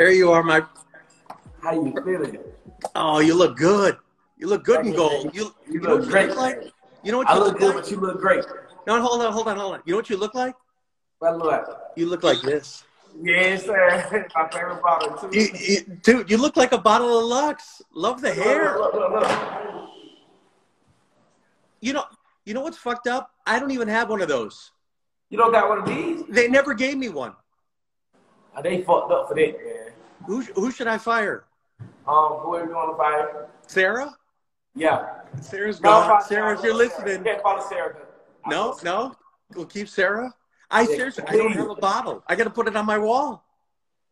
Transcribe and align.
There 0.00 0.12
you 0.12 0.32
are, 0.32 0.42
my. 0.42 0.62
How 1.62 1.72
you 1.72 1.92
feeling? 2.04 2.38
Oh, 2.94 3.18
you 3.18 3.34
look 3.34 3.56
good. 3.56 3.96
You 4.38 4.46
look 4.46 4.64
good 4.64 4.86
in 4.86 4.94
gold. 4.94 5.34
You, 5.34 5.52
You 5.68 5.74
you 5.74 5.80
look 5.80 6.08
great. 6.08 6.28
look 6.30 6.38
like? 6.38 6.72
You 7.02 7.12
know 7.12 7.18
what 7.18 7.28
I 7.28 7.34
you 7.34 7.40
look 7.40 7.48
look 7.52 7.58
good, 7.60 7.74
like? 7.74 7.84
but 7.84 7.90
you 7.90 8.00
look 8.00 8.20
great. 8.20 8.44
No, 8.86 9.00
hold 9.02 9.20
on, 9.22 9.32
hold 9.32 9.46
on, 9.48 9.56
hold 9.58 9.74
on. 9.74 9.82
You 9.84 9.92
know 9.92 9.98
what 9.98 10.08
you 10.10 10.16
look 10.16 10.34
like? 10.34 10.54
What 11.18 11.36
look 11.36 11.52
like? 11.52 11.64
You 11.96 12.06
look 12.06 12.22
like 12.22 12.40
this. 12.40 12.82
Yes, 13.22 13.66
sir. 13.66 14.26
My 14.34 14.48
favorite 14.48 14.82
bottle 14.82 15.16
too. 15.30 15.38
You, 15.38 15.48
you, 15.54 15.80
dude, 16.02 16.30
you 16.30 16.38
look 16.38 16.56
like 16.56 16.72
a 16.72 16.78
bottle 16.78 17.18
of 17.18 17.26
Luxe. 17.26 17.82
Love 17.94 18.22
the 18.22 18.32
hair. 18.32 18.78
Look, 18.78 18.94
look. 18.94 19.79
You 21.80 21.94
know, 21.94 22.04
you 22.44 22.54
know 22.54 22.60
what's 22.60 22.76
fucked 22.76 23.06
up? 23.06 23.30
I 23.46 23.58
don't 23.58 23.70
even 23.70 23.88
have 23.88 24.10
one 24.10 24.20
of 24.20 24.28
those. 24.28 24.72
You 25.30 25.38
don't 25.38 25.52
got 25.52 25.68
one 25.68 25.78
of 25.78 25.86
these? 25.86 26.24
They 26.28 26.48
never 26.48 26.74
gave 26.74 26.98
me 26.98 27.08
one. 27.08 27.34
Are 28.54 28.62
they 28.62 28.82
fucked 28.82 29.12
up 29.12 29.28
for 29.28 29.34
that, 29.34 29.64
man. 29.64 29.92
Who 30.26 30.42
who 30.42 30.70
should 30.70 30.86
I 30.86 30.98
fire? 30.98 31.44
Um, 32.06 32.40
whoever 32.40 32.66
you 32.66 32.74
want 32.74 32.92
to 32.92 32.96
fire. 32.96 33.48
Sarah? 33.66 34.14
Yeah. 34.74 35.06
Sarah's 35.40 35.80
No, 35.80 35.90
gone. 35.90 36.22
Sarah, 36.22 36.54
if 36.58 36.64
you're 36.64 36.74
listening. 36.74 37.18
You 37.18 37.24
can't 37.24 37.42
follow 37.42 37.64
Sarah. 37.68 37.96
No, 38.46 38.76
no. 38.82 39.14
We'll 39.54 39.66
keep 39.66 39.88
Sarah. 39.88 40.34
I 40.70 40.82
Yeah, 40.82 40.86
seriously, 40.94 41.24
I 41.26 41.36
don't 41.36 41.52
have 41.52 41.70
a 41.70 41.74
bottle. 41.74 42.22
I 42.26 42.36
got 42.36 42.44
to 42.44 42.50
put 42.50 42.68
it 42.68 42.76
on 42.76 42.86
my 42.86 42.98
wall. 42.98 43.44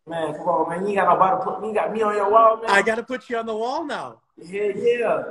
Man, 0.06 0.32
come 0.34 0.48
on, 0.48 0.70
man. 0.70 0.88
You 0.88 0.96
got 0.96 1.12
nobody 1.12 1.36
to 1.36 1.44
put. 1.44 1.66
You 1.66 1.74
got 1.74 1.92
me 1.92 2.02
on 2.02 2.16
your 2.16 2.30
wall, 2.30 2.56
man. 2.56 2.70
I 2.70 2.82
got 2.82 2.96
to 2.96 3.02
put 3.02 3.28
you 3.28 3.36
on 3.36 3.46
the 3.46 3.54
wall 3.54 3.84
now. 3.84 4.20
Yeah, 4.36 4.72
yeah. 4.74 5.22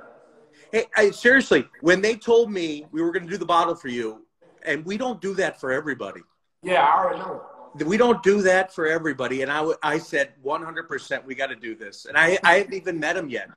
Hey, 0.71 0.85
I, 0.95 1.11
seriously, 1.11 1.65
when 1.81 2.01
they 2.01 2.15
told 2.15 2.51
me 2.51 2.85
we 2.91 3.01
were 3.01 3.11
going 3.11 3.25
to 3.25 3.29
do 3.29 3.37
the 3.37 3.45
bottle 3.45 3.75
for 3.75 3.87
you, 3.87 4.25
and 4.63 4.85
we 4.85 4.97
don't 4.97 5.21
do 5.21 5.33
that 5.35 5.59
for 5.59 5.71
everybody. 5.71 6.21
Yeah, 6.61 6.83
I 6.83 7.03
already 7.03 7.19
know. 7.19 7.41
We 7.85 7.97
don't 7.97 8.21
do 8.23 8.41
that 8.41 8.73
for 8.73 8.87
everybody. 8.87 9.43
And 9.43 9.51
I, 9.51 9.71
I 9.83 9.97
said 9.99 10.33
100% 10.43 11.25
we 11.25 11.35
got 11.35 11.47
to 11.47 11.55
do 11.55 11.75
this. 11.75 12.05
And 12.05 12.17
I, 12.17 12.37
I 12.43 12.55
haven't 12.55 12.73
even 12.73 12.99
met 12.99 13.15
him 13.15 13.29
yet. 13.29 13.49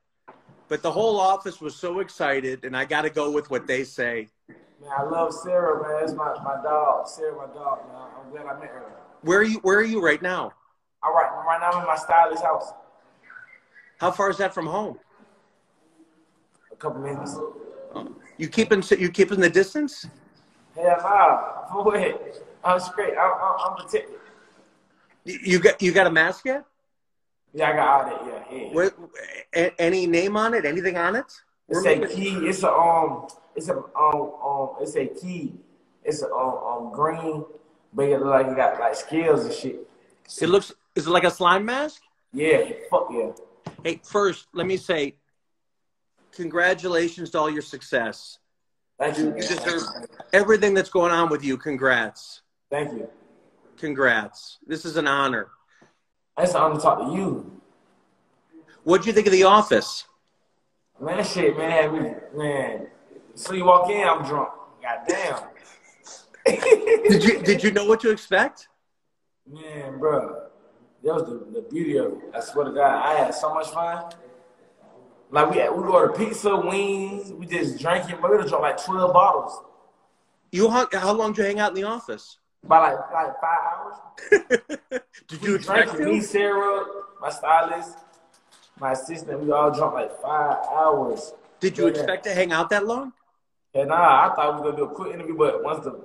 But 0.67 0.81
the 0.81 0.91
whole 0.91 1.19
office 1.19 1.59
was 1.59 1.75
so 1.75 1.99
excited, 1.99 2.63
and 2.63 2.77
I 2.77 2.85
got 2.85 3.01
to 3.01 3.09
go 3.09 3.31
with 3.31 3.49
what 3.49 3.67
they 3.67 3.83
say. 3.83 4.29
Man, 4.47 4.89
I 4.97 5.03
love 5.03 5.33
Sarah, 5.33 5.81
man. 5.81 5.99
That's 5.99 6.13
my, 6.13 6.33
my 6.43 6.61
dog. 6.63 7.07
Sarah, 7.07 7.35
my 7.35 7.53
dog, 7.53 7.79
man. 7.87 8.07
I'm 8.23 8.31
glad 8.31 8.45
I 8.45 8.59
met 8.59 8.69
her. 8.69 8.85
Where 9.21 9.39
are 9.39 9.43
you? 9.43 9.59
Where 9.59 9.79
are 9.79 9.83
you 9.83 10.01
right 10.01 10.21
now? 10.21 10.53
All 11.03 11.13
right, 11.13 11.29
right 11.45 11.59
now 11.59 11.71
I'm 11.71 11.81
in 11.81 11.87
my 11.87 11.95
stylist 11.95 12.43
house. 12.43 12.71
How 13.99 14.11
far 14.11 14.29
is 14.29 14.37
that 14.37 14.53
from 14.53 14.65
home? 14.65 14.97
Couple 16.81 17.01
minutes. 17.01 17.37
You 18.39 18.47
keeping 18.47 18.81
you 18.97 19.11
keeping 19.11 19.39
the 19.39 19.49
distance? 19.49 20.07
Hell 20.73 20.97
nah. 21.03 21.67
For 21.67 21.83
what? 21.85 22.43
I'm 22.63 22.79
straight. 22.79 23.13
I'm, 23.15 23.31
I'm, 23.39 23.55
I'm 23.65 23.75
protected. 23.75 24.15
You 25.23 25.39
you 25.43 25.59
got 25.59 25.79
you 25.79 25.91
got 25.91 26.07
a 26.07 26.09
mask 26.09 26.45
yet? 26.45 26.65
Yeah, 27.53 27.69
I 27.69 27.73
got 27.73 27.87
all 27.87 28.09
that. 28.09 28.47
Yeah, 28.51 28.57
yeah. 28.57 28.73
What, 28.73 28.97
a, 29.53 29.79
any 29.79 30.07
name 30.07 30.35
on 30.35 30.55
it? 30.55 30.65
Anything 30.65 30.97
on 30.97 31.17
it? 31.17 31.31
It's 31.69 31.85
a 31.85 32.07
key. 32.07 32.33
It's 32.47 32.63
a 32.63 32.71
um. 32.71 33.27
It's 33.55 33.69
a 33.69 33.77
um 33.77 34.33
um. 34.43 34.69
It's 34.81 34.95
a 34.95 35.05
key. 35.05 35.53
It's 36.03 36.23
a 36.23 36.33
um, 36.33 36.57
um 36.65 36.91
green, 36.91 37.45
but 37.93 38.05
it 38.05 38.19
look 38.19 38.29
like 38.29 38.47
it 38.47 38.55
got 38.55 38.79
like 38.79 38.95
scales 38.95 39.45
and 39.45 39.53
shit. 39.53 39.87
It 40.41 40.49
looks. 40.49 40.73
Is 40.95 41.05
it 41.05 41.11
like 41.11 41.25
a 41.25 41.31
slime 41.31 41.65
mask? 41.65 42.01
Yeah, 42.33 42.71
fuck 42.89 43.09
yeah. 43.11 43.33
Hey, 43.83 44.01
first, 44.03 44.47
let 44.53 44.65
me 44.65 44.77
say, 44.77 45.15
congratulations 46.31 47.29
to 47.31 47.39
all 47.39 47.49
your 47.49 47.61
success. 47.61 48.39
Thank 48.99 49.17
you. 49.17 49.27
You 49.35 49.41
deserve 49.41 49.83
everything 50.33 50.73
that's 50.73 50.89
going 50.89 51.11
on 51.11 51.29
with 51.29 51.43
you. 51.43 51.57
Congrats. 51.57 52.41
Thank 52.69 52.93
you. 52.93 53.09
Congrats. 53.77 54.59
This 54.67 54.85
is 54.85 54.95
an 54.95 55.07
honor. 55.07 55.47
That's 56.37 56.51
an 56.51 56.61
honor 56.61 56.75
to 56.75 56.81
talk 56.81 56.99
to 57.07 57.13
you. 57.15 57.61
What'd 58.83 59.05
you 59.05 59.13
think 59.13 59.27
of 59.27 59.33
The 59.33 59.43
Office? 59.43 60.05
Man, 60.99 61.23
shit, 61.23 61.57
man, 61.57 61.93
we, 61.93 62.37
man. 62.37 62.87
So 63.33 63.53
you 63.53 63.65
walk 63.65 63.89
in, 63.89 64.07
I'm 64.07 64.23
drunk. 64.23 64.49
God 64.81 64.99
damn. 65.07 65.39
Did 66.45 67.23
you 67.23 67.41
Did 67.41 67.63
you 67.63 67.71
know 67.71 67.85
what 67.85 67.99
to 68.01 68.11
expect? 68.11 68.67
Man, 69.51 69.97
bro, 69.99 70.47
that 71.03 71.13
was 71.13 71.23
the, 71.23 71.45
the 71.53 71.67
beauty 71.69 71.97
of 71.97 72.13
it. 72.13 72.19
I 72.35 72.39
swear 72.39 72.65
to 72.65 72.71
God, 72.71 73.03
I 73.03 73.15
had 73.15 73.33
so 73.33 73.53
much 73.53 73.69
fun. 73.69 74.11
Like 75.31 75.49
we 75.49 75.57
we 75.57 75.87
ordered 75.89 76.15
pizza, 76.17 76.55
wings, 76.55 77.31
we 77.31 77.45
just 77.45 77.79
drank 77.79 78.09
it, 78.09 78.21
but 78.21 78.31
we 78.31 78.37
drunk 78.47 78.63
like 78.63 78.83
twelve 78.83 79.13
bottles 79.13 79.63
You 80.51 80.69
hung, 80.69 80.87
how 80.91 81.13
long 81.13 81.31
did 81.31 81.37
you 81.39 81.45
hang 81.45 81.59
out 81.59 81.69
in 81.69 81.75
the 81.75 81.83
office? 81.83 82.37
by 82.63 82.77
like 82.79 82.99
like 83.11 83.33
five 83.41 83.59
hours. 83.71 83.95
Did 85.27 85.41
you 85.43 85.53
We 85.53 85.57
drank 85.57 85.83
expect 85.85 86.01
it. 86.01 86.05
Me. 86.05 86.21
Sarah, 86.21 86.85
my 87.19 87.29
stylist, 87.29 87.97
my 88.79 88.91
assistant, 88.91 89.39
we 89.41 89.51
all 89.51 89.71
drunk 89.71 89.93
like 89.95 90.21
five 90.21 90.57
hours. 90.71 91.33
Did 91.59 91.77
you 91.77 91.85
Yeah. 91.85 91.91
expect 91.91 92.23
to 92.25 92.33
hang 92.33 92.51
out 92.51 92.69
that 92.69 92.85
long? 92.85 93.13
And 93.73 93.87
nah, 93.89 94.29
I 94.31 94.35
thought 94.35 94.55
we 94.55 94.61
were 94.61 94.71
gonna 94.71 94.77
do 94.77 94.91
a 94.91 94.93
quick 94.95 95.13
interview, 95.15 95.35
but 95.35 95.63
once 95.63 95.83
the 95.85 95.99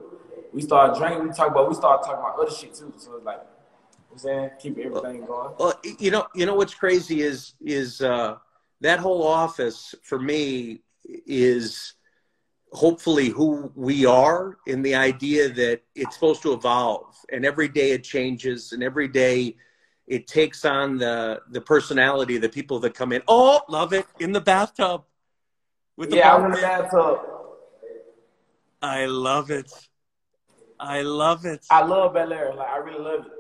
we 0.53 0.63
started 0.63 0.97
drinking, 0.99 1.29
we 1.29 1.35
talk 1.35 1.49
about 1.51 1.69
we 1.69 1.75
started 1.75 2.05
talking 2.07 2.21
about 2.21 2.39
other 2.41 2.51
shit 2.51 2.73
too. 2.73 2.93
So 2.97 3.17
it's 3.17 3.27
like, 3.27 3.41
you 3.43 4.05
I'm 4.13 4.19
saying, 4.19 4.51
keep 4.59 4.79
everything 4.79 5.27
going. 5.27 5.53
Well, 5.59 5.75
you 5.99 6.11
know, 6.11 6.27
you 6.35 6.47
know 6.47 6.55
what's 6.55 6.75
crazy 6.75 7.21
is 7.23 7.53
is 7.61 8.01
uh, 8.01 8.39
that 8.81 8.99
whole 8.99 9.27
office 9.27 9.95
for 10.03 10.19
me 10.19 10.83
is 11.05 11.95
hopefully 12.73 13.29
who 13.29 13.73
we 13.75 14.05
are 14.05 14.59
in 14.67 14.83
the 14.83 14.95
idea 14.95 15.49
that 15.49 15.81
it's 15.95 16.15
supposed 16.15 16.43
to 16.43 16.53
evolve 16.53 17.17
and 17.33 17.45
every 17.45 17.69
day 17.69 17.93
it 17.93 18.05
changes 18.05 18.73
and 18.73 18.83
every 18.83 19.09
day 19.09 19.57
it 20.07 20.27
takes 20.27 20.65
on 20.65 20.99
the 20.99 21.41
the 21.51 21.61
personality 21.61 22.37
of 22.37 22.43
the 22.43 22.49
people 22.49 22.79
that 22.79 22.95
come 22.95 23.13
in. 23.13 23.23
Oh, 23.27 23.61
love 23.69 23.93
it 23.93 24.07
in 24.21 24.33
the 24.33 24.41
bathtub 24.41 25.05
with 25.97 26.11
the 26.11 26.17
Yeah, 26.17 26.35
I'm 26.35 26.45
in 26.47 26.51
the 26.53 26.59
bathtub. 26.59 27.21
I 28.83 29.07
love 29.07 29.51
it. 29.51 29.73
I 30.79 31.03
love 31.03 31.45
it. 31.45 31.65
I 31.71 31.83
love 31.83 32.15
Belaire. 32.15 32.55
Like 32.55 32.69
I 32.69 32.77
really 32.77 33.03
love 33.03 33.27
it. 33.27 33.33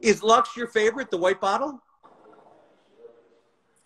Is 0.00 0.22
Luxe 0.22 0.56
your 0.56 0.68
favorite? 0.68 1.10
The 1.10 1.18
white 1.18 1.40
bottle? 1.40 1.82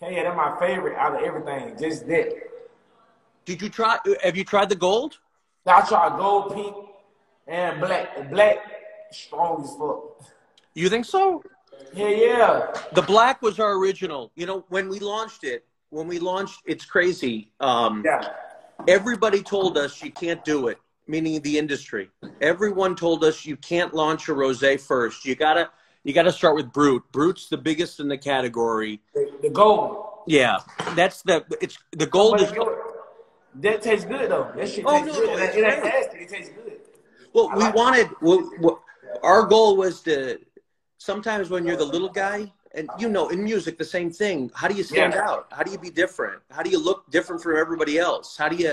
Hey, 0.05 0.17
yeah, 0.17 0.25
that's 0.25 0.37
my 0.37 0.59
favorite 0.59 0.97
out 0.99 1.15
of 1.15 1.23
everything. 1.23 1.79
Just 1.79 2.07
that. 2.09 2.35
Did 3.47 3.63
you 3.63 3.71
try? 3.71 3.99
Have 4.23 4.37
you 4.37 4.45
tried 4.45 4.69
the 4.69 4.77
gold? 4.77 5.19
I 5.67 5.81
try 5.81 6.15
gold, 6.19 6.55
pink, 6.55 6.77
and 7.47 7.81
black. 7.81 8.17
The 8.17 8.25
black, 8.25 8.57
strong 9.11 9.63
as 9.63 9.75
fuck. 9.77 10.29
You 10.75 10.91
think 10.91 11.07
so? 11.07 11.43
Yeah, 11.95 12.09
yeah. 12.09 12.67
The 12.93 13.03
black 13.03 13.41
was 13.41 13.59
our 13.59 13.79
original. 13.79 14.31
You 14.35 14.45
know, 14.45 14.65
when 14.69 14.89
we 14.91 14.99
launched 14.99 15.43
it, 15.43 15.65
when 15.89 16.07
we 16.07 16.19
launched, 16.19 16.61
it's 16.67 16.85
crazy. 16.85 17.51
Um, 17.61 18.03
Yeah. 18.05 18.29
Everybody 18.87 19.41
told 19.43 19.79
us 19.79 20.03
you 20.03 20.11
can't 20.11 20.45
do 20.45 20.69
it, 20.69 20.79
meaning 21.07 21.41
the 21.41 21.59
industry. 21.59 22.11
Everyone 22.43 22.95
told 22.95 23.25
us 23.25 23.47
you 23.47 23.57
can't 23.57 23.95
launch 23.95 24.29
a 24.29 24.33
rosé 24.33 24.79
first. 24.79 25.25
You 25.25 25.35
gotta, 25.35 25.71
you 26.05 26.13
gotta 26.13 26.33
start 26.33 26.55
with 26.55 26.73
Brut. 26.73 27.03
Brut's 27.11 27.49
the 27.49 27.57
biggest 27.57 27.99
in 27.99 28.09
the 28.09 28.19
category. 28.19 29.01
The, 29.15 29.31
the 29.43 29.51
gold. 29.51 30.07
Yeah, 30.27 30.59
that's 30.95 31.23
the. 31.23 31.45
It's 31.61 31.79
the 31.93 32.07
gold 32.07 32.41
is. 32.41 32.53
that 33.57 33.83
tastes 33.83 34.05
good 34.05 34.31
though. 34.31 34.51
That 34.57 34.69
shit 34.69 34.85
Oh, 34.87 35.03
tastes 35.03 35.19
no, 35.19 35.27
good. 35.27 35.41
It, 35.41 35.57
it 35.57 35.73
ain't 35.73 35.85
nasty. 35.85 36.19
It 36.19 36.29
tastes 36.29 36.51
good. 36.55 36.81
Well, 37.33 37.49
I 37.51 37.57
we 37.57 37.63
like 37.65 37.75
wanted. 37.75 38.11
Well, 38.21 38.51
well, 38.61 38.83
our 39.23 39.43
goal 39.45 39.77
was 39.77 40.03
to. 40.03 40.39
Sometimes 40.99 41.51
when 41.51 41.67
you're 41.67 41.77
the 41.77 41.85
little 41.85 42.09
guy, 42.09 42.51
and 42.75 42.89
you 42.99 43.09
know, 43.09 43.29
in 43.29 43.45
music, 43.45 43.77
the 43.77 43.85
same 43.85 44.11
thing. 44.11 44.51
How 44.55 44.69
do 44.69 44.75
you 44.75 44.83
stand 44.83 45.15
Yeah. 45.15 45.29
out? 45.29 45.47
How 45.53 45.63
do 45.63 45.71
you 45.71 45.79
be 45.79 45.91
different? 45.91 46.41
How 46.51 46.63
do 46.63 46.71
you 46.71 46.79
look 46.79 47.11
different 47.11 47.43
from 47.43 47.57
everybody 47.57 47.99
else? 47.99 48.37
How 48.37 48.49
do 48.49 48.57
you, 48.57 48.73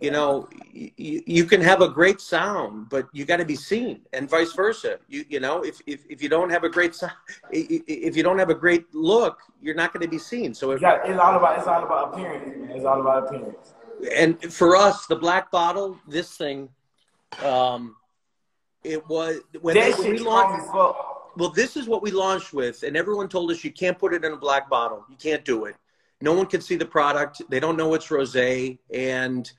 you 0.00 0.10
know, 0.10 0.48
you, 0.72 1.22
you 1.26 1.44
can 1.44 1.60
have 1.60 1.82
a 1.82 1.88
great 1.88 2.22
sound, 2.22 2.88
but 2.88 3.06
you 3.12 3.26
got 3.26 3.36
to 3.36 3.44
be 3.44 3.54
seen, 3.54 4.00
and 4.14 4.30
vice 4.30 4.52
versa. 4.54 4.98
You 5.08 5.26
you 5.28 5.40
know, 5.40 5.62
if 5.62 5.80
if, 5.86 6.06
if 6.08 6.22
you 6.22 6.30
don't 6.30 6.48
have 6.48 6.64
a 6.64 6.70
great 6.70 6.94
sound, 6.94 7.12
if 7.50 8.16
you 8.16 8.22
don't 8.22 8.38
have 8.38 8.48
a 8.48 8.54
great 8.54 8.86
look, 8.94 9.38
you're 9.60 9.74
not 9.74 9.92
going 9.92 10.02
to 10.02 10.08
be 10.08 10.18
seen. 10.18 10.54
So 10.54 10.70
if, 10.70 10.80
got, 10.80 11.06
it's 11.06 11.18
all 11.18 11.36
about 11.36 11.58
it's 11.58 11.66
all 11.66 11.84
about 11.84 12.14
appearance, 12.14 12.56
man. 12.56 12.76
It's 12.76 12.86
all 12.86 13.00
about 13.02 13.26
appearance. 13.26 13.74
and 14.16 14.52
for 14.52 14.74
us, 14.74 15.06
the 15.06 15.16
black 15.16 15.50
bottle, 15.50 15.98
this 16.08 16.34
thing, 16.34 16.70
um, 17.44 17.94
it 18.82 19.06
was 19.06 19.40
when, 19.60 19.74
they, 19.74 19.92
when 19.92 20.12
we 20.12 20.18
launched. 20.18 20.66
Well, 21.36 21.50
this 21.50 21.76
is 21.76 21.86
what 21.86 22.02
we 22.02 22.10
launched 22.10 22.54
with, 22.54 22.84
and 22.84 22.96
everyone 22.96 23.28
told 23.28 23.50
us 23.50 23.62
you 23.62 23.70
can't 23.70 23.98
put 23.98 24.14
it 24.14 24.24
in 24.24 24.32
a 24.32 24.36
black 24.36 24.70
bottle. 24.70 25.04
You 25.10 25.16
can't 25.16 25.44
do 25.44 25.66
it. 25.66 25.76
No 26.22 26.32
one 26.32 26.46
can 26.46 26.60
see 26.60 26.76
the 26.76 26.86
product. 26.86 27.42
They 27.48 27.60
don't 27.60 27.76
know 27.76 27.94
it's 27.94 28.08
rosé. 28.08 28.78
And 28.92 29.50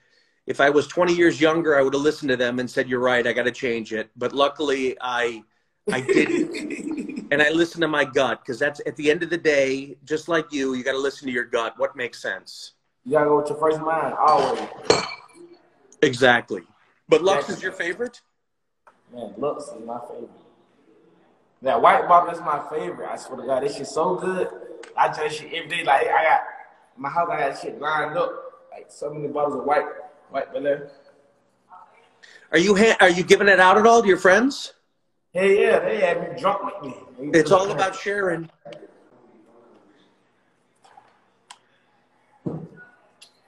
if 0.52 0.60
I 0.60 0.70
was 0.70 0.86
20 0.86 1.14
years 1.14 1.40
younger, 1.40 1.80
I 1.80 1.82
would 1.82 1.94
have 1.94 2.04
listened 2.04 2.28
to 2.30 2.36
them 2.36 2.60
and 2.60 2.70
said, 2.70 2.90
"You're 2.90 3.00
right. 3.00 3.26
I 3.26 3.32
got 3.32 3.44
to 3.44 3.52
change 3.52 3.94
it." 3.94 4.12
But 4.18 4.34
luckily, 4.34 4.98
I 5.00 5.44
I 5.90 6.02
didn't, 6.02 7.28
and 7.32 7.42
I 7.42 7.50
listened 7.52 7.84
to 7.84 7.88
my 7.88 8.04
gut 8.04 8.42
because 8.42 8.60
that's 8.60 8.82
at 8.86 8.98
the 8.98 9.10
end 9.10 9.24
of 9.24 9.30
the 9.30 9.38
day, 9.38 9.96
just 10.04 10.28
like 10.28 10.52
you, 10.52 10.74
you 10.74 10.84
got 10.84 10.92
to 10.92 10.98
listen 10.98 11.26
to 11.28 11.34
your 11.34 11.46
gut. 11.46 11.76
What 11.78 11.96
makes 11.96 12.22
sense? 12.22 12.74
You 13.06 13.14
gotta 13.14 13.28
go 13.28 13.38
with 13.38 13.50
your 13.50 13.60
first 13.60 13.80
mind 13.80 14.14
always. 14.14 14.62
Exactly. 16.02 16.64
But 17.08 17.24
Luxe 17.24 17.50
is 17.50 17.64
your 17.64 17.72
favorite? 17.72 18.20
Man, 19.14 19.34
Luxe 19.38 19.70
is 19.70 19.86
my 19.86 20.00
favorite. 20.02 20.30
That 21.62 21.82
white 21.82 22.10
bottle 22.10 22.34
is 22.34 22.42
my 22.42 22.62
favorite. 22.70 23.10
I 23.10 23.16
swear 23.16 23.40
to 23.40 23.48
God, 23.48 23.64
this 23.64 23.78
shit 23.78 23.88
so 23.88 24.16
good. 24.16 24.50
I 24.98 25.14
drink 25.14 25.32
shit 25.32 25.54
every 25.54 25.78
day. 25.78 25.84
Like 25.86 26.08
I 26.08 26.24
got 26.24 26.42
my 26.98 27.10
house, 27.10 27.30
I 27.32 27.40
got 27.40 27.62
shit 27.62 27.80
lined 27.80 28.18
up. 28.18 28.32
Like 28.70 28.88
so 28.90 29.14
many 29.14 29.30
bottles 29.30 29.56
of 29.56 29.64
white, 29.64 29.86
white 30.32 30.54
Belaire. 30.54 30.90
Are 32.52 32.58
you 32.58 32.76
are 33.00 33.10
you 33.10 33.24
giving 33.24 33.48
it 33.48 33.60
out 33.60 33.78
at 33.78 33.86
all 33.86 34.02
to 34.02 34.08
your 34.08 34.18
friends? 34.18 34.74
Hey, 35.32 35.62
yeah, 35.62 35.80
they 35.80 36.00
had 36.00 36.22
me 36.22 36.40
drunk 36.40 36.84
with 36.84 36.92
me. 37.20 37.30
It's 37.34 37.52
all 37.52 37.72
about 37.72 37.96
sharing. 37.96 38.50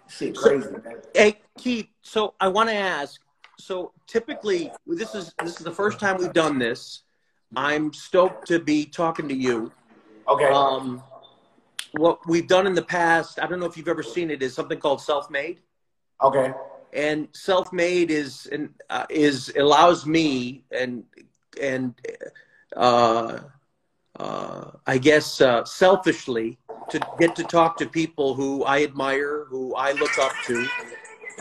Shit 0.08 0.36
crazy, 0.36 0.70
man. 0.70 1.02
Hey, 1.14 1.42
Keed. 1.58 1.90
So 2.02 2.36
I 2.40 2.48
want 2.48 2.70
to 2.70 2.76
ask. 2.76 3.20
So 3.58 3.92
typically, 4.08 4.72
this 4.86 5.16
is 5.16 5.34
this 5.44 5.58
is 5.60 5.66
the 5.66 5.72
first 5.72 6.00
time 6.00 6.18
we've 6.18 6.34
done 6.34 6.60
this. 6.60 7.04
I'm 7.56 7.94
stoked 7.94 8.48
to 8.48 8.60
be 8.60 8.86
talking 8.86 9.28
to 9.28 9.36
you. 9.36 9.72
Okay. 10.28 10.46
Um, 10.46 11.04
what 11.98 12.26
we've 12.28 12.48
done 12.48 12.66
in 12.66 12.74
the 12.74 12.84
past, 12.84 13.40
I 13.40 13.46
don't 13.46 13.60
know 13.60 13.66
if 13.66 13.78
you've 13.78 13.88
ever 13.88 14.02
seen 14.02 14.32
it, 14.32 14.42
is 14.42 14.54
something 14.54 14.80
called 14.80 15.02
self-made. 15.02 15.60
okay. 16.22 16.54
And 16.94 17.28
self-made 17.32 18.12
is 18.12 18.48
and 18.52 18.70
uh, 18.90 19.06
is 19.10 19.52
allows 19.58 20.06
me 20.06 20.64
and 20.72 21.04
and 21.62 21.96
uh, 22.76 23.40
uh, 24.20 24.72
I 24.86 24.98
guess 24.98 25.42
uh, 25.42 25.66
selfishly 25.66 26.58
to 26.90 27.00
get 27.20 27.36
to 27.36 27.44
talk 27.44 27.78
to 27.78 27.88
people 27.88 28.36
who 28.36 28.64
I 28.64 28.84
admire, 28.84 29.46
who 29.46 29.76
I 29.76 29.94
look 29.94 30.18
up 30.20 30.34
to. 30.46 30.68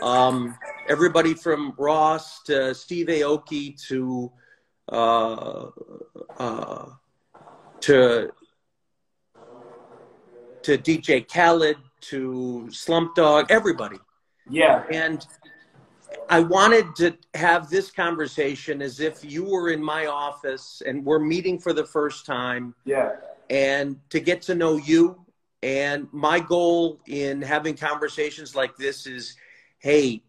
Um, 0.01 0.57
everybody 0.89 1.33
from 1.33 1.73
Ross 1.77 2.41
to 2.43 2.73
Steve 2.73 3.07
Aoki 3.07 3.79
to 3.87 4.31
uh, 4.89 5.67
uh, 6.39 6.85
to 7.81 8.31
to 10.63 10.77
DJ 10.77 11.27
Khaled 11.27 11.77
to 12.01 12.69
Slump 12.71 13.15
Dog, 13.15 13.47
everybody. 13.49 13.97
Yeah. 14.49 14.83
And 14.91 15.25
I 16.29 16.39
wanted 16.39 16.95
to 16.97 17.17
have 17.33 17.69
this 17.69 17.91
conversation 17.91 18.81
as 18.81 18.99
if 18.99 19.23
you 19.23 19.43
were 19.43 19.69
in 19.69 19.83
my 19.83 20.07
office 20.07 20.81
and 20.85 21.03
we're 21.05 21.19
meeting 21.19 21.59
for 21.59 21.73
the 21.73 21.85
first 21.85 22.25
time 22.25 22.73
Yeah. 22.85 23.11
and 23.49 23.99
to 24.09 24.19
get 24.19 24.41
to 24.43 24.55
know 24.55 24.77
you. 24.77 25.19
And 25.61 26.07
my 26.11 26.39
goal 26.39 26.99
in 27.07 27.41
having 27.41 27.75
conversations 27.75 28.55
like 28.55 28.75
this 28.77 29.05
is 29.07 29.35
hey, 29.79 30.23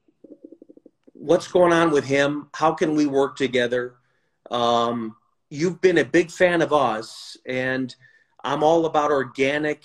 what's 1.13 1.47
going 1.47 1.73
on 1.73 1.91
with 1.93 2.05
him? 2.05 2.49
How 2.53 2.73
can 2.73 2.95
we 2.97 3.07
work 3.07 3.37
together? 3.37 3.95
Um, 4.51 5.17
you've 5.49 5.81
been 5.81 5.99
a 5.99 6.05
big 6.05 6.31
fan 6.31 6.61
of 6.61 6.73
us, 6.73 7.37
and 7.47 7.95
I'm 8.43 8.63
all 8.65 8.85
about 8.85 9.13
organic. 9.13 9.85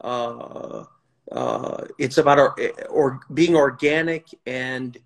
Uh, 0.00 0.84
uh, 1.30 1.84
it's 1.98 2.18
about 2.18 2.38
our, 2.38 2.56
or 2.88 3.20
being 3.32 3.54
organic 3.54 4.26
and 4.46 4.96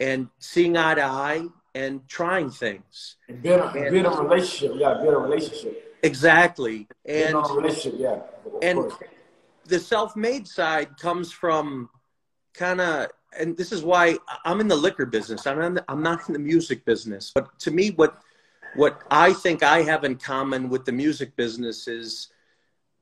and 0.00 0.28
seeing 0.38 0.76
eye 0.76 0.94
to 0.94 1.02
eye 1.04 1.46
and 1.74 2.06
trying 2.08 2.50
things. 2.50 3.16
And 3.28 3.42
build 3.42 3.60
a, 3.76 3.90
build 3.90 4.06
a 4.06 4.22
relationship. 4.22 4.78
Gotta 4.78 5.02
build 5.02 5.14
a 5.14 5.18
relationship. 5.18 5.98
Exactly. 6.02 6.88
And 7.04 7.32
build 7.32 7.50
a 7.50 7.54
relationship, 7.54 7.94
yeah. 7.98 8.20
and 8.62 8.78
course. 8.78 8.94
the 9.66 9.78
self-made 9.78 10.46
side 10.46 10.96
comes 10.98 11.32
from 11.32 11.90
kind 12.54 12.80
of 12.80 13.08
and 13.38 13.56
this 13.56 13.72
is 13.72 13.82
why 13.82 14.16
I'm 14.44 14.60
in 14.60 14.68
the 14.68 14.76
liquor 14.76 15.06
business. 15.06 15.46
I'm 15.46 15.74
not, 15.74 15.84
I'm 15.88 16.02
not 16.02 16.26
in 16.28 16.32
the 16.32 16.38
music 16.38 16.84
business. 16.84 17.30
But 17.34 17.58
to 17.60 17.70
me, 17.70 17.90
what 17.90 18.18
what 18.74 19.02
I 19.10 19.32
think 19.32 19.62
I 19.62 19.82
have 19.82 20.04
in 20.04 20.16
common 20.16 20.68
with 20.68 20.84
the 20.84 20.92
music 20.92 21.36
business 21.36 21.88
is 21.88 22.28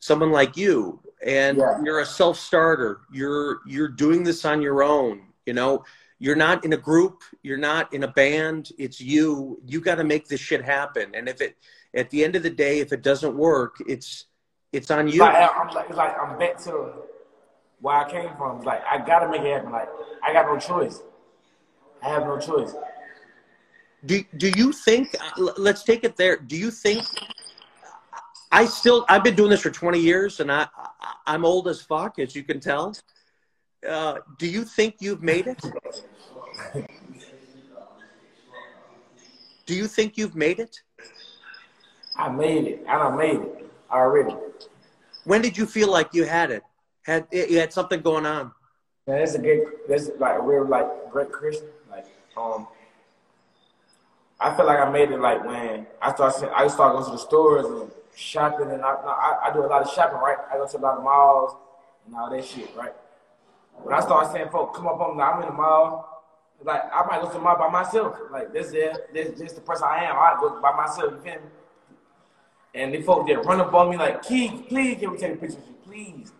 someone 0.00 0.32
like 0.32 0.56
you, 0.56 1.00
and 1.24 1.58
Yeah. 1.58 1.80
you're 1.84 2.00
a 2.00 2.06
self-starter. 2.06 3.00
You're 3.12 3.60
you're 3.66 3.88
doing 3.88 4.24
this 4.24 4.44
on 4.44 4.60
your 4.62 4.82
own. 4.82 5.32
You 5.44 5.54
know, 5.54 5.84
you're 6.18 6.36
not 6.36 6.64
in 6.64 6.72
a 6.72 6.76
group. 6.76 7.22
You're 7.42 7.58
not 7.58 7.92
in 7.92 8.02
a 8.02 8.08
band. 8.08 8.70
It's 8.78 9.00
you. 9.00 9.60
You 9.66 9.80
got 9.80 9.96
to 9.96 10.04
make 10.04 10.28
this 10.28 10.40
shit 10.40 10.64
happen. 10.64 11.14
And 11.14 11.28
if 11.28 11.40
it 11.40 11.56
at 11.94 12.10
the 12.10 12.24
end 12.24 12.36
of 12.36 12.42
the 12.42 12.50
day, 12.50 12.80
if 12.80 12.92
it 12.92 13.02
doesn't 13.02 13.36
work, 13.36 13.76
it's 13.86 14.26
it's 14.72 14.90
on 14.90 15.08
you. 15.08 15.20
Like, 15.20 15.50
I'm 15.54 15.68
like, 15.68 15.88
it's 15.88 15.98
like 15.98 16.16
I'm 16.18 16.38
back 16.38 16.58
to 16.64 16.92
where 17.80 17.96
I 17.96 18.10
came 18.10 18.30
from. 18.36 18.58
It's 18.58 18.66
like 18.66 18.82
I 18.84 18.98
gotta 18.98 19.28
make 19.28 19.42
it 19.42 19.52
happen. 19.52 19.72
Like 19.72 19.88
I 20.22 20.32
got 20.32 20.46
no 20.46 20.58
choice. 20.58 21.02
I 22.02 22.08
have 22.08 22.22
no 22.22 22.38
choice. 22.38 22.74
Do 24.04 24.22
do 24.36 24.50
you 24.56 24.72
think? 24.72 25.14
Let's 25.36 25.82
take 25.82 26.04
it 26.04 26.16
there. 26.16 26.36
Do 26.36 26.56
you 26.56 26.70
think? 26.70 27.04
I 28.52 28.64
still 28.64 29.04
I've 29.08 29.24
been 29.24 29.34
doing 29.34 29.50
this 29.50 29.60
for 29.60 29.70
20 29.70 29.98
years, 29.98 30.40
and 30.40 30.50
I 30.50 30.66
I'm 31.26 31.44
old 31.44 31.68
as 31.68 31.82
fuck, 31.82 32.18
as 32.18 32.34
you 32.34 32.42
can 32.42 32.60
tell. 32.60 32.94
Uh, 33.88 34.18
do 34.38 34.46
you 34.46 34.64
think 34.64 34.96
you've 35.00 35.22
made 35.22 35.46
it? 35.46 35.60
Do 39.66 39.74
you 39.74 39.86
think 39.86 40.16
you've 40.16 40.34
made 40.34 40.58
it? 40.58 40.80
I 42.16 42.28
made 42.28 42.64
it. 42.64 42.84
I 42.88 42.98
done 42.98 43.16
made 43.16 43.40
it 43.40 43.70
already. 43.90 44.34
When 45.24 45.42
did 45.42 45.58
you 45.58 45.66
feel 45.66 45.90
like 45.90 46.14
you 46.14 46.24
had 46.24 46.50
it? 46.50 46.62
Had 47.02 47.26
you 47.30 47.58
had 47.58 47.72
something 47.72 48.00
going 48.00 48.26
on? 48.26 48.52
Man, 49.06 49.18
that's 49.18 49.34
a 49.34 49.38
good. 49.38 49.66
That's 49.88 50.10
like 50.18 50.38
a 50.38 50.42
real 50.42 50.66
like 50.66 51.10
great 51.10 51.30
Christian. 51.30 51.68
Like 51.90 52.06
um, 52.36 52.66
I 54.40 54.54
feel 54.56 54.66
like 54.66 54.78
I 54.80 54.90
made 54.90 55.10
it 55.10 55.20
like 55.20 55.44
when 55.44 55.86
I 56.00 56.12
started. 56.14 56.50
I 56.56 56.66
started 56.68 56.94
going 56.94 57.04
to 57.06 57.10
the 57.12 57.18
stores 57.18 57.66
and 57.66 57.90
shopping, 58.14 58.70
and 58.70 58.82
I, 58.82 58.94
I 58.94 59.38
I 59.46 59.52
do 59.52 59.64
a 59.64 59.66
lot 59.66 59.82
of 59.82 59.90
shopping. 59.92 60.18
Right, 60.18 60.38
I 60.52 60.56
go 60.56 60.66
to 60.66 60.76
a 60.76 60.78
lot 60.78 60.98
of 60.98 61.04
malls 61.04 61.54
and 62.06 62.16
all 62.16 62.30
that 62.30 62.44
shit. 62.44 62.70
Right. 62.76 62.92
When 63.82 63.94
I 63.94 64.00
start 64.00 64.32
saying, 64.32 64.48
"Folks, 64.50 64.76
come 64.76 64.86
up 64.88 65.00
on 65.00 65.16
me," 65.16 65.22
I'm 65.22 65.42
in 65.42 65.48
the 65.48 65.54
mall. 65.54 66.24
Like 66.62 66.82
I 66.92 67.06
might 67.06 67.20
go 67.20 67.28
to 67.28 67.34
the 67.34 67.40
mall 67.40 67.58
by 67.58 67.68
myself. 67.68 68.16
Like 68.30 68.52
this, 68.52 68.68
is 68.68 68.98
this, 69.12 69.38
this 69.38 69.52
the 69.52 69.60
person 69.60 69.86
I 69.88 70.04
am. 70.04 70.16
I 70.16 70.36
go 70.40 70.60
by 70.60 70.72
myself. 70.72 71.12
You 71.12 71.20
feel 71.20 71.34
me? 71.34 71.48
And 72.74 72.92
the 72.92 73.02
folks 73.02 73.28
that 73.30 73.44
run 73.44 73.60
up 73.60 73.72
on 73.74 73.90
me 73.90 73.96
like, 73.96 74.22
"Keed, 74.22 74.68
please 74.68 74.98
can 74.98 75.12
we 75.12 75.18
take 75.18 75.34
a 75.34 75.36
picture 75.36 75.58
with 75.58 75.68
you, 75.68 75.74
please?" 75.84 76.32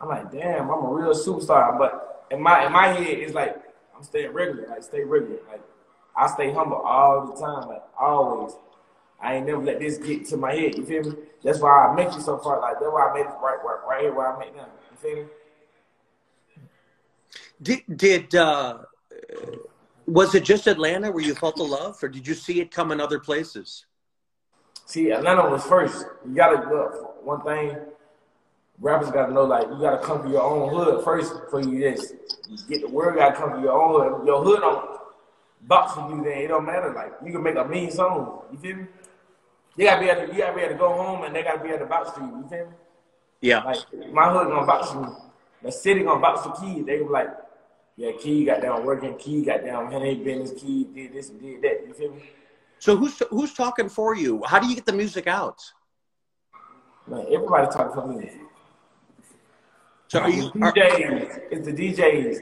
I'm 0.00 0.08
like, 0.08 0.30
damn, 0.30 0.70
I'm 0.70 0.84
a 0.84 0.92
real 0.92 1.12
superstar. 1.12 1.76
But 1.76 2.26
in 2.30 2.40
my 2.40 2.66
in 2.66 2.72
my 2.72 2.88
head, 2.88 3.18
it's 3.18 3.34
like 3.34 3.56
I'm 3.96 4.02
staying 4.02 4.32
regular, 4.32 4.68
like 4.68 4.82
stay 4.82 5.02
regular. 5.02 5.40
Like 5.48 5.62
I 6.16 6.26
stay 6.28 6.52
humble 6.52 6.76
all 6.76 7.26
the 7.26 7.40
time, 7.40 7.68
like 7.68 7.82
always. 7.98 8.54
I 9.20 9.34
ain't 9.34 9.46
never 9.46 9.62
let 9.64 9.80
this 9.80 9.98
get 9.98 10.26
to 10.26 10.36
my 10.36 10.54
head. 10.54 10.76
You 10.76 10.84
feel 10.86 11.02
me? 11.02 11.16
That's 11.42 11.58
why 11.58 11.88
I 11.88 11.94
make 11.94 12.08
it 12.08 12.22
so 12.22 12.38
far. 12.38 12.60
Like 12.60 12.74
that's 12.74 12.92
why 12.92 13.10
I 13.10 13.14
made 13.14 13.26
it 13.26 13.34
right, 13.42 13.58
right, 13.64 13.80
right 13.88 14.02
here 14.02 14.14
where 14.14 14.32
I 14.32 14.38
make 14.38 14.54
now. 14.54 14.68
You 14.90 14.96
feel 14.96 15.16
me? 15.16 15.30
Did 17.60 17.80
did 17.96 18.34
uh, 18.34 18.78
was 20.06 20.34
it 20.34 20.44
just 20.44 20.66
Atlanta 20.66 21.10
where 21.10 21.24
you 21.24 21.34
felt 21.34 21.56
the 21.56 21.64
love, 21.64 22.02
or 22.02 22.08
did 22.08 22.26
you 22.26 22.34
see 22.34 22.60
it 22.60 22.70
come 22.70 22.92
in 22.92 23.00
other 23.00 23.18
places? 23.18 23.84
See, 24.86 25.10
Atlanta 25.10 25.48
was 25.50 25.64
first. 25.64 26.06
You 26.26 26.34
gotta 26.34 26.68
look. 26.68 27.24
One 27.24 27.42
thing, 27.42 27.76
rappers 28.80 29.10
gotta 29.10 29.32
know, 29.32 29.44
like 29.44 29.68
you 29.68 29.78
gotta 29.78 29.98
come 29.98 30.22
to 30.22 30.30
your 30.30 30.42
own 30.42 30.74
hood 30.74 31.04
first 31.04 31.34
before 31.44 31.60
you 31.60 31.90
just 31.90 32.14
get 32.68 32.80
the 32.80 32.88
word. 32.88 33.16
Gotta 33.16 33.36
come 33.36 33.52
to 33.52 33.60
your 33.60 33.72
own 33.72 34.18
hood. 34.18 34.26
Your 34.26 34.42
hood 34.42 34.60
don't 34.60 34.98
box 35.62 35.92
for 35.92 36.08
you. 36.08 36.22
Then 36.22 36.38
it 36.38 36.48
don't 36.48 36.64
matter. 36.64 36.92
Like 36.94 37.12
you 37.24 37.32
can 37.32 37.42
make 37.42 37.56
a 37.56 37.64
mean 37.66 37.90
song. 37.90 38.42
You 38.50 38.58
feel 38.58 38.76
me? 38.76 38.86
You 39.76 39.84
gotta 39.84 40.00
be 40.00 40.08
able 40.08 40.26
to, 40.26 40.32
you 40.32 40.38
gotta 40.38 40.56
be 40.56 40.62
able 40.62 40.72
to 40.72 40.78
go 40.78 40.92
home 40.92 41.24
and 41.24 41.34
they 41.34 41.42
gotta 41.42 41.62
be 41.62 41.68
able 41.68 41.80
to 41.80 41.86
box 41.86 42.10
for 42.12 42.20
you. 42.20 42.28
You 42.28 42.48
feel 42.48 42.66
me? 42.66 42.72
Yeah. 43.40 43.62
Like 43.64 43.78
my 44.12 44.32
hood 44.32 44.48
gonna 44.48 44.66
box 44.66 44.90
for 44.90 45.02
me. 45.02 45.08
The 45.62 45.72
city 45.72 46.02
gonna 46.02 46.20
box 46.20 46.46
for 46.46 46.52
Key. 46.52 46.82
They 46.82 46.98
gonna 46.98 47.04
be 47.04 47.12
like, 47.12 47.28
yeah, 47.98 48.12
Key 48.12 48.44
got 48.44 48.62
down 48.62 48.84
working. 48.86 49.16
Key 49.16 49.44
got 49.44 49.64
down. 49.64 49.90
Henry 49.90 50.14
business. 50.14 50.52
Key 50.62 50.84
did 50.84 51.12
this 51.12 51.30
and 51.30 51.40
did 51.40 51.60
that. 51.62 51.84
You 51.84 51.92
feel 51.92 52.12
me? 52.12 52.30
So 52.78 52.96
who's 52.96 53.20
who's 53.30 53.52
talking 53.52 53.88
for 53.88 54.14
you? 54.14 54.40
How 54.46 54.60
do 54.60 54.68
you 54.68 54.76
get 54.76 54.86
the 54.86 54.92
music 54.92 55.26
out? 55.26 55.60
Man, 57.08 57.26
everybody 57.28 57.66
talking 57.66 57.92
for 57.92 58.06
me. 58.06 58.30
So 60.06 60.20
are 60.20 60.30
you? 60.30 60.44
Are, 60.62 60.72
DJs. 60.72 61.40
It's 61.50 61.66
the 61.66 61.72
DJs. 61.72 62.38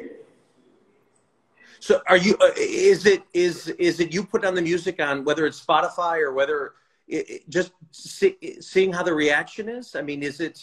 so 1.81 2.03
are 2.07 2.19
you? 2.19 2.37
Uh, 2.39 2.51
is 2.59 3.07
it 3.07 3.23
is 3.33 3.69
is 3.69 3.99
it 3.99 4.13
you 4.13 4.25
put 4.25 4.45
on 4.45 4.55
the 4.55 4.61
music 4.61 5.01
on 5.01 5.25
whether 5.25 5.47
it's 5.47 5.65
Spotify 5.65 6.21
or 6.21 6.35
whether 6.35 6.75
it, 7.09 7.31
it- 7.31 7.49
just 7.49 7.73
see, 7.93 8.37
seeing 8.61 8.93
how 8.93 9.03
the 9.03 9.15
reaction 9.15 9.71
is? 9.71 9.95
I 9.97 10.03
mean, 10.03 10.23
is 10.23 10.41
it? 10.41 10.61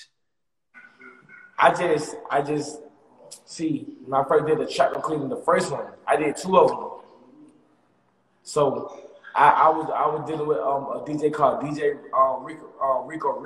I 1.58 1.74
just, 1.74 2.16
I 2.30 2.42
just 2.44 2.82
see 3.46 3.88
when 4.06 4.20
I 4.20 4.28
first 4.28 4.46
did 4.46 4.60
the 4.60 4.66
chocolate 4.66 5.04
cleaning, 5.04 5.30
the 5.30 5.38
first 5.38 5.72
one, 5.72 5.86
I 6.08 6.16
did 6.16 6.36
two 6.38 6.58
of 6.58 6.70
them. 6.70 6.90
So 8.44 9.00
I, 9.36 9.50
I 9.50 9.70
was, 9.70 9.90
I 9.96 10.08
was 10.08 10.30
dealing 10.30 10.48
with 10.48 10.58
um, 10.60 10.84
a 10.84 11.04
DJ 11.06 11.34
called 11.34 11.62
DJ 11.64 12.00
uh, 12.14 12.40
Rico, 12.40 12.70
uh, 12.82 13.06
Rico. 13.06 13.42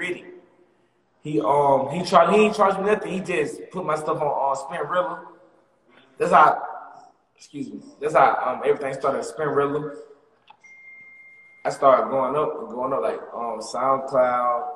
He 1.27 1.41
um 1.41 1.89
he 1.89 2.03
tried 2.03 2.33
he 2.33 2.41
ain't 2.45 2.55
charged 2.55 2.79
me 2.79 2.85
nothing. 2.85 3.11
He 3.11 3.19
just 3.19 3.69
put 3.71 3.85
my 3.85 3.95
stuff 3.95 4.21
on 4.21 4.27
on 4.27 4.55
Spinrilla. 4.55 5.25
That's 6.17 6.31
how 6.31 6.63
excuse 7.35 7.69
me. 7.69 7.81
That's 7.99 8.13
how 8.13 8.37
um 8.45 8.61
everything 8.65 8.93
started 8.93 9.19
at 9.19 9.25
Spinrilla. 9.25 9.93
I 11.65 11.69
started 11.69 12.09
going 12.09 12.35
up 12.35 12.59
and 12.59 12.69
going 12.69 12.93
up 12.93 13.01
like 13.01 13.19
um 13.33 13.59
SoundCloud, 13.59 14.69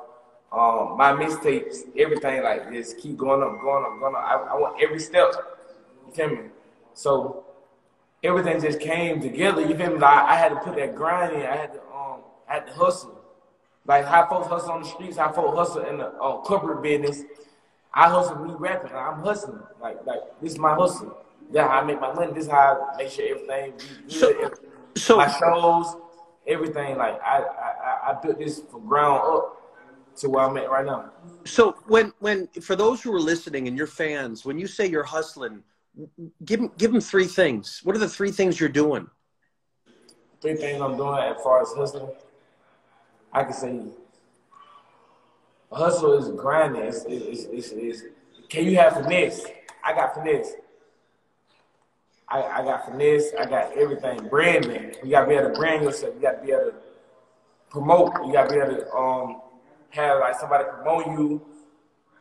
um 0.52 0.98
my 0.98 1.12
mixtapes, 1.12 1.78
everything 1.96 2.42
like 2.42 2.70
this 2.70 2.94
keep 2.94 3.16
going 3.16 3.42
up, 3.42 3.58
going 3.60 3.84
up, 3.84 3.98
going 3.98 4.14
up. 4.14 4.22
I, 4.22 4.34
I 4.34 4.54
want 4.54 4.82
every 4.82 5.00
step. 5.00 5.32
You 6.06 6.12
feel 6.12 6.28
me? 6.28 6.42
So 6.92 7.44
everything 8.22 8.60
just 8.60 8.78
came 8.80 9.20
together. 9.20 9.62
You 9.62 9.74
feel 9.74 9.92
me? 9.92 9.98
Like, 9.98 10.24
I 10.24 10.36
had 10.36 10.50
to 10.50 10.56
put 10.56 10.76
that 10.76 10.94
grind 10.94 11.34
in. 11.34 11.42
I 11.42 11.56
had 11.56 11.72
to 11.72 11.80
um 11.80 12.20
I 12.48 12.54
had 12.54 12.66
to 12.66 12.72
hustle. 12.74 13.18
Like 13.86 14.04
how 14.04 14.26
folks 14.28 14.46
hustle 14.46 14.72
on 14.72 14.82
the 14.82 14.88
streets, 14.88 15.16
how 15.16 15.32
folks 15.32 15.56
hustle 15.56 15.86
in 15.86 15.98
the 15.98 16.08
uh, 16.08 16.38
corporate 16.42 16.82
business. 16.82 17.24
I 17.94 18.08
hustle 18.10 18.38
me 18.44 18.54
rapping. 18.56 18.92
I'm 18.92 19.20
hustling. 19.20 19.60
Like 19.80 20.04
like 20.04 20.20
this 20.42 20.52
is 20.52 20.58
my 20.58 20.74
hustle. 20.74 21.16
That's 21.50 21.66
how 21.66 21.80
I 21.80 21.84
make 21.84 22.00
my 22.00 22.12
money. 22.12 22.32
This 22.32 22.44
is 22.44 22.50
how 22.50 22.90
I 22.92 22.96
make 22.98 23.10
sure 23.10 23.24
everything 23.26 23.72
be. 24.06 24.12
So, 24.12 24.50
so 24.96 25.16
my 25.16 25.30
shows, 25.30 25.96
everything. 26.46 26.98
Like 26.98 27.20
I, 27.22 27.38
I 27.38 28.10
I 28.10 28.20
built 28.22 28.38
this 28.38 28.60
from 28.70 28.86
ground 28.86 29.22
up 29.24 29.61
to 30.16 30.28
where 30.28 30.44
I'm 30.44 30.56
at 30.56 30.70
right 30.70 30.84
now. 30.84 31.10
So 31.44 31.76
when 31.86 32.12
when 32.20 32.48
for 32.60 32.76
those 32.76 33.02
who 33.02 33.14
are 33.14 33.20
listening 33.20 33.68
and 33.68 33.76
your 33.76 33.86
fans, 33.86 34.44
when 34.44 34.58
you 34.58 34.66
say 34.66 34.86
you're 34.86 35.02
hustling, 35.02 35.62
give 36.44 36.60
them 36.60 36.72
give 36.78 36.92
them 36.92 37.00
three 37.00 37.26
things. 37.26 37.80
What 37.84 37.96
are 37.96 37.98
the 37.98 38.08
three 38.08 38.30
things 38.30 38.60
you're 38.60 38.68
doing? 38.68 39.08
Three 40.40 40.56
things 40.56 40.80
I'm 40.80 40.96
doing 40.96 41.18
as 41.18 41.42
far 41.42 41.62
as 41.62 41.72
hustling. 41.72 42.08
I 43.32 43.44
can 43.44 43.52
say 43.52 43.80
hustle 45.72 46.14
is 46.14 46.28
grinding. 46.30 46.82
It's, 46.82 47.04
it's, 47.08 47.44
it's, 47.44 47.70
it's, 47.72 48.02
can 48.48 48.64
you 48.64 48.76
have 48.76 48.94
finesse? 48.94 49.46
I 49.84 49.94
got 49.94 50.14
finesse. 50.14 50.52
I, 52.28 52.42
I 52.42 52.64
got 52.64 52.86
finesse. 52.86 53.32
I 53.38 53.44
got 53.44 53.72
everything. 53.76 54.28
Branding. 54.28 54.94
You 55.04 55.10
gotta 55.10 55.28
be 55.28 55.34
able 55.34 55.50
to 55.50 55.54
brand 55.54 55.84
yourself. 55.84 56.14
You 56.16 56.22
gotta 56.22 56.44
be 56.44 56.52
able 56.52 56.70
to 56.70 56.74
promote. 57.70 58.12
You 58.26 58.32
gotta 58.32 58.50
be 58.50 58.60
able 58.60 58.76
to 58.76 58.92
um 58.94 59.41
have 59.92 60.20
like 60.20 60.38
somebody 60.38 60.64
promote 60.64 61.06
you 61.06 61.42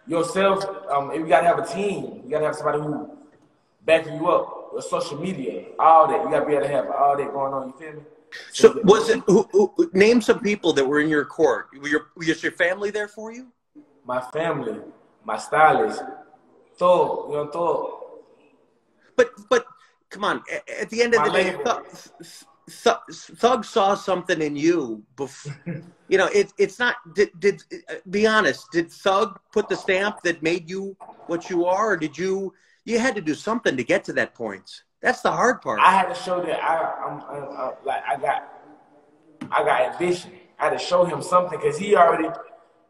yourself. 0.07 0.65
Um, 0.89 1.11
you 1.13 1.27
gotta 1.27 1.47
have 1.47 1.59
a 1.59 1.65
team. 1.65 2.21
You 2.23 2.29
gotta 2.29 2.45
have 2.45 2.55
somebody 2.55 2.79
who 2.79 3.17
backing 3.85 4.15
you 4.15 4.27
up. 4.27 4.69
Your 4.73 4.81
social 4.81 5.19
media, 5.19 5.65
all 5.79 6.07
that. 6.07 6.23
You 6.23 6.29
gotta 6.29 6.45
be 6.45 6.53
able 6.53 6.63
to 6.63 6.69
have 6.69 6.89
all 6.89 7.17
that 7.17 7.33
going 7.33 7.53
on. 7.53 7.67
You 7.67 7.73
feel 7.73 7.93
me? 7.93 8.01
So 8.53 8.79
was 8.83 9.09
it? 9.09 9.21
Who, 9.27 9.47
who, 9.51 9.89
name 9.93 10.21
some 10.21 10.39
people 10.39 10.71
that 10.73 10.85
were 10.85 11.01
in 11.01 11.09
your 11.09 11.25
court. 11.25 11.67
Were 11.81 11.87
your 11.87 12.07
was 12.15 12.41
your 12.41 12.53
family 12.53 12.89
there 12.89 13.09
for 13.09 13.33
you? 13.33 13.47
My 14.05 14.21
family, 14.21 14.79
my 15.25 15.37
stylist, 15.37 16.01
Thug, 16.77 17.25
you 17.29 17.35
know 17.35 17.49
Thug. 17.51 18.01
But 19.17 19.31
but 19.49 19.65
come 20.09 20.23
on. 20.23 20.43
At 20.79 20.89
the 20.89 21.01
end 21.01 21.13
of 21.15 21.21
My 21.21 21.29
the 21.29 21.33
day. 21.33 22.25
Thug, 22.71 23.65
saw 23.65 23.95
something 23.95 24.41
in 24.41 24.55
you. 24.55 25.03
Before, 25.15 25.55
you 26.07 26.17
know, 26.17 26.27
it, 26.27 26.53
it's 26.57 26.79
not. 26.79 26.95
Did, 27.13 27.29
did 27.39 27.63
uh, 27.89 27.95
be 28.09 28.25
honest? 28.27 28.71
Did 28.71 28.91
Thug 28.91 29.39
put 29.51 29.69
the 29.69 29.75
stamp 29.75 30.21
that 30.23 30.41
made 30.41 30.69
you 30.69 30.95
what 31.27 31.49
you 31.49 31.65
are, 31.65 31.91
or 31.91 31.97
did 31.97 32.17
you? 32.17 32.53
You 32.85 32.99
had 32.99 33.15
to 33.15 33.21
do 33.21 33.35
something 33.35 33.77
to 33.77 33.83
get 33.83 34.03
to 34.05 34.13
that 34.13 34.33
point. 34.33 34.83
That's 35.01 35.21
the 35.21 35.31
hard 35.31 35.61
part. 35.61 35.79
I 35.79 35.91
had 35.91 36.09
to 36.09 36.15
show 36.15 36.43
that 36.43 36.63
I, 36.63 37.05
I'm, 37.05 37.21
I'm, 37.21 37.57
I'm 37.57 37.71
like 37.85 38.03
I 38.07 38.17
got, 38.17 38.53
I 39.51 39.63
got 39.63 39.93
ambition. 39.93 40.31
I 40.59 40.65
had 40.65 40.77
to 40.77 40.79
show 40.79 41.05
him 41.05 41.21
something 41.21 41.59
because 41.59 41.77
he 41.77 41.95
already, 41.95 42.29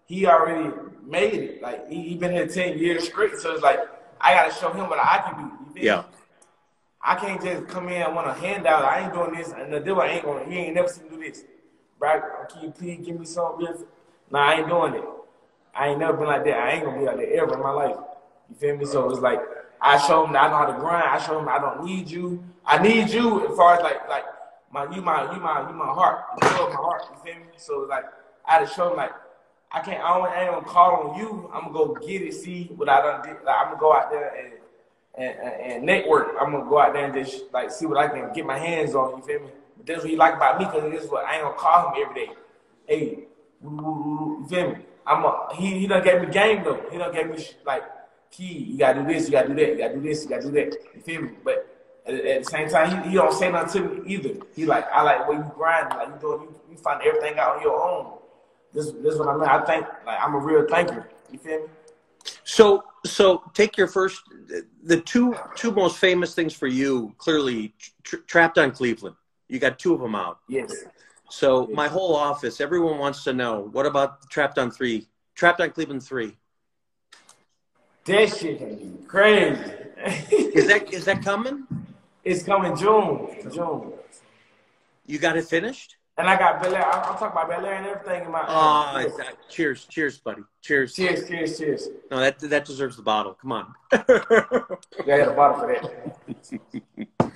he 0.05 0.27
already 0.27 0.75
made 1.05 1.33
it. 1.33 1.61
Like 1.61 1.89
he, 1.89 2.09
he 2.09 2.15
been 2.15 2.31
here 2.31 2.47
ten 2.47 2.77
years 2.77 3.05
straight, 3.05 3.37
so 3.37 3.53
it's 3.53 3.63
like 3.63 3.79
I 4.19 4.33
got 4.33 4.51
to 4.51 4.59
show 4.59 4.71
him 4.71 4.89
what 4.89 4.99
I 4.99 5.17
can 5.25 5.49
do. 5.73 5.79
Yeah. 5.79 6.03
I 7.03 7.15
can't 7.15 7.41
just 7.41 7.67
come 7.67 7.87
in 7.89 8.01
and 8.01 8.15
want 8.15 8.27
a 8.27 8.33
handout. 8.33 8.83
I 8.83 9.03
ain't 9.03 9.13
doing 9.13 9.33
this, 9.33 9.51
and 9.51 9.73
the 9.73 9.79
devil 9.79 10.03
ain't 10.03 10.23
gonna. 10.23 10.45
He 10.45 10.57
ain't 10.57 10.75
never 10.75 10.87
seen 10.87 11.07
do 11.09 11.17
this. 11.19 11.43
Bro, 11.97 12.21
can 12.51 12.63
you 12.63 12.71
please 12.71 13.05
give 13.05 13.19
me 13.19 13.25
something? 13.25 13.65
This? 13.65 13.81
Nah, 14.29 14.49
I 14.49 14.53
ain't 14.55 14.69
doing 14.69 14.95
it. 14.95 15.03
I 15.73 15.89
ain't 15.89 15.99
never 15.99 16.13
been 16.13 16.27
like 16.27 16.43
that. 16.45 16.57
I 16.57 16.71
ain't 16.71 16.85
gonna 16.85 16.99
be 16.99 17.05
like 17.05 17.17
that 17.17 17.29
ever 17.29 17.53
in 17.53 17.59
my 17.59 17.71
life. 17.71 17.95
You 18.49 18.55
feel 18.55 18.77
me? 18.77 18.85
So 18.85 19.09
it's 19.09 19.19
like 19.19 19.39
I 19.81 19.97
show 19.97 20.25
him 20.25 20.33
that 20.33 20.43
I 20.43 20.47
know 20.49 20.57
how 20.57 20.65
to 20.65 20.79
grind. 20.79 21.09
I 21.09 21.17
show 21.19 21.39
him 21.39 21.47
I 21.47 21.59
don't 21.59 21.83
need 21.83 22.09
you. 22.09 22.43
I 22.65 22.81
need 22.81 23.09
you 23.09 23.47
as 23.47 23.55
far 23.55 23.77
as 23.77 23.83
like 23.83 24.07
like 24.09 24.25
my 24.71 24.83
you 24.95 25.01
my 25.01 25.33
you 25.33 25.39
my 25.39 25.67
you 25.69 25.75
my 25.75 25.85
heart. 25.85 26.25
You 26.41 26.49
feel 26.49 26.69
my 26.69 26.75
heart. 26.75 27.03
You 27.09 27.23
feel 27.23 27.39
me? 27.41 27.47
So 27.57 27.81
it's 27.81 27.89
like 27.89 28.05
I 28.45 28.53
had 28.53 28.67
to 28.67 28.73
show 28.73 28.91
him 28.91 28.97
like 28.97 29.11
I 29.71 29.79
can't. 29.79 30.03
I, 30.03 30.17
don't, 30.17 30.27
I 30.27 30.43
ain't 30.43 30.51
gonna 30.51 30.65
call 30.65 31.09
on 31.09 31.19
you. 31.19 31.49
I'm 31.53 31.71
gonna 31.71 31.73
go 31.73 31.93
get 31.95 32.21
it. 32.21 32.33
See 32.33 32.69
what 32.75 32.89
I 32.89 33.01
done 33.01 33.21
did. 33.25 33.43
Like 33.43 33.55
I'm 33.59 33.67
gonna 33.69 33.79
go 33.79 33.93
out 33.93 34.11
there 34.11 34.35
and 34.35 34.53
and, 35.15 35.37
and, 35.37 35.85
network. 35.85 36.35
I'm 36.39 36.51
gonna 36.51 36.69
go 36.69 36.79
out 36.79 36.93
there 36.93 37.05
and 37.05 37.13
just 37.13 37.51
like 37.53 37.71
see 37.71 37.85
what 37.85 37.97
I 37.97 38.07
can 38.07 38.33
get 38.33 38.45
my 38.45 38.57
hands 38.57 38.95
on. 38.95 39.17
You 39.17 39.23
feel 39.23 39.39
me? 39.41 39.49
But 39.77 39.85
that's 39.85 39.99
what 40.01 40.09
he 40.09 40.15
like 40.15 40.35
about 40.35 40.59
me 40.59 40.65
because 40.65 40.91
this 40.91 41.03
is 41.03 41.09
what 41.09 41.25
I 41.25 41.35
ain't 41.35 41.43
gonna 41.43 41.55
call 41.55 41.89
him 41.89 42.03
every 42.03 42.25
day. 42.25 42.31
Hey, 42.87 43.23
you 43.63 44.45
feel 44.49 44.71
me? 44.71 44.77
I'm 45.05 45.25
a, 45.25 45.47
he 45.55 45.79
he 45.79 45.87
done 45.87 46.03
gave 46.03 46.21
me 46.21 46.27
game 46.27 46.63
though. 46.63 46.81
He 46.91 46.97
done 46.97 47.13
gave 47.13 47.29
me 47.29 47.45
like 47.65 47.83
key. 48.29 48.69
You 48.71 48.77
gotta 48.77 49.01
do 49.01 49.07
this. 49.07 49.25
You 49.25 49.31
gotta 49.31 49.49
do 49.49 49.55
that. 49.55 49.69
You 49.69 49.77
gotta 49.77 49.95
do 49.95 50.01
this. 50.01 50.23
You 50.23 50.29
gotta 50.29 50.43
do 50.43 50.51
that. 50.51 50.77
You 50.95 51.01
feel 51.01 51.21
me? 51.21 51.31
But 51.43 51.67
at, 52.05 52.13
at 52.13 52.43
the 52.43 52.49
same 52.49 52.69
time, 52.69 53.03
he, 53.03 53.09
he 53.09 53.15
don't 53.15 53.33
say 53.33 53.51
nothing 53.51 53.83
to 53.83 53.89
me 53.89 54.13
either. 54.13 54.45
He 54.55 54.65
like 54.65 54.85
I 54.91 55.01
like 55.01 55.27
where 55.27 55.37
you 55.37 55.51
grind. 55.55 55.89
Like 55.89 56.07
you 56.09 56.15
doing. 56.19 56.41
You, 56.41 56.55
you 56.71 56.77
find 56.77 57.01
everything 57.01 57.37
out 57.39 57.57
on 57.57 57.61
your 57.61 57.81
own. 57.81 58.17
This 58.73 58.91
this 58.91 59.15
what 59.17 59.27
I 59.27 59.33
mean. 59.33 59.43
I 59.43 59.65
think 59.65 59.85
like 60.05 60.19
I'm 60.21 60.35
a 60.35 60.39
real 60.39 60.65
thinker. 60.67 61.09
You 61.31 61.39
feel 61.39 61.59
me? 61.59 61.67
So 62.43 62.83
so 63.05 63.43
take 63.53 63.77
your 63.77 63.87
first 63.87 64.21
the 64.83 65.01
two 65.01 65.35
two 65.55 65.71
most 65.71 65.97
famous 65.97 66.35
things 66.35 66.53
for 66.53 66.67
you 66.67 67.13
clearly 67.17 67.73
tra- 68.03 68.21
trapped 68.21 68.57
on 68.57 68.71
Cleveland. 68.71 69.15
You 69.47 69.59
got 69.59 69.79
two 69.79 69.93
of 69.93 69.99
them 69.99 70.15
out. 70.15 70.39
Yes. 70.47 70.73
So 71.29 71.67
my 71.71 71.87
whole 71.87 72.15
office, 72.15 72.59
everyone 72.59 72.97
wants 72.97 73.23
to 73.23 73.33
know 73.33 73.69
what 73.71 73.85
about 73.85 74.29
Trapped 74.29 74.57
on 74.57 74.69
Three, 74.69 75.07
Trapped 75.33 75.61
on 75.61 75.71
Cleveland 75.71 76.03
Three. 76.03 76.37
That 78.05 78.35
shit 78.35 79.07
crazy. 79.07 79.61
Is 80.31 80.67
that 80.67 80.91
is 80.91 81.05
that 81.05 81.23
coming? 81.23 81.67
it's 82.23 82.43
coming 82.43 82.75
June. 82.75 83.27
June. 83.51 83.93
You 85.05 85.19
got 85.19 85.37
it 85.37 85.45
finished? 85.45 85.97
And 86.17 86.27
I 86.27 86.37
got 86.37 86.61
Belaire. 86.61 86.85
I'm, 86.85 87.03
I'm 87.13 87.17
talking 87.17 87.27
about 87.27 87.49
Belaire 87.49 87.77
and 87.77 87.87
everything 87.87 88.25
in 88.25 88.31
my. 88.31 88.43
Ah, 88.45 88.99
Yes. 88.99 89.15
that- 89.17 89.49
cheers, 89.49 89.85
cheers, 89.85 90.17
buddy, 90.19 90.43
cheers. 90.61 90.93
cheers, 90.93 91.27
cheers, 91.27 91.57
cheers. 91.57 91.87
No, 92.09 92.19
that 92.19 92.39
that 92.39 92.65
deserves 92.65 92.95
the 92.97 93.01
bottle. 93.03 93.33
Come 93.41 93.51
on. 93.53 93.73
Yeah, 95.05 95.15
I 95.15 95.17
got 95.19 95.27
a 95.29 95.33
bottle 95.33 95.57
for 95.59 95.67
that. 95.73 97.31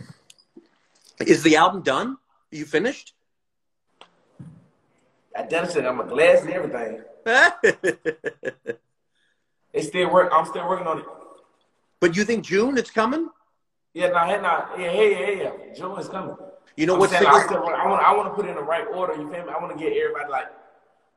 is 1.28 1.42
the 1.44 1.56
album 1.56 1.82
done? 1.82 2.18
Are 2.52 2.56
you 2.56 2.66
finished? 2.66 3.14
I 5.36 5.44
done 5.44 5.68
said 5.70 5.86
I'm 5.86 6.00
a 6.00 6.06
glass 6.06 6.42
and 6.42 6.52
everything. 6.52 7.02
It's 9.74 9.88
still 9.88 10.10
work. 10.10 10.32
I'm 10.34 10.46
still 10.46 10.66
working 10.70 10.88
on 10.88 11.00
it. 11.00 11.06
but 12.00 12.16
you 12.16 12.24
think 12.24 12.46
June 12.46 12.78
it's 12.78 12.90
coming? 12.92 13.28
Yeah, 13.94 14.08
nah, 14.08 14.26
hey, 14.26 14.40
nah, 14.42 14.68
yeah, 14.78 14.90
hey, 14.90 15.38
yeah, 15.38 15.44
yeah. 15.44 15.74
June 15.74 16.00
is 16.00 16.08
coming. 16.08 16.38
You 16.76 16.86
know 16.86 16.94
I'm 16.94 17.00
what's 17.00 17.14
saying, 17.14 17.26
I, 17.26 17.46
still, 17.46 17.64
want- 17.64 17.76
I 17.76 17.88
want, 17.88 18.04
I 18.04 18.16
want 18.16 18.30
to 18.30 18.36
put 18.36 18.46
it 18.46 18.50
in 18.50 18.56
the 18.56 18.62
right 18.64 18.86
order. 18.94 19.14
You 19.14 19.32
feel 19.32 19.46
me? 19.46 19.52
I 19.52 19.62
want 19.62 19.78
to 19.78 19.84
get 19.84 19.96
everybody 19.96 20.30
like, 20.30 20.48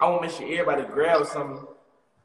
I 0.00 0.08
want 0.08 0.22
to 0.22 0.28
make 0.28 0.36
sure 0.36 0.46
everybody 0.46 0.82
grab 0.92 1.26
something 1.26 1.66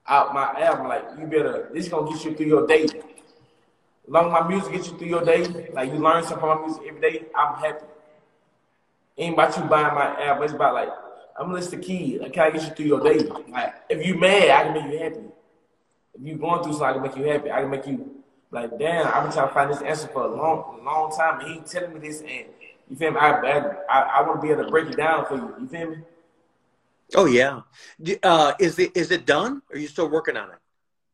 out 0.08 0.34
my 0.34 0.52
album. 0.62 0.88
Like, 0.88 1.04
you 1.18 1.26
better. 1.26 1.70
This 1.74 1.88
gonna 1.88 2.12
get 2.12 2.24
you 2.24 2.36
through 2.36 2.46
your 2.46 2.68
day. 2.68 2.84
As 2.84 4.10
long 4.10 4.28
as 4.28 4.32
my 4.34 4.48
music 4.48 4.74
gets 4.74 4.92
you 4.92 4.98
through 4.98 5.08
your 5.08 5.24
day, 5.24 5.70
like 5.74 5.92
you 5.92 5.98
learn 5.98 6.24
something 6.24 6.40
from 6.40 6.62
my 6.62 6.66
music 6.68 6.84
every 6.88 7.02
day, 7.02 7.26
I'm 7.36 7.56
happy. 7.56 7.86
Ain't 9.18 9.34
about 9.34 9.58
you 9.58 9.64
buying 9.64 9.96
my 9.96 10.22
album. 10.24 10.44
It's 10.44 10.54
about 10.54 10.74
like 10.74 10.90
I'm 11.40 11.60
to 11.60 11.78
key. 11.78 12.20
Like, 12.20 12.34
can 12.34 12.44
I 12.44 12.50
get 12.52 12.64
you 12.64 12.70
through 12.76 12.86
your 12.86 13.00
day? 13.00 13.20
Like, 13.50 13.74
if 13.90 14.06
you 14.06 14.20
mad, 14.20 14.50
I 14.50 14.64
can 14.64 14.74
make 14.74 14.92
you 14.94 15.00
happy. 15.00 15.26
If 16.14 16.22
you 16.22 16.36
going 16.36 16.64
through 16.64 16.74
something, 16.74 16.88
I 16.88 16.94
can 16.94 17.02
make 17.02 17.16
you 17.18 17.24
happy. 17.24 17.52
I 17.52 17.62
can 17.62 17.72
make 17.72 17.88
you 17.88 18.24
like, 18.52 18.78
damn. 18.78 19.08
I've 19.08 19.24
been 19.24 19.32
trying 19.32 19.48
to 19.48 19.54
find 19.54 19.72
this 19.72 19.82
answer 19.82 20.08
for 20.08 20.24
a 20.24 20.36
long, 20.36 20.82
long 20.84 21.16
time, 21.16 21.40
and 21.40 21.50
he 21.50 21.60
telling 21.62 21.94
me 21.94 22.00
this, 22.08 22.22
and 22.22 22.46
you 22.90 22.96
feel 22.96 23.12
me? 23.12 23.18
I, 23.20 23.32
I, 23.32 23.58
I, 23.90 24.00
I 24.18 24.22
want 24.28 24.42
to 24.42 24.46
be 24.48 24.52
able 24.52 24.66
to 24.66 24.70
break 24.70 24.88
it 24.90 24.98
down 24.98 25.26
for 25.26 25.36
you. 25.36 25.56
You 25.60 25.68
feel 25.68 25.90
me? 25.90 25.98
Oh 27.16 27.26
yeah. 27.26 27.62
Uh, 28.24 28.54
is 28.60 28.80
it 28.80 28.96
is 28.96 29.12
it 29.12 29.26
done? 29.26 29.62
Or 29.70 29.76
are 29.76 29.80
you 29.80 29.88
still 29.88 30.10
working 30.10 30.36
on 30.38 30.50
it? 30.50 30.58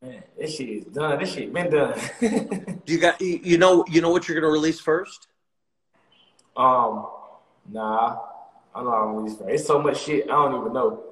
Man, 0.02 0.22
this 0.38 0.54
shit 0.56 0.68
is 0.68 0.84
done. 0.86 1.18
This 1.18 1.34
shit 1.34 1.52
been 1.52 1.70
done. 1.70 1.98
Do 2.20 2.92
you 2.92 2.98
got 2.98 3.20
you 3.20 3.58
know 3.58 3.84
you 3.88 4.00
know 4.00 4.10
what 4.10 4.26
you're 4.28 4.40
gonna 4.40 4.52
release 4.52 4.80
first? 4.80 5.26
um, 6.56 7.06
nah, 7.70 8.18
I 8.74 8.78
don't 8.80 8.84
know 8.84 8.92
I'm 8.92 9.16
releasing. 9.16 9.48
It's 9.50 9.66
so 9.66 9.78
much 9.80 10.00
shit. 10.02 10.24
I 10.24 10.28
don't 10.32 10.60
even 10.60 10.72
know. 10.72 11.04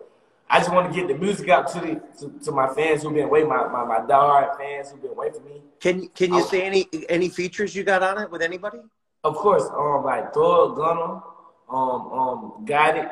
I 0.50 0.58
just 0.60 0.72
want 0.72 0.90
to 0.92 0.98
get 0.98 1.08
the 1.08 1.14
music 1.14 1.50
out 1.50 1.68
to 1.72 1.80
the 1.80 2.02
to, 2.20 2.32
to 2.46 2.52
my 2.52 2.72
fans 2.72 3.02
who've 3.02 3.12
been 3.12 3.28
waiting, 3.28 3.48
my 3.50 3.68
my, 3.68 3.84
my 3.84 3.98
diehard 4.00 4.56
fans 4.56 4.90
who've 4.90 5.02
been 5.02 5.14
waiting 5.14 5.40
for 5.40 5.46
me. 5.46 5.60
Can 5.80 6.08
can 6.08 6.32
you 6.32 6.40
Oh. 6.42 6.46
say 6.46 6.62
any 6.62 6.88
any 7.10 7.28
features 7.28 7.76
you 7.76 7.84
got 7.84 8.02
on 8.02 8.16
it 8.22 8.30
with 8.30 8.40
anybody? 8.40 8.78
Of 9.24 9.34
course, 9.36 9.64
um, 9.76 10.04
like 10.04 10.32
Thug, 10.32 10.76
Gunna, 10.76 11.22
um, 11.68 12.12
um, 12.12 12.52
Gotit, 12.64 13.10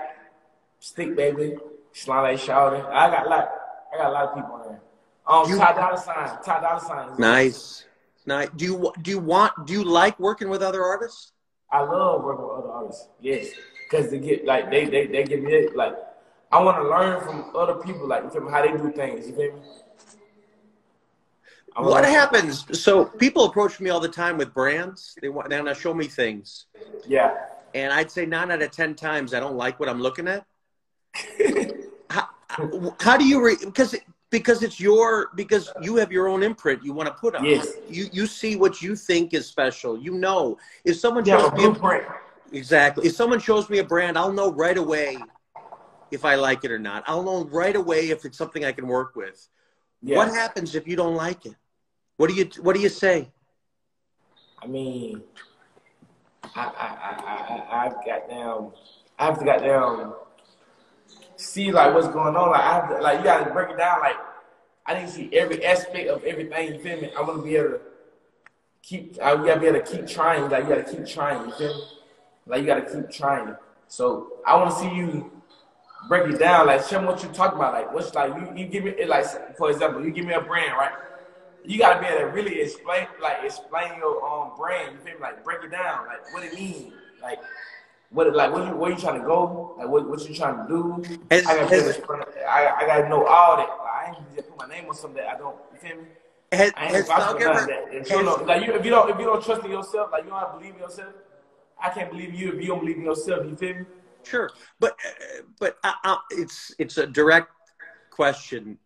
Stick 0.78 1.16
Baby, 1.16 1.56
Slale 1.92 2.36
Shouter. 2.38 2.86
I 2.92 3.10
got 3.10 3.26
a 3.26 3.28
lot, 3.28 3.48
I 3.92 3.96
got 3.98 4.10
a 4.10 4.12
lot 4.12 4.24
of 4.28 4.34
people 4.34 4.52
on 4.54 4.68
there. 4.68 4.80
Um, 5.26 5.48
You- 5.50 5.58
Ty 5.58 5.72
Dolla 5.72 5.98
Sign. 5.98 6.42
Ty 6.42 6.60
Dolla 6.60 6.80
Sign. 6.80 7.18
Nice. 7.18 7.84
Nice. 8.24 8.48
Do 8.56 8.64
you 8.64 8.92
do 9.02 9.10
you 9.10 9.18
want 9.18 9.66
do 9.66 9.72
you 9.72 9.84
like 9.84 10.18
working 10.18 10.48
with 10.48 10.62
other 10.62 10.82
artists? 10.84 11.32
I 11.70 11.80
love 11.82 12.22
working 12.22 12.44
with 12.44 12.54
other 12.64 12.70
artists. 12.72 13.08
Yes, 13.20 13.48
because 13.88 14.10
they 14.10 14.18
get 14.18 14.44
like 14.44 14.70
they 14.70 14.84
they 14.86 15.06
they 15.06 15.24
give 15.24 15.40
me 15.42 15.68
like 15.74 15.94
I 16.52 16.62
want 16.62 16.76
to 16.78 16.88
learn 16.88 17.20
from 17.22 17.50
other 17.56 17.74
people 17.74 18.06
like 18.06 18.22
you 18.24 18.30
feel 18.30 18.42
me 18.42 18.50
how 18.50 18.62
they 18.62 18.72
do 18.72 18.90
things. 18.92 19.26
You 19.28 19.34
feel 19.34 19.52
me? 19.52 19.60
What 21.78 22.04
happens? 22.04 22.64
So 22.80 23.04
people 23.04 23.44
approach 23.44 23.80
me 23.80 23.90
all 23.90 24.00
the 24.00 24.08
time 24.08 24.38
with 24.38 24.54
brands. 24.54 25.14
They 25.20 25.28
want 25.28 25.50
they 25.50 25.56
want 25.60 25.68
to 25.74 25.80
show 25.80 25.92
me 25.94 26.06
things, 26.06 26.66
Yeah. 27.06 27.34
and 27.74 27.92
I'd 27.92 28.10
say 28.10 28.24
nine 28.26 28.50
out 28.50 28.62
of 28.62 28.70
ten 28.70 28.94
times 28.94 29.34
I 29.34 29.40
don't 29.40 29.56
like 29.56 29.78
what 29.78 29.88
I'm 29.88 30.00
looking 30.00 30.26
at. 30.28 30.46
how, 32.10 32.28
how 33.00 33.16
do 33.16 33.26
you 33.26 33.44
re, 33.44 33.56
because 33.62 33.94
because 34.30 34.62
it's 34.62 34.78
your 34.80 35.30
because 35.34 35.70
you 35.82 35.96
have 35.96 36.10
your 36.12 36.28
own 36.28 36.42
imprint 36.42 36.82
you 36.84 36.92
want 36.92 37.08
to 37.08 37.14
put 37.14 37.34
on. 37.34 37.44
Yes. 37.44 37.68
you 37.88 38.06
you 38.12 38.26
see 38.26 38.56
what 38.56 38.82
you 38.82 38.96
think 38.96 39.32
is 39.34 39.46
special 39.46 39.98
you 39.98 40.12
know 40.12 40.58
if 40.84 40.96
someone 40.98 41.24
You 41.24 41.38
shows 41.38 41.52
me 41.52 41.64
a, 41.64 41.70
blueprint. 41.70 42.04
exactly 42.52 43.06
if 43.06 43.14
someone 43.14 43.38
shows 43.40 43.70
me 43.70 43.78
a 43.78 43.84
brand 43.84 44.18
i'll 44.18 44.32
know 44.32 44.52
right 44.52 44.76
away 44.76 45.16
if 46.10 46.24
i 46.24 46.34
like 46.34 46.64
it 46.64 46.70
or 46.70 46.78
not 46.78 47.02
i'll 47.06 47.22
know 47.22 47.44
right 47.46 47.76
away 47.76 48.10
if 48.10 48.24
it's 48.24 48.36
something 48.36 48.64
i 48.64 48.72
can 48.72 48.86
work 48.88 49.14
with 49.16 49.48
Yeah. 50.02 50.16
what 50.18 50.28
happens 50.28 50.74
if 50.74 50.86
you 50.88 50.96
don't 50.96 51.14
like 51.14 51.46
it 51.46 51.54
what 52.16 52.28
do 52.28 52.34
you 52.34 52.48
what 52.60 52.74
do 52.74 52.80
you 52.80 52.88
say 52.88 53.28
I 54.66 54.68
mean, 54.68 55.22
I 56.54 56.60
I 56.60 56.64
I 56.64 57.22
I, 57.30 57.86
I 57.86 57.88
got 58.04 58.28
down. 58.28 58.72
I 59.18 59.26
have 59.26 59.38
to 59.38 59.44
got 59.44 59.62
down. 59.62 60.14
See 61.36 61.70
like 61.70 61.94
what's 61.94 62.08
going 62.08 62.34
on. 62.34 62.50
Like 62.50 62.60
I 62.60 62.74
have 62.74 62.88
to, 62.88 63.00
like 63.00 63.18
you 63.18 63.24
gotta 63.24 63.52
break 63.52 63.70
it 63.70 63.78
down. 63.78 64.00
Like 64.00 64.16
I 64.86 64.98
need 64.98 65.06
to 65.06 65.12
see 65.12 65.30
every 65.34 65.64
aspect 65.64 66.08
of 66.08 66.24
everything. 66.24 66.74
You 66.74 66.80
feel 66.80 67.00
me? 67.00 67.12
I 67.16 67.20
want 67.22 67.38
to 67.38 67.42
be 67.42 67.56
able 67.56 67.70
to 67.70 67.80
keep. 68.82 69.22
I 69.22 69.36
gotta 69.36 69.60
be 69.60 69.66
able 69.66 69.80
to 69.80 69.84
keep 69.84 70.06
trying. 70.06 70.48
Like 70.50 70.64
you 70.64 70.70
gotta 70.70 70.84
keep 70.84 71.06
trying. 71.06 71.48
You 71.48 71.54
feel 71.54 71.74
me? 71.74 71.84
Like 72.46 72.60
you 72.62 72.66
gotta 72.66 72.82
keep 72.82 73.10
trying. 73.10 73.54
So 73.88 74.38
I 74.44 74.56
want 74.56 74.70
to 74.70 74.76
see 74.76 74.92
you 74.92 75.30
break 76.08 76.32
it 76.32 76.38
down. 76.38 76.66
Like 76.66 76.82
show 76.84 77.00
me 77.00 77.06
what 77.06 77.22
you 77.22 77.28
talk 77.28 77.54
about. 77.54 77.74
Like 77.74 77.92
what's 77.92 78.14
like 78.14 78.34
you, 78.34 78.64
you 78.64 78.66
give 78.66 78.84
me 78.84 79.04
like 79.04 79.56
for 79.56 79.70
example, 79.70 80.04
you 80.04 80.10
give 80.10 80.24
me 80.24 80.32
a 80.32 80.40
brand, 80.40 80.72
right? 80.72 80.92
You 81.66 81.78
gotta 81.78 82.00
be 82.00 82.06
able 82.06 82.20
to 82.20 82.26
really 82.26 82.60
explain, 82.60 83.06
like 83.20 83.38
explain 83.44 83.96
your 83.98 84.24
um 84.24 84.56
brand. 84.56 84.94
You 84.94 84.98
feel 85.04 85.14
me? 85.14 85.20
Like 85.20 85.44
break 85.44 85.62
it 85.64 85.70
down, 85.70 86.06
like 86.06 86.32
what 86.32 86.42
it 86.44 86.54
means, 86.54 86.92
like 87.22 87.38
what 88.10 88.32
like, 88.34 88.52
what 88.52 88.66
you 88.66 88.76
where 88.76 88.90
you 88.90 88.96
trying 88.96 89.20
to 89.20 89.26
go, 89.26 89.74
like 89.78 89.88
what 89.88 90.08
what 90.08 90.28
you 90.28 90.34
trying 90.34 90.66
to 90.66 90.68
do. 90.68 91.18
Has- 91.30 91.46
I 91.46 91.56
gotta 91.56 91.56
be 91.56 91.62
able 91.62 91.68
to 91.68 91.76
has- 91.76 91.96
explain, 91.96 92.22
I, 92.48 92.68
I 92.76 92.86
gotta 92.86 93.08
know 93.08 93.26
all 93.26 93.56
that. 93.56 93.68
Like, 93.68 93.78
I 93.80 94.14
ain't 94.16 94.36
just 94.36 94.48
put 94.48 94.58
my 94.58 94.74
name 94.74 94.88
on 94.88 94.94
something 94.94 95.22
that 95.22 95.34
I 95.34 95.38
don't. 95.38 95.56
You 95.72 95.88
feel 95.88 95.96
me? 95.98 96.04
has, 96.52 96.72
I 96.76 96.84
ain't 96.84 96.94
has 96.94 97.06
vouching 97.08 97.26
Thug 97.26 97.36
for 97.38 97.44
none 97.44 97.56
ever 97.56 97.60
of 97.60 97.66
that. 97.66 97.94
If 97.94 98.10
you 98.10 98.22
don't, 98.22 98.46
like 98.46 98.66
you, 98.66 98.72
if 98.72 98.84
you 98.84 98.90
don't, 98.90 99.10
if 99.10 99.18
you 99.18 99.24
don't 99.24 99.44
trust 99.44 99.64
in 99.64 99.70
yourself, 99.70 100.12
like 100.12 100.24
you 100.24 100.30
don't 100.30 100.58
believe 100.58 100.74
in 100.74 100.80
yourself. 100.80 101.12
I 101.82 101.90
can't 101.90 102.10
believe 102.10 102.32
you 102.34 102.52
if 102.52 102.60
you 102.60 102.68
don't 102.68 102.80
believe 102.80 102.96
in 102.96 103.04
yourself. 103.04 103.44
You 103.46 103.56
feel 103.56 103.74
me? 103.74 103.84
Sure, 104.22 104.50
but 104.80 104.92
uh, 104.92 105.42
but 105.58 105.78
uh, 105.84 105.92
uh, 106.04 106.16
it's 106.30 106.74
it's 106.78 106.98
a 106.98 107.06
direct 107.06 107.50
question. 108.16 108.78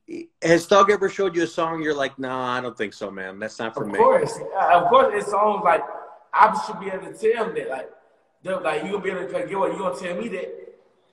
Has 0.42 0.66
Thug 0.66 0.90
ever 0.90 1.08
showed 1.08 1.36
you 1.36 1.44
a 1.44 1.46
song 1.46 1.82
you're 1.82 1.94
like, 1.94 2.18
nah, 2.18 2.58
I 2.58 2.60
don't 2.60 2.76
think 2.76 2.92
so, 2.92 3.10
man. 3.10 3.38
That's 3.38 3.58
not 3.60 3.74
for 3.74 3.84
Of 3.84 3.92
me. 3.92 3.98
Of 3.98 4.04
course, 4.04 4.38
uh, 4.60 4.80
of 4.80 4.88
course, 4.88 5.14
it's 5.16 5.30
songs 5.30 5.62
like 5.64 5.82
I 6.34 6.60
should 6.66 6.80
be 6.80 6.88
able 6.88 7.06
to 7.06 7.14
tell 7.14 7.44
them 7.46 7.54
that, 7.54 7.68
like, 7.70 7.90
they're 8.42 8.60
like 8.60 8.82
you 8.84 8.92
gonna 8.92 9.04
be 9.04 9.10
able 9.10 9.26
to 9.26 9.46
get 9.46 9.58
what 9.58 9.72
you 9.72 9.78
gonna 9.78 9.98
tell 9.98 10.16
me 10.20 10.28
that. 10.28 10.48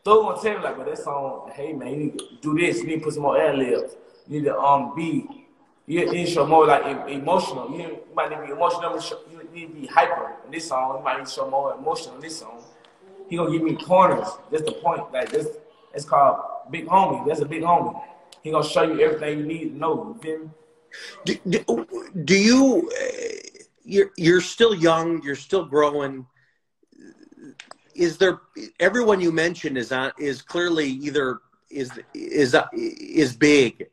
Throw 0.04 0.24
gonna 0.24 0.42
tell 0.42 0.58
me 0.58 0.64
like, 0.64 0.78
but 0.78 0.86
that 0.88 0.98
song, 0.98 1.52
hey 1.54 1.74
man, 1.74 1.90
you 1.90 1.98
need 1.98 2.20
to 2.20 2.26
do 2.42 2.58
this. 2.58 2.80
You 2.80 2.88
need 2.88 3.00
to 3.00 3.04
put 3.06 3.14
some 3.14 3.24
more 3.24 3.40
ad 3.40 3.58
libs. 3.58 3.96
You 4.28 4.40
need 4.40 4.46
to 4.46 4.58
um 4.58 4.96
be. 4.96 5.46
You 5.86 6.12
need 6.12 6.26
to 6.26 6.32
show 6.32 6.46
more 6.46 6.66
like 6.66 7.10
emotional. 7.10 7.70
You, 7.72 7.78
you 7.78 8.00
might 8.16 8.30
need 8.30 8.38
to 8.38 8.46
be 8.48 8.52
emotional. 8.52 9.00
You 9.32 9.50
need 9.54 9.68
to 9.68 9.82
be 9.82 9.88
hyper 9.88 10.34
in 10.46 10.52
this 10.52 10.68
song. 10.68 10.98
You 10.98 11.04
might 11.04 11.18
need 11.18 11.28
to 11.28 11.32
show 11.32 11.50
more 11.50 11.76
emotion 11.76 12.16
in 12.16 12.22
this 12.22 12.40
song. 12.40 12.64
He 13.30 13.38
gonna 13.38 13.52
give 13.52 13.62
me 13.62 13.76
pointers. 13.76 14.28
That's 14.52 14.64
the 14.64 14.74
point. 14.74 15.12
Like 15.12 15.30
this, 15.30 15.48
it's 15.98 16.06
called 16.06 16.38
big 16.70 16.86
homie. 16.86 17.28
That's 17.28 17.42
a 17.42 17.46
big 17.46 17.64
homie. 17.64 18.00
He 18.44 18.52
gonna 18.52 18.64
show 18.64 18.84
you 18.84 19.02
everything 19.02 19.40
you 19.40 19.46
need 19.46 19.70
to 19.70 19.78
know. 19.78 20.16
You 20.16 20.22
feel 20.22 20.40
me? 20.40 20.50
Do, 21.26 21.36
do, 21.50 21.88
do 22.24 22.36
you? 22.36 22.92
Uh, 22.92 23.58
you're 23.84 24.12
you're 24.16 24.42
still 24.42 24.76
young. 24.76 25.24
You're 25.24 25.36
still 25.36 25.66
growing. 25.66 26.28
Is 27.96 28.18
there 28.18 28.42
everyone 28.80 29.20
you 29.20 29.32
mentioned 29.32 29.76
is 29.76 29.92
on 29.92 30.12
is 30.20 30.44
clearly 30.44 30.88
either 30.88 31.40
is 31.72 31.92
is 32.14 32.54
uh, 32.54 32.68
is 32.74 33.36
big. 33.36 33.88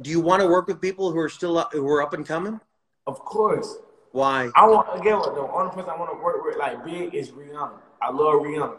Do 0.00 0.10
you 0.10 0.20
want 0.20 0.40
to 0.42 0.46
work 0.46 0.68
with 0.68 0.80
people 0.80 1.10
who 1.10 1.18
are 1.18 1.28
still 1.28 1.58
up, 1.58 1.72
who 1.72 1.88
are 1.88 2.00
up 2.00 2.12
and 2.12 2.24
coming? 2.24 2.60
Of 3.08 3.18
course. 3.18 3.78
Why? 4.12 4.50
I 4.54 4.66
want 4.68 4.88
again. 5.00 5.18
The 5.18 5.40
only 5.40 5.74
person 5.74 5.90
I 5.90 5.96
want 5.98 6.12
to 6.12 6.22
work 6.22 6.44
with 6.44 6.56
like 6.56 6.84
big 6.84 7.14
is 7.14 7.30
Rihanna. 7.30 7.80
I 8.00 8.10
love 8.12 8.34
Rihanna. 8.42 8.78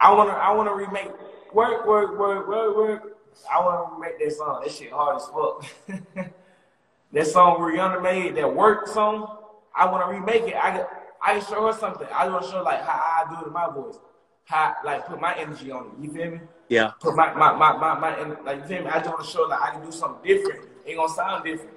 I 0.00 0.12
want 0.12 0.30
to. 0.30 0.34
I 0.34 0.52
want 0.52 0.68
to 0.68 0.74
remake. 0.74 1.10
Work, 1.52 1.86
work, 1.86 2.18
work, 2.18 2.48
work, 2.48 2.76
work. 2.76 3.16
I 3.52 3.60
want 3.60 3.88
to 3.88 3.94
remake 3.94 4.18
that 4.18 4.32
song. 4.36 4.60
That 4.62 4.72
shit 4.72 4.90
hard 4.92 5.16
as 5.16 5.26
fuck. 5.28 5.64
that 7.12 7.26
song 7.26 7.58
Rihanna 7.60 8.02
made, 8.02 8.34
that 8.36 8.54
work 8.54 8.86
song. 8.88 9.38
I 9.74 9.86
want 9.90 10.04
to 10.06 10.10
remake 10.18 10.48
it. 10.50 10.56
I 10.56 10.70
can- 10.72 10.86
I 11.22 11.38
can 11.38 11.48
show 11.48 11.66
her 11.66 11.72
something. 11.72 12.06
I 12.14 12.28
want 12.28 12.44
to 12.44 12.50
show 12.50 12.62
like 12.62 12.82
how 12.84 12.92
I 12.92 13.24
do 13.34 13.40
it 13.42 13.46
in 13.48 13.52
my 13.52 13.68
voice. 13.68 13.98
How 14.44 14.76
like 14.84 15.06
put 15.06 15.20
my 15.20 15.34
energy 15.34 15.72
on 15.72 15.86
it. 15.86 16.04
You 16.04 16.12
feel 16.12 16.30
me? 16.30 16.40
Yeah. 16.68 16.92
Put 17.00 17.16
my 17.16 17.32
my 17.34 17.52
my 17.52 17.72
my, 17.76 17.98
my 17.98 18.24
like 18.44 18.58
you 18.58 18.64
feel 18.64 18.84
me? 18.84 18.90
I 18.90 18.98
just 18.98 19.08
want 19.08 19.24
to 19.24 19.30
show 19.30 19.42
like 19.42 19.60
I 19.60 19.70
can 19.70 19.84
do 19.84 19.90
something 19.90 20.22
different. 20.22 20.68
Ain't 20.86 20.98
gonna 20.98 21.12
sound 21.12 21.42
different. 21.44 21.72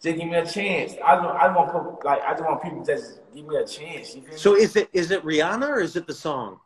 Just 0.00 0.16
give 0.16 0.26
me 0.28 0.34
a 0.36 0.46
chance. 0.46 0.94
I 1.04 1.16
don't. 1.16 1.26
I 1.36 1.46
don't 1.52 1.56
want 1.56 2.04
like 2.04 2.22
I 2.22 2.30
just 2.32 2.44
want 2.44 2.62
people 2.62 2.82
to 2.84 2.94
just 2.94 3.20
give 3.34 3.46
me 3.46 3.56
a 3.56 3.66
chance. 3.66 4.14
You 4.14 4.22
feel 4.22 4.30
me? 4.32 4.38
So 4.38 4.54
is 4.54 4.76
it 4.76 4.88
is 4.94 5.10
it 5.10 5.22
Rihanna 5.24 5.68
or 5.68 5.80
is 5.80 5.96
it 5.96 6.06
the 6.06 6.14
song? 6.14 6.60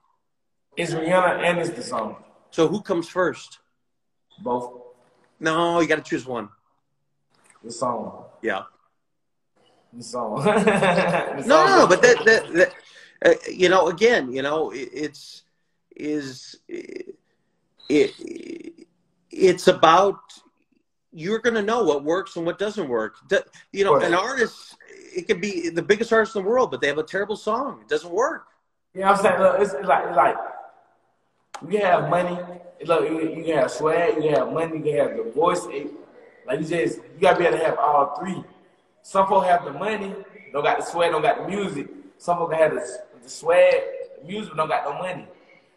It's 0.76 0.92
Rihanna 0.92 1.42
and 1.44 1.59
it's 1.59 1.70
the 1.70 1.83
song. 1.83 2.16
So 2.50 2.68
who 2.68 2.80
comes 2.83 3.09
first? 3.09 3.59
Both 4.42 4.72
No, 5.38 5.80
you 5.80 5.87
got 5.88 5.96
to 5.96 6.09
choose 6.09 6.26
one. 6.26 6.48
the 7.62 7.70
song. 7.72 8.24
Yeah. 8.42 8.62
The 9.92 10.02
song. 10.02 10.42
The 10.44 11.35
No, 11.37 11.42
song 11.42 11.46
no, 11.46 11.66
no, 11.76 11.83
is- 11.83 11.88
but 11.88 12.02
that, 12.02 12.24
that, 12.24 12.52
that 12.54 12.74
uh, 13.24 13.35
you 13.50 13.68
know, 13.68 13.88
again, 13.88 14.33
you 14.33 14.42
know, 14.42 14.70
it, 14.70 14.88
it's 14.92 15.42
is 15.96 16.56
it, 16.68 17.14
it 17.88 18.87
it's 19.30 19.68
about 19.68 20.18
you're 21.12 21.40
going 21.40 21.54
to 21.54 21.62
know 21.62 21.83
what 21.85 22.04
works 22.04 22.37
and 22.37 22.46
what 22.46 22.59
doesn't 22.59 22.88
work. 22.88 23.16
You 23.72 23.85
know, 23.85 23.96
an 23.96 24.14
artist, 24.14 24.76
it 24.88 25.26
could 25.26 25.40
be 25.40 25.68
the 25.68 25.83
biggest 25.83 26.12
artist 26.12 26.37
in 26.37 26.42
the 26.44 26.48
world, 26.48 26.70
but 26.70 26.80
they 26.80 26.87
have 26.87 26.98
a 26.98 27.02
terrible 27.02 27.37
song. 27.37 27.80
It 27.83 27.88
doesn't 27.88 28.12
work. 28.12 28.46
You 28.94 29.00
know 29.02 29.09
I'm 29.09 29.16
saying? 29.16 29.38
Look, 29.40 29.61
it's 29.61 29.72
like 29.85 30.04
it's 30.06 30.16
like 30.16 30.37
you 31.62 31.68
can 31.68 31.81
have 31.81 32.09
money. 32.09 32.38
Look, 32.85 33.09
you, 33.09 33.20
you 33.37 33.44
can 33.44 33.59
have 33.59 33.70
swag. 33.70 34.16
You 34.16 34.23
can 34.23 34.35
have 34.35 34.53
money. 34.53 34.79
You 34.79 34.83
can 34.83 34.96
have 34.96 35.16
the 35.16 35.33
voice. 35.33 35.66
It, 35.66 35.90
like 36.46 36.61
you 36.61 36.66
just, 36.66 36.99
you 36.99 37.20
gotta 37.20 37.38
be 37.38 37.46
able 37.46 37.59
to 37.59 37.64
have 37.64 37.79
all 37.79 38.16
three. 38.18 38.42
Some 39.03 39.27
folks 39.29 39.46
have 39.46 39.64
the 39.64 39.73
money, 39.73 40.14
don't 40.53 40.62
got 40.62 40.79
the 40.79 40.85
swag, 40.85 41.12
don't 41.12 41.23
got 41.23 41.38
the 41.38 41.49
music. 41.49 41.88
Some 42.18 42.38
folks 42.38 42.55
have 42.55 42.75
the, 42.75 42.99
the 43.23 43.29
swag, 43.29 43.83
the 44.20 44.27
music, 44.27 44.55
don't 44.55 44.68
got 44.68 44.85
no 44.85 44.99
money. 44.99 45.27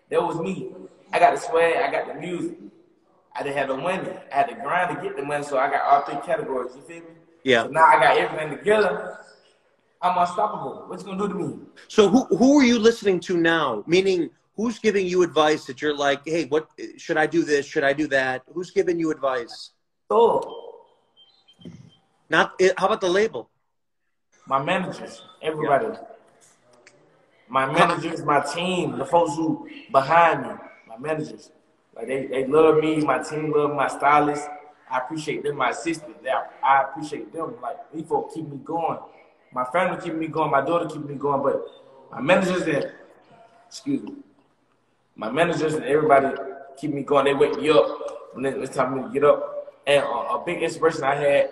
That 0.10 0.22
was 0.22 0.38
me. 0.39 0.72
I 1.12 1.19
got 1.19 1.36
the 1.36 1.39
swag. 1.39 1.76
I 1.78 1.91
got 1.91 2.08
the 2.08 2.15
music. 2.15 2.58
I 3.36 3.43
didn't 3.43 3.58
have 3.58 3.69
the 3.69 3.78
money. 3.78 4.10
I 4.32 4.36
had 4.36 4.50
to 4.50 4.56
grind 4.56 4.96
to 4.96 5.02
get 5.02 5.15
the 5.15 5.24
money, 5.24 5.43
so 5.43 5.58
I 5.58 5.69
got 5.69 5.84
all 5.84 6.02
three 6.02 6.19
categories. 6.26 6.76
You 6.76 6.82
feel 6.82 6.98
me? 6.98 7.08
Yeah. 7.43 7.63
So 7.63 7.69
now 7.69 7.86
I 7.86 8.00
got 8.00 8.17
everything 8.17 8.58
together. 8.58 9.19
I'm 10.02 10.17
unstoppable. 10.17 10.86
What 10.88 11.00
you 11.00 11.06
gonna 11.06 11.28
do 11.28 11.28
to 11.30 11.36
me? 11.36 11.60
So 11.88 12.10
who 12.10 12.26
who 12.36 12.60
are 12.60 12.63
you 12.63 12.78
listening 12.78 13.19
to 13.22 13.38
now? 13.38 13.84
Meaning, 13.88 14.30
who's 14.55 14.79
giving 14.79 15.05
you 15.07 15.23
advice 15.23 15.65
that 15.65 15.81
you're 15.81 15.95
like, 15.95 16.21
hey, 16.25 16.45
what 16.45 16.67
should 16.97 17.17
I 17.17 17.25
do? 17.25 17.43
This 17.43 17.65
should 17.65 17.83
I 17.83 17.93
do 17.93 18.07
that? 18.07 18.43
Who's 18.53 18.71
giving 18.71 18.99
you 18.99 19.11
advice? 19.11 19.71
Oh, 20.09 20.39
Not 22.29 22.53
eh, 22.59 22.71
how 22.77 22.85
about 22.87 23.01
the 23.01 23.09
label? 23.09 23.49
my 24.45 24.61
managers, 24.61 25.21
everybody. 25.41 25.87
My 27.47 27.65
managers, 27.65 28.23
my 28.23 28.41
team, 28.41 28.97
the 28.97 29.05
folks 29.05 29.35
who 29.35 29.69
behind 29.91 30.41
me, 30.43 30.53
my 30.87 30.97
managers. 30.97 31.51
Like 31.95 32.07
they, 32.07 32.25
they 32.27 32.45
love 32.47 32.77
me, 32.77 32.97
my 33.01 33.19
team 33.19 33.51
love 33.51 33.73
my 33.75 33.87
stylist. 33.87 34.47
I 34.89 34.97
appreciate 34.97 35.43
them, 35.43 35.55
my 35.57 35.69
assistant. 35.69 36.21
They, 36.23 36.29
I 36.31 36.83
appreciate 36.83 37.31
them. 37.31 37.55
Like 37.61 37.77
these 37.93 38.05
folks 38.07 38.33
keep 38.35 38.47
me 38.47 38.57
going. 38.57 38.99
My 39.51 39.65
family 39.65 40.01
keep 40.03 40.15
me 40.15 40.27
going, 40.27 40.51
my 40.51 40.61
daughter 40.61 40.87
keep 40.87 41.05
me 41.05 41.15
going, 41.15 41.41
but 41.43 41.65
my 42.11 42.21
managers 42.21 42.63
and 42.63 42.91
excuse 43.67 44.01
me. 44.01 44.13
My 45.15 45.32
managers 45.32 45.73
and 45.76 45.86
everybody 45.86 46.36
keep 46.78 46.93
me 46.93 47.04
going. 47.04 47.26
They 47.26 47.34
wake 47.34 47.56
me 47.60 47.69
up 47.69 48.34
when 48.34 48.45
it's 48.45 48.76
time 48.76 48.89
for 48.89 48.95
me 48.97 49.04
to 49.04 49.10
get 49.13 49.23
up. 49.23 49.82
And 49.86 50.04
uh, 50.04 50.08
a 50.38 50.43
big 50.45 50.63
inspiration 50.63 51.04
I 51.04 51.15
had, 51.15 51.49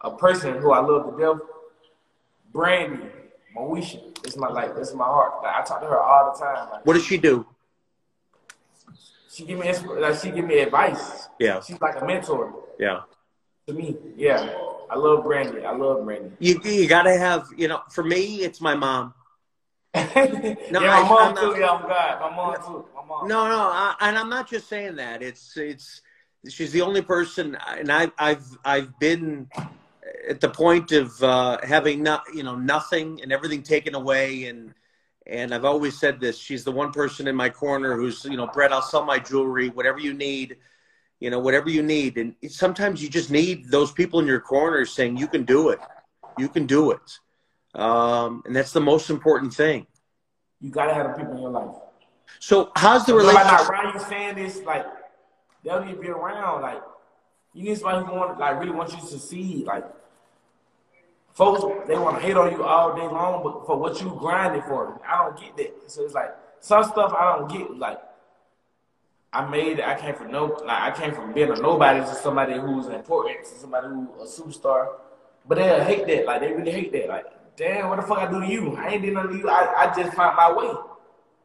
a 0.00 0.10
person 0.12 0.58
who 0.58 0.72
I 0.72 0.80
love 0.80 1.12
to 1.12 1.20
death, 1.20 1.40
Brandy, 2.52 3.04
Moesha. 3.56 4.00
It's 4.24 4.36
my 4.36 4.48
like, 4.48 4.72
it's 4.76 4.94
my 4.94 5.04
heart. 5.04 5.42
Like 5.42 5.54
I 5.54 5.62
talk 5.62 5.80
to 5.80 5.86
her 5.86 6.00
all 6.00 6.32
the 6.32 6.38
time. 6.44 6.70
Like, 6.70 6.86
What 6.86 6.94
does 6.94 7.04
she 7.04 7.18
do? 7.18 7.46
she 9.34 9.44
give 9.44 9.58
me 9.58 9.72
like 10.00 10.14
she 10.20 10.30
give 10.30 10.44
me 10.44 10.60
advice. 10.60 11.28
Yeah. 11.40 11.60
She's 11.60 11.80
like 11.80 12.00
a 12.00 12.04
mentor. 12.06 12.54
Yeah. 12.78 13.00
To 13.66 13.74
me, 13.74 13.96
yeah. 14.16 14.54
I 14.88 14.96
love 14.96 15.24
Brandy. 15.24 15.64
I 15.64 15.74
love 15.74 16.04
Brandy. 16.04 16.30
You 16.38 16.60
you 16.62 16.86
gotta 16.86 17.18
have 17.18 17.48
you 17.56 17.66
know. 17.66 17.80
For 17.90 18.04
me, 18.04 18.42
it's 18.44 18.60
my 18.60 18.74
mom. 18.76 19.12
No, 19.94 20.80
yeah, 20.80 20.88
my 20.88 21.02
I, 21.02 21.08
mom 21.08 21.36
too. 21.36 21.56
yeah, 21.58 21.70
I'm 21.70 21.88
God. 21.88 22.20
My 22.20 22.36
mom 22.36 22.56
too. 22.56 22.84
My 22.96 23.04
mom. 23.04 23.28
No, 23.28 23.48
no, 23.48 23.70
I, 23.72 23.94
and 24.00 24.18
I'm 24.18 24.28
not 24.28 24.48
just 24.48 24.68
saying 24.68 24.96
that. 24.96 25.22
It's 25.22 25.56
it's 25.56 26.02
she's 26.48 26.72
the 26.72 26.82
only 26.82 27.00
person, 27.02 27.56
and 27.68 27.92
I've 27.92 28.12
I've 28.18 28.44
I've 28.64 28.98
been 28.98 29.48
at 30.28 30.40
the 30.40 30.48
point 30.48 30.92
of 30.92 31.22
uh, 31.22 31.58
having 31.62 32.02
not 32.02 32.22
you 32.34 32.42
know 32.42 32.56
nothing 32.56 33.20
and 33.22 33.32
everything 33.32 33.62
taken 33.62 33.94
away 33.94 34.46
and 34.46 34.74
and 35.26 35.54
I've 35.54 35.64
always 35.64 35.98
said 35.98 36.20
this 36.20 36.38
she's 36.38 36.64
the 36.64 36.72
one 36.72 36.92
person 36.92 37.26
in 37.26 37.36
my 37.36 37.48
corner 37.48 37.96
who's 37.96 38.24
you 38.24 38.36
know 38.36 38.46
Brett 38.46 38.72
I'll 38.72 38.82
sell 38.82 39.04
my 39.04 39.18
jewelry 39.18 39.68
whatever 39.70 39.98
you 39.98 40.12
need 40.12 40.56
you 41.20 41.30
know 41.30 41.38
whatever 41.38 41.70
you 41.70 41.82
need 41.82 42.18
and 42.18 42.34
sometimes 42.48 43.02
you 43.02 43.08
just 43.08 43.30
need 43.30 43.70
those 43.70 43.92
people 43.92 44.20
in 44.20 44.26
your 44.26 44.40
corner 44.40 44.84
saying 44.84 45.16
you 45.16 45.26
can 45.26 45.44
do 45.44 45.70
it 45.70 45.80
you 46.38 46.48
can 46.48 46.66
do 46.66 46.90
it 46.90 47.18
um, 47.74 48.42
and 48.46 48.54
that's 48.54 48.72
the 48.72 48.80
most 48.80 49.10
important 49.10 49.52
thing 49.54 49.86
you 50.60 50.70
gotta 50.70 50.94
have 50.94 51.08
the 51.08 51.12
people 51.14 51.34
in 51.34 51.42
your 51.42 51.50
life 51.50 51.74
so 52.38 52.70
how's 52.76 53.04
the 53.06 53.14
relationship 53.14 53.50
like 53.50 53.68
Ryan 53.68 54.00
saying 54.00 54.34
this 54.36 54.62
like 54.62 54.86
they'll 55.62 55.84
need 55.84 55.92
to 55.92 56.00
be 56.00 56.08
around 56.08 56.62
like 56.62 56.82
you 57.52 57.64
need 57.64 57.78
somebody 57.78 58.06
who 58.06 58.14
want 58.14 58.38
like 58.38 58.58
really 58.58 58.72
wants 58.72 58.92
you 58.92 59.00
to 59.00 59.06
succeed 59.06 59.64
like 59.64 59.84
folks 61.34 61.64
they 61.86 61.98
want 61.98 62.16
to 62.16 62.22
hate 62.22 62.36
on 62.36 62.50
you 62.52 62.64
all 62.64 62.94
day 62.94 63.02
long, 63.02 63.42
but 63.42 63.66
for 63.66 63.76
what 63.76 64.00
you 64.00 64.16
grinding 64.18 64.62
for, 64.62 65.00
I 65.06 65.24
don't 65.24 65.38
get 65.38 65.56
that. 65.56 65.90
So 65.90 66.04
it's 66.04 66.14
like 66.14 66.34
some 66.60 66.84
stuff 66.84 67.12
I 67.12 67.36
don't 67.36 67.50
get. 67.50 67.76
Like 67.76 68.00
I 69.32 69.46
made 69.48 69.80
it. 69.80 69.84
I 69.86 70.00
came 70.00 70.14
from 70.14 70.30
no. 70.30 70.46
Like 70.64 70.80
I 70.80 70.90
came 70.92 71.12
from 71.12 71.32
being 71.32 71.50
a 71.50 71.56
nobody 71.56 72.00
to 72.00 72.14
somebody 72.14 72.54
who's 72.54 72.86
important, 72.86 73.44
to 73.44 73.58
somebody 73.58 73.88
who 73.88 74.08
a 74.20 74.26
superstar. 74.26 74.94
But 75.46 75.56
they 75.56 75.84
hate 75.84 76.06
that. 76.06 76.26
Like 76.26 76.40
they 76.40 76.52
really 76.52 76.72
hate 76.72 76.92
that. 76.92 77.08
Like 77.08 77.26
damn, 77.56 77.88
what 77.88 77.96
the 77.96 78.02
fuck 78.02 78.18
I 78.18 78.30
do 78.30 78.40
to 78.40 78.46
you? 78.46 78.76
I 78.76 78.90
ain't 78.90 79.02
did 79.02 79.14
nothing 79.14 79.32
to 79.32 79.38
you. 79.38 79.48
I, 79.48 79.84
I 79.84 79.94
just 79.94 80.14
find 80.16 80.36
my 80.36 80.52
way. 80.52 80.72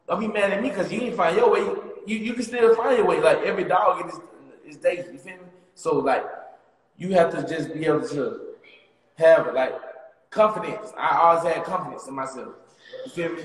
Don't 0.08 0.20
be 0.20 0.28
mad 0.28 0.52
at 0.52 0.62
me 0.62 0.70
because 0.70 0.90
you 0.92 1.00
didn't 1.00 1.16
find 1.16 1.36
your 1.36 1.50
way. 1.50 1.60
You 2.06 2.16
you 2.16 2.34
can 2.34 2.42
still 2.42 2.74
find 2.74 2.96
your 2.96 3.06
way. 3.06 3.20
Like 3.20 3.38
every 3.38 3.64
dog 3.64 4.00
in 4.00 4.08
his, 4.08 4.20
his 4.64 4.76
day. 4.76 5.04
You 5.12 5.18
feel 5.18 5.34
me? 5.34 5.42
So 5.74 5.98
like 5.98 6.24
you 6.96 7.12
have 7.12 7.30
to 7.34 7.46
just 7.46 7.72
be 7.72 7.86
able 7.86 8.06
to 8.08 8.40
have 9.16 9.54
like 9.54 9.74
confidence. 10.30 10.92
I 10.98 11.18
always 11.18 11.54
had 11.54 11.64
confidence 11.64 12.06
in 12.08 12.14
myself. 12.14 12.54
You 13.06 13.10
feel 13.12 13.32
me? 13.32 13.42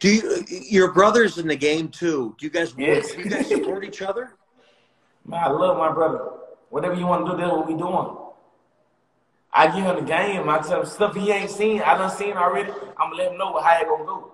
Do 0.00 0.12
you 0.12 0.44
your 0.48 0.92
brothers 0.92 1.38
in 1.38 1.48
the 1.48 1.56
game 1.56 1.88
too? 1.88 2.36
Do 2.38 2.46
you 2.46 2.50
guys 2.50 2.74
yes. 2.76 3.12
do 3.12 3.22
you 3.22 3.30
guys 3.30 3.48
support 3.48 3.84
each 3.84 4.02
other? 4.02 4.34
Man, 5.24 5.42
I 5.42 5.48
love 5.48 5.78
my 5.78 5.92
brother. 5.92 6.30
Whatever 6.70 6.94
you 6.94 7.06
want 7.06 7.26
to 7.26 7.32
do, 7.32 7.38
that's 7.38 7.52
what 7.52 7.66
we 7.66 7.74
doing. 7.74 8.16
I 9.52 9.66
give 9.66 9.84
him 9.84 9.96
the 9.96 10.02
game. 10.02 10.48
I 10.48 10.58
tell 10.58 10.80
him 10.80 10.86
stuff 10.86 11.14
he 11.14 11.30
ain't 11.30 11.50
seen. 11.50 11.82
I 11.82 11.96
done 11.98 12.10
seen 12.10 12.36
already. 12.36 12.70
I'm 12.70 13.10
gonna 13.10 13.16
let 13.16 13.32
him 13.32 13.38
know 13.38 13.60
how 13.60 13.80
it 13.80 13.86
gonna 13.86 14.04
go. 14.04 14.32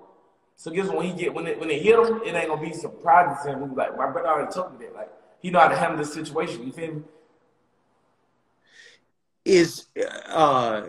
So 0.56 0.70
guess 0.70 0.88
when 0.88 1.06
he 1.06 1.12
get 1.12 1.34
when 1.34 1.46
it 1.46 1.58
when 1.58 1.70
it 1.70 1.82
hit 1.82 1.98
him, 1.98 2.22
it 2.24 2.34
ain't 2.34 2.48
gonna 2.48 2.60
be 2.60 2.72
surprising 2.72 3.52
to 3.52 3.58
him. 3.58 3.74
Like 3.74 3.96
my 3.96 4.10
brother 4.10 4.28
already 4.28 4.52
told 4.52 4.78
me 4.78 4.86
that. 4.86 4.94
Like 4.94 5.10
he 5.40 5.50
know 5.50 5.60
how 5.60 5.68
to 5.68 5.76
handle 5.76 5.98
the 5.98 6.04
situation. 6.04 6.64
You 6.66 6.72
feel 6.72 6.94
me? 6.94 7.02
is 9.48 9.86
uh, 10.28 10.82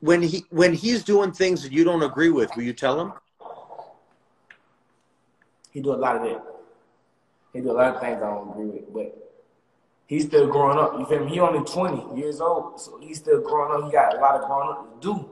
when 0.00 0.22
he 0.22 0.44
when 0.50 0.74
he's 0.74 1.02
doing 1.02 1.32
things 1.32 1.62
that 1.62 1.72
you 1.72 1.82
don't 1.82 2.02
agree 2.02 2.30
with, 2.30 2.54
will 2.54 2.62
you 2.62 2.74
tell 2.74 3.00
him? 3.00 3.12
He 5.72 5.80
do 5.80 5.94
a 5.94 5.96
lot 5.96 6.16
of 6.16 6.22
that. 6.22 6.42
He 7.52 7.60
do 7.60 7.70
a 7.70 7.72
lot 7.72 7.94
of 7.94 8.00
things 8.00 8.22
I 8.22 8.26
don't 8.26 8.50
agree 8.50 8.66
with, 8.66 8.92
but 8.92 9.19
he's 10.10 10.26
still 10.26 10.46
growing 10.48 10.78
up. 10.78 10.98
You 10.98 11.06
feel 11.06 11.24
me? 11.24 11.30
He 11.30 11.40
only 11.40 11.64
twenty 11.64 12.20
years 12.20 12.40
old, 12.40 12.78
so 12.80 12.98
he's 13.00 13.18
still 13.18 13.40
growing 13.40 13.72
up. 13.72 13.88
He 13.88 13.92
got 13.92 14.16
a 14.16 14.20
lot 14.20 14.34
of 14.34 14.46
growing 14.46 14.68
up 14.68 15.00
to 15.00 15.08
do. 15.08 15.30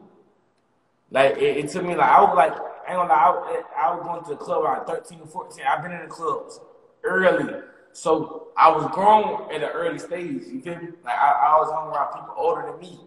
Like 1.11 1.37
it, 1.37 1.57
it 1.59 1.69
took 1.69 1.85
me 1.85 1.95
like 1.95 2.09
I 2.09 2.23
was 2.23 2.37
like 2.37 2.53
I 2.53 2.93
ain't 2.93 3.01
gonna 3.01 3.13
lie, 3.13 3.63
I, 3.77 3.87
I 3.89 3.95
was 3.95 4.03
going 4.05 4.25
to 4.25 4.31
the 4.31 4.37
club 4.37 4.63
around 4.63 4.87
13 4.87 5.21
or 5.21 5.27
14. 5.27 5.65
I've 5.69 5.83
been 5.83 5.93
in 5.93 6.03
the 6.03 6.07
clubs 6.07 6.59
early 7.05 7.63
so 7.93 8.49
I 8.57 8.71
was 8.71 8.89
grown 8.93 9.53
at 9.53 9.61
an 9.61 9.71
early 9.75 9.99
stage. 9.99 10.43
You 10.47 10.61
feel 10.61 10.77
me? 10.77 10.89
Like 11.05 11.17
I, 11.17 11.31
I 11.31 11.59
was 11.59 11.69
hung 11.73 11.89
around 11.89 12.13
people 12.13 12.35
older 12.37 12.71
than 12.71 12.81
me. 12.81 13.01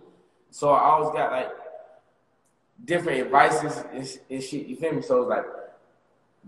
So 0.49 0.71
I 0.71 0.81
always 0.81 1.13
got 1.13 1.31
like 1.31 1.49
different 2.83 3.21
advices 3.21 3.83
and, 3.93 4.19
and 4.29 4.43
shit. 4.43 4.67
You 4.67 4.75
feel 4.75 4.93
me? 4.93 5.01
So 5.01 5.21
it's 5.21 5.29
like 5.29 5.45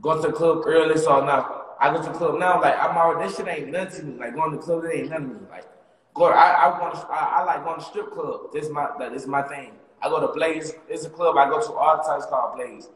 going 0.01 0.21
to 0.21 0.27
the 0.27 0.33
club 0.33 0.63
early. 0.65 0.97
So 0.97 1.23
now 1.25 1.62
I 1.79 1.93
go 1.93 2.01
to 2.01 2.09
the 2.09 2.17
club 2.17 2.39
now. 2.39 2.61
Like 2.61 2.77
I'm 2.79 2.95
already 2.95 3.27
this 3.27 3.37
shit 3.37 3.47
ain't 3.47 3.69
nothing 3.69 4.01
to 4.01 4.05
me. 4.05 4.19
Like 4.19 4.35
going 4.35 4.51
to 4.51 4.57
the 4.57 4.63
club, 4.63 4.85
it 4.85 4.95
ain't 4.95 5.09
nothing 5.09 5.29
to 5.29 5.33
me. 5.35 5.47
Like 5.49 5.65
go. 6.13 6.25
I 6.25 6.51
I 6.51 6.79
want. 6.79 6.95
I, 7.09 7.39
I 7.39 7.43
like 7.43 7.63
going 7.63 7.79
to 7.79 7.85
strip 7.85 8.11
club. 8.11 8.51
This 8.53 8.65
is 8.65 8.71
my 8.71 8.89
like, 8.97 9.11
this 9.13 9.23
is 9.23 9.27
my 9.27 9.41
thing. 9.43 9.73
I 10.01 10.09
go 10.09 10.19
to 10.19 10.33
Blaze. 10.33 10.73
It's 10.89 11.05
a 11.05 11.09
club 11.09 11.37
I 11.37 11.49
go 11.49 11.61
to 11.61 11.73
all 11.73 11.97
the 11.97 12.03
time. 12.03 12.17
It's 12.17 12.27
called 12.27 12.55
Blaze. 12.55 12.89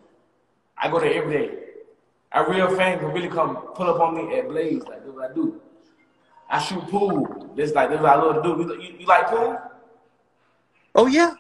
I 0.77 0.89
go 0.89 0.99
there 0.99 1.13
every 1.13 1.33
day. 1.33 1.55
A 2.33 2.49
real 2.49 2.75
fan 2.75 2.99
can 2.99 3.07
really 3.13 3.29
come 3.29 3.55
pull 3.73 3.89
up 3.89 4.01
on 4.01 4.15
me 4.15 4.37
at 4.37 4.49
Blaze. 4.49 4.83
Like, 4.83 5.03
that's 5.03 5.15
what 5.15 5.31
I 5.31 5.33
do. 5.33 5.61
I 6.49 6.59
shoot 6.59 6.81
pool. 6.89 7.53
This 7.55 7.73
like 7.73 7.89
this 7.89 7.99
what 7.99 8.11
I 8.11 8.15
love 8.15 8.35
to 8.35 8.41
do. 8.41 8.81
You, 8.81 8.99
you, 8.99 9.05
like 9.05 9.27
pool? 9.27 9.57
Oh 10.95 11.07
yeah. 11.07 11.33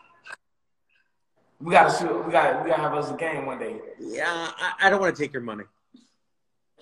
We 1.59 1.71
gotta 1.71 1.97
shoot. 1.97 2.25
We 2.25 2.31
gotta 2.31 2.63
we 2.63 2.69
gotta 2.69 2.81
have 2.81 2.93
us 2.93 3.11
a 3.11 3.15
game 3.15 3.45
one 3.45 3.59
day. 3.59 3.79
Yeah, 3.99 4.25
I, 4.27 4.73
I 4.81 4.89
don't 4.89 4.99
want 5.01 5.15
to 5.15 5.21
take 5.21 5.33
your 5.33 5.41
money. 5.41 5.63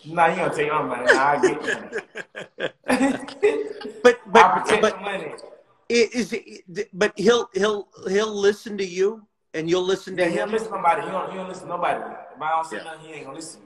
Nah, 0.03 0.27
you 0.27 0.35
gonna 0.35 0.55
take 0.55 0.71
my 0.71 0.81
money. 0.81 1.05
Nah, 1.05 1.25
I 1.25 1.41
get 1.41 1.61
you. 1.65 1.89
but 4.03 4.19
but 4.31 4.45
I 4.45 4.59
protect 4.59 4.81
but, 4.81 5.01
money. 5.01 5.33
Is 5.87 6.33
it, 6.33 6.89
but 6.93 7.13
he'll 7.15 7.49
he'll 7.53 7.87
he'll 8.07 8.33
listen 8.33 8.77
to 8.77 8.85
you 8.85 9.25
and 9.53 9.69
you'll 9.69 9.83
listen 9.83 10.17
to 10.17 10.23
yeah, 10.23 10.29
him. 10.29 10.49
He'll 10.49 10.59
listen 10.59 10.71
to 10.71 10.75
nobody. 10.75 11.01
He 11.01 11.11
don't, 11.11 11.31
he 11.31 11.37
don't 11.37 11.47
listen 11.47 11.63
to 11.63 11.69
nobody. 11.69 11.99
If 12.35 12.41
I 12.41 12.49
don't 12.49 12.65
say 12.65 12.77
yeah. 12.77 12.83
nothing, 12.83 13.07
he 13.07 13.13
ain't 13.13 13.25
gonna 13.25 13.37
listen. 13.37 13.61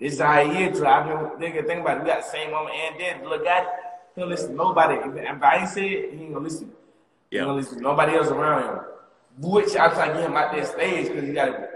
This 0.00 0.14
is 0.14 0.20
how 0.20 0.44
he 0.44 0.64
is. 0.64 0.82
I've 0.82 1.06
been 1.06 1.52
nigga 1.52 1.66
think 1.66 1.82
about 1.82 1.98
it. 1.98 2.02
We 2.02 2.06
got 2.08 2.22
the 2.22 2.30
same 2.30 2.50
mama 2.50 2.70
and 2.70 2.98
dad. 2.98 3.24
Look 3.24 3.46
at 3.46 3.62
it. 3.64 3.68
He 4.14 4.20
don't 4.20 4.30
listen 4.30 4.50
to 4.50 4.56
nobody. 4.56 4.94
If, 4.94 5.42
I 5.42 5.56
ain't 5.58 5.68
say 5.68 5.88
it, 5.88 6.14
he 6.14 6.24
ain't 6.24 6.32
gonna 6.32 6.44
listen. 6.44 6.72
Yeah. 7.30 7.40
He 7.40 7.46
gonna 7.46 7.56
listen 7.58 7.76
to 7.78 7.82
nobody 7.82 8.16
else 8.16 8.28
around 8.28 8.62
him. 8.64 8.84
Which 9.38 9.76
I 9.76 9.88
try 9.88 10.08
to 10.08 10.14
get 10.14 10.22
him 10.24 10.36
out 10.36 10.52
that 10.54 10.66
stage 10.66 11.08
because 11.08 11.24
you 11.24 11.32
gotta 11.34 11.68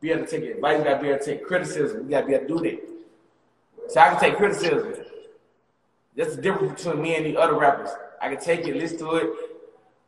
be 0.00 0.10
able 0.10 0.24
to 0.24 0.30
take 0.30 0.50
advice. 0.50 0.78
You 0.78 0.84
gotta 0.84 1.02
be 1.02 1.08
able 1.08 1.18
to 1.18 1.24
take 1.24 1.44
criticism. 1.44 2.04
You 2.04 2.10
gotta 2.10 2.26
be 2.26 2.34
able 2.34 2.46
to 2.46 2.54
do 2.54 2.60
that. 2.60 2.95
So 3.88 4.00
I 4.00 4.10
can 4.10 4.20
take 4.20 4.36
criticism. 4.36 4.94
That's 6.16 6.36
the 6.36 6.42
difference 6.42 6.82
between 6.82 7.02
me 7.02 7.16
and 7.16 7.26
the 7.26 7.36
other 7.36 7.54
rappers. 7.54 7.90
I 8.20 8.28
can 8.34 8.40
take 8.40 8.66
it, 8.66 8.76
listen 8.76 8.98
to 8.98 9.16
it, 9.16 9.30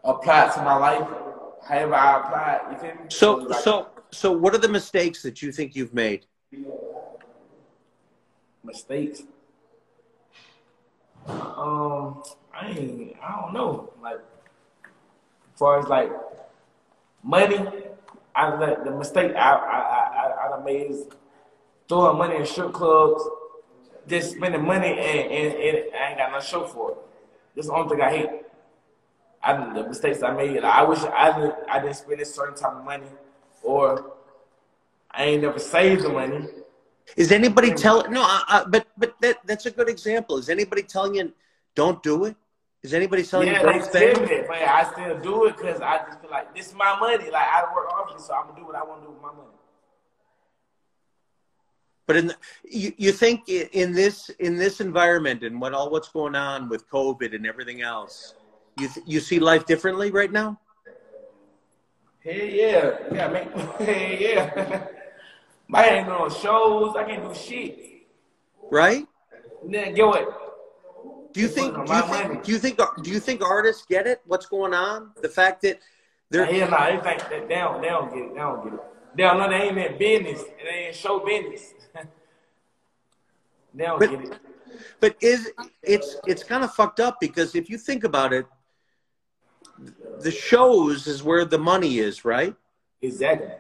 apply 0.05 0.49
it 0.49 0.55
to 0.55 0.63
my 0.63 0.77
life, 0.77 1.07
however 1.67 1.95
I 1.95 2.21
apply 2.21 2.53
it. 2.55 2.73
You 2.73 2.79
feel 2.79 2.95
me? 2.95 3.11
So, 3.11 3.41
so, 3.41 3.47
like, 3.47 3.61
so, 3.61 3.87
so, 4.11 4.33
what 4.33 4.55
are 4.55 4.59
the 4.59 4.69
mistakes 4.69 5.23
that 5.23 5.43
you 5.43 5.53
think 5.53 5.77
you've 5.77 5.95
made? 5.95 6.25
mistakes. 8.69 9.23
Um, 11.27 12.23
I 12.55 12.69
ain't, 12.69 13.17
I 13.23 13.41
don't 13.41 13.55
know. 13.55 13.93
Like, 14.03 14.17
as 14.17 15.59
far 15.59 15.79
as 15.81 15.87
like 15.89 16.11
money, 17.23 17.67
I 18.35 18.57
let 18.57 18.85
the 18.85 18.93
mistake 18.93 19.35
I 19.35 19.53
I 19.53 19.79
I, 19.79 20.47
I 20.47 20.49
done 20.51 20.65
made 20.65 20.91
is 20.91 21.07
throwing 21.89 22.19
money 22.19 22.37
in 22.37 22.47
strip 22.47 22.73
clubs, 22.73 23.23
just 24.09 24.33
spending 24.33 24.65
money 24.65 24.89
and, 24.89 25.31
and, 25.31 25.55
and 25.55 25.95
I 25.95 26.09
ain't 26.09 26.19
got 26.19 26.33
no 26.33 26.41
show 26.41 26.65
for 26.65 26.93
it. 26.93 26.97
That's 27.55 27.69
the 27.69 27.75
only 27.75 27.89
thing 27.97 28.03
I 28.03 28.11
hate. 28.11 28.31
I 29.43 29.75
the 29.75 29.89
mistakes 29.89 30.23
I 30.23 30.33
made. 30.33 30.55
Like, 30.63 30.65
I 30.65 30.83
wish 30.83 30.99
I 31.01 31.39
didn't 31.39 31.55
I 31.69 31.81
didn't 31.81 31.97
spend 31.97 32.21
a 32.21 32.25
certain 32.25 32.57
type 32.57 32.73
of 32.73 32.85
money, 32.85 33.07
or 33.63 34.13
I 35.11 35.25
ain't 35.25 35.43
never 35.43 35.59
saved 35.59 36.05
the 36.05 36.09
money. 36.09 36.47
Is 37.17 37.33
anybody 37.33 37.73
telling? 37.73 38.13
No, 38.13 38.23
I, 38.23 38.43
I, 38.49 38.65
but 38.65 38.87
but 38.97 39.15
that 39.21 39.39
that's 39.47 39.67
a 39.67 39.71
good 39.71 39.89
example. 39.89 40.39
Is 40.39 40.49
anybody 40.49 40.83
telling 40.83 41.15
you 41.15 41.33
don't 41.75 42.03
do 42.03 42.25
it? 42.27 42.37
Is 42.83 42.95
anybody 42.95 43.25
telling 43.25 43.49
yeah, 43.49 43.61
you 43.61 43.67
don't 43.67 43.85
stay? 43.85 44.11
It, 44.13 44.47
but 44.47 44.57
I 44.59 44.91
still 44.93 45.19
do 45.21 45.47
it 45.47 45.57
because 45.57 45.81
I 45.81 45.99
just 46.07 46.21
feel 46.21 46.31
like 46.31 46.55
this 46.55 46.69
is 46.69 46.75
my 46.75 46.99
money. 46.99 47.31
Like 47.31 47.47
I 47.47 47.63
work 47.75 47.91
hard 47.91 48.21
so 48.21 48.35
I'm 48.35 48.49
gonna 48.49 48.61
do 48.61 48.67
what 48.67 48.77
I 48.77 48.83
want 48.85 49.03
to 49.03 49.07
do 49.07 49.13
with 49.13 49.23
my 49.23 49.33
money. 49.33 49.58
But 52.09 52.17
in 52.17 52.27
the, 52.29 52.37
you, 52.65 52.95
you 52.97 53.13
think 53.13 53.51
in 53.51 53.93
this 53.93 54.31
in 54.41 54.57
this 54.57 54.81
environment 54.81 55.43
and 55.43 55.61
what 55.61 55.75
all 55.75 55.91
what's 55.91 56.09
going 56.09 56.35
on 56.35 56.71
with 56.71 56.89
COVID 56.89 57.35
and 57.35 57.47
everything 57.47 57.83
else, 57.83 58.35
you 58.79 58.89
you 59.05 59.21
see 59.21 59.39
life 59.39 59.67
differently 59.67 60.11
right 60.11 60.33
now? 60.33 60.59
Hey 62.21 62.59
yeah, 62.63 62.97
yeah, 63.13 63.29
man. 63.29 63.49
Hey 63.79 64.17
yeah. 64.19 64.87
I 65.75 65.89
ain't 65.97 66.09
no 66.09 66.31
shows. 66.31 66.97
I 66.97 67.05
can't 67.05 67.23
do 67.23 67.35
shit. 67.39 68.07
Right? 68.71 69.07
then 69.65 69.93
get 69.93 70.07
what? 70.07 71.35
Do 71.35 71.43
you 71.43 71.49
think? 71.49 71.75
Do 71.75 71.93
you 71.95 72.03
think, 72.03 72.43
do 72.43 72.53
you 72.53 72.59
think? 72.59 72.81
Do 73.03 73.11
you 73.11 73.21
think 73.21 73.43
artists 73.43 73.85
get 73.87 74.07
it? 74.07 74.23
What's 74.25 74.47
going 74.47 74.73
on? 74.73 75.11
The 75.21 75.29
fact 75.29 75.61
that 75.61 75.81
they're 76.31 76.51
yeah, 76.51 76.69
nah, 76.69 76.87
they 76.87 77.03
think 77.03 77.21
that 77.29 77.49
they 77.49 77.55
don't, 77.57 77.83
they 77.83 77.89
don't 77.89 78.09
get 78.09 78.23
it. 78.23 78.33
They 78.33 78.41
don't 78.41 78.65
get 78.65 78.73
it. 78.73 78.81
They 79.15 79.23
don't 79.25 79.39
know 79.39 79.49
they 79.51 79.57
ain't 79.57 79.77
in 79.77 79.99
business. 79.99 80.43
They 80.65 80.87
ain't 80.87 80.97
show 80.97 81.21
business. 81.21 81.75
Don't 83.79 83.99
But- 83.99 84.13
it. 84.13 84.39
But 85.01 85.17
is 85.21 85.51
it's 85.83 86.17
it's 86.27 86.43
kind 86.43 86.63
of 86.65 86.75
fucked 86.75 87.01
up 87.01 87.19
because 87.21 87.55
if 87.55 87.71
you 87.71 87.79
think 87.79 88.05
about 88.05 88.33
it, 88.33 88.47
the 90.21 90.31
shows 90.31 91.07
is 91.07 91.23
where 91.23 91.45
the 91.45 91.59
money 91.59 91.99
is, 91.99 92.25
right? 92.25 92.55
Is 93.01 93.15
Exactly. 93.15 93.51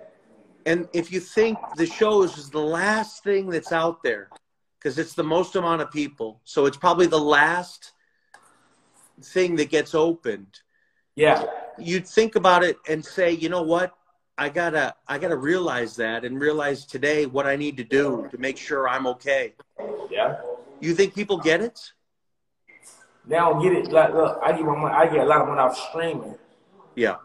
And 0.66 0.88
if 0.92 1.12
you 1.12 1.20
think 1.20 1.58
the 1.76 1.86
shows 1.86 2.36
is 2.36 2.50
the 2.50 2.60
last 2.60 3.24
thing 3.24 3.48
that's 3.48 3.72
out 3.72 4.02
there, 4.02 4.28
because 4.78 4.98
it's 4.98 5.14
the 5.14 5.24
most 5.24 5.56
amount 5.56 5.80
of 5.80 5.90
people, 5.90 6.40
so 6.44 6.66
it's 6.66 6.76
probably 6.76 7.06
the 7.06 7.18
last 7.18 7.92
thing 9.22 9.56
that 9.56 9.70
gets 9.70 9.94
opened. 9.94 10.60
Yeah. 11.14 11.46
You'd 11.78 12.06
think 12.06 12.36
about 12.36 12.64
it 12.64 12.76
and 12.88 13.04
say, 13.04 13.30
you 13.32 13.48
know 13.48 13.62
what? 13.62 13.96
I 14.38 14.48
gotta 14.48 14.94
I 15.08 15.18
gotta 15.18 15.36
realize 15.36 15.96
that 15.96 16.24
and 16.24 16.40
realize 16.40 16.86
today 16.86 17.26
what 17.26 17.46
I 17.46 17.56
need 17.56 17.76
to 17.78 17.84
do 17.84 18.28
to 18.30 18.38
make 18.38 18.56
sure 18.56 18.88
I'm 18.88 19.06
okay. 19.08 19.54
Yeah. 20.10 20.36
You 20.80 20.94
think 20.94 21.12
people 21.14 21.38
get 21.38 21.60
it? 21.60 21.80
They 23.26 23.36
don't 23.36 23.60
get 23.60 23.72
it. 23.72 23.90
Like, 23.90 24.14
look, 24.14 24.38
I 24.40 24.52
get 24.52 24.64
my 24.64 24.76
money. 24.76 24.94
I 24.94 25.06
get 25.06 25.18
a 25.18 25.24
lot 25.24 25.40
of 25.40 25.48
money 25.48 25.60
off 25.60 25.76
streaming. 25.76 26.36
Yeah. 26.94 27.16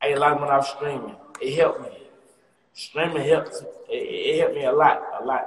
I 0.00 0.08
get 0.08 0.16
a 0.16 0.20
lot 0.20 0.32
of 0.32 0.40
money 0.40 0.52
off 0.52 0.66
streaming. 0.66 1.14
It 1.42 1.54
helped 1.56 1.82
me. 1.82 2.08
Streaming 2.72 3.22
helped. 3.28 3.62
It, 3.90 3.94
it 3.94 4.40
helped 4.40 4.54
me 4.54 4.64
a 4.64 4.72
lot, 4.72 5.02
a 5.20 5.24
lot. 5.24 5.46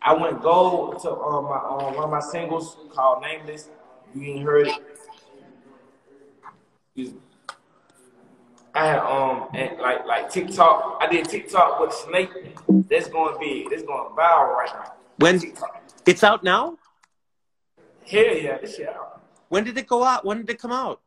I 0.00 0.14
went 0.14 0.40
gold 0.40 1.02
to 1.02 1.10
um, 1.10 1.44
my 1.44 1.58
um, 1.58 1.94
one 1.94 2.04
of 2.04 2.10
my 2.10 2.20
singles 2.20 2.78
called 2.94 3.22
Nameless. 3.22 3.68
You 4.14 4.22
ain't 4.22 4.44
heard 4.44 4.68
it. 4.68 4.82
Excuse 6.96 7.12
me. 7.12 7.20
I 8.74 8.86
had 8.86 8.98
um 9.00 9.48
and 9.54 9.78
like 9.80 10.06
like 10.06 10.30
TikTok. 10.30 10.98
I 11.00 11.08
did 11.10 11.28
TikTok 11.28 11.80
with 11.80 11.92
Snake. 11.92 12.30
That's 12.88 13.08
going 13.08 13.36
big. 13.40 13.70
That's 13.70 13.82
going 13.82 14.10
viral 14.16 14.56
right 14.56 14.70
now. 14.72 14.92
When 15.18 15.40
it's 16.06 16.22
out 16.22 16.44
now? 16.44 16.78
Hell 18.06 18.36
yeah, 18.36 18.58
this 18.58 18.76
shit 18.76 18.88
out. 18.88 19.22
When 19.48 19.64
did 19.64 19.76
it 19.76 19.86
go 19.86 20.04
out? 20.04 20.24
When 20.24 20.38
did 20.38 20.50
it 20.50 20.58
come 20.60 20.72
out? 20.72 21.00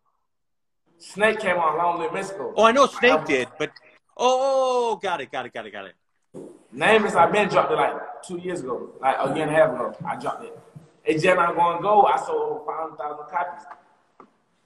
Snake 0.98 1.40
came 1.40 1.58
out 1.58 1.78
Long 1.78 2.00
Live 2.00 2.14
Mexico. 2.14 2.54
Oh, 2.56 2.66
I 2.66 2.72
know 2.72 2.88
Snake 2.88 3.26
did, 3.26 3.48
but 3.58 3.72
oh, 4.16 5.00
got 5.02 5.22
it, 5.22 5.32
got 5.32 5.46
it, 5.46 5.54
got 5.54 5.66
it, 5.66 5.72
got 5.72 5.86
it. 5.86 5.96
Name 6.72 7.06
is 7.06 7.16
I 7.16 7.30
been 7.30 7.50
dropped 7.50 7.72
it 7.72 7.76
like 7.76 8.24
two 8.26 8.38
years 8.38 8.62
ago, 8.62 8.92
like 9.00 9.16
a 9.20 9.34
year 9.34 9.44
and 9.44 9.52
a 9.52 9.54
half 9.54 9.70
ago. 9.70 9.96
I 10.06 10.16
dropped 10.16 10.44
it. 10.46 10.58
It's 11.06 11.24
just 11.24 11.36
not 11.36 11.56
going 11.56 11.78
to 11.78 11.84
go. 11.84 12.04
I 12.04 12.18
sold 12.18 12.66
five 12.66 12.98
thousand 12.98 13.26
copies. 13.30 13.66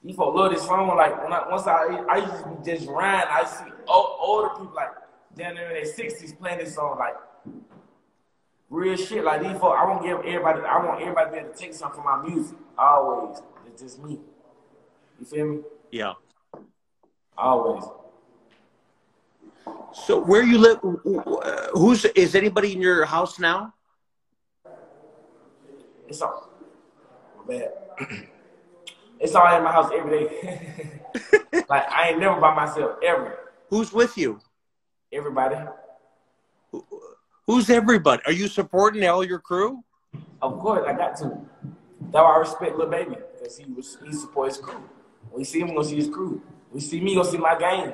These 0.03 0.15
folks 0.15 0.37
love 0.37 0.51
this 0.51 0.63
song. 0.65 0.87
Like, 0.95 1.21
when 1.23 1.33
I, 1.33 1.49
once 1.49 1.67
I, 1.67 1.85
I 2.09 2.17
used 2.17 2.43
to 2.43 2.49
be 2.49 2.71
just 2.71 2.87
rhyme, 2.87 3.25
I 3.29 3.45
see 3.45 3.71
old, 3.87 4.17
older 4.19 4.49
people 4.49 4.73
like 4.75 4.91
down 5.35 5.55
there 5.55 5.75
in 5.75 5.83
their 5.83 5.93
60s 5.93 6.37
playing 6.37 6.59
this 6.59 6.75
song, 6.75 6.97
like 6.97 7.15
real 8.69 8.95
shit. 8.95 9.23
Like, 9.23 9.41
these 9.41 9.57
folks, 9.59 9.77
I 9.79 9.85
want 9.85 10.03
give 10.03 10.19
everybody, 10.19 10.61
I 10.61 10.85
want 10.85 11.01
everybody 11.01 11.25
to 11.25 11.31
be 11.31 11.37
able 11.39 11.49
to 11.51 11.57
take 11.57 11.73
something 11.73 12.01
from 12.01 12.21
my 12.21 12.27
music. 12.27 12.57
Always. 12.77 13.39
It's 13.65 13.81
just 13.81 14.03
me. 14.03 14.19
You 15.19 15.25
feel 15.25 15.45
me? 15.45 15.59
Yeah. 15.91 16.13
Always. 17.37 17.83
So 19.93 20.19
where 20.19 20.43
you 20.43 20.57
live? 20.57 20.79
Who's 21.73 22.05
is 22.05 22.35
anybody 22.35 22.73
in 22.73 22.81
your 22.81 23.05
house 23.05 23.39
now? 23.39 23.73
It's 26.07 26.21
all 26.21 26.49
bad. 27.47 27.71
it's 29.19 29.35
all 29.35 29.55
in 29.55 29.63
my 29.63 29.71
house 29.71 29.91
every 29.95 30.19
day. 30.19 31.01
like 31.69 31.91
I 31.91 32.09
ain't 32.09 32.19
never 32.19 32.39
by 32.39 32.55
myself 32.55 32.97
ever. 33.03 33.39
Who's 33.69 33.91
with 33.91 34.17
you? 34.17 34.39
Everybody, 35.11 35.55
Who's 37.45 37.69
everybody? 37.69 38.21
Are 38.25 38.33
you 38.33 38.47
supporting 38.47 39.05
all 39.07 39.23
your 39.23 39.39
crew? 39.39 39.83
of 40.41 40.59
course, 40.59 40.85
I 40.87 40.93
got 40.93 41.15
to. 41.17 41.37
That's 42.11 42.23
why 42.23 42.35
I 42.35 42.37
respect 42.39 42.77
Lil 42.77 42.89
Baby 42.89 43.15
because 43.33 43.57
he 43.57 43.65
was 43.65 43.97
he 44.03 44.11
support 44.13 44.49
his 44.49 44.57
crew. 44.57 44.83
When 45.31 45.39
you 45.39 45.45
see 45.45 45.61
him, 45.61 45.69
gonna 45.69 45.83
see 45.83 45.95
his 45.95 46.09
crew. 46.09 46.41
When 46.69 46.81
you 46.81 46.87
see 46.87 46.99
me, 47.01 47.15
gonna 47.15 47.27
see 47.29 47.37
my 47.37 47.57
game. 47.57 47.93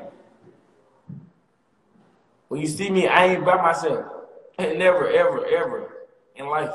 When 2.48 2.62
you 2.62 2.68
see 2.68 2.90
me, 2.90 3.08
I 3.08 3.26
ain't 3.26 3.46
by 3.46 3.62
myself. 3.62 4.06
Never, 4.60 5.10
ever, 5.10 5.46
ever 5.46 5.92
in 6.36 6.48
life. 6.48 6.72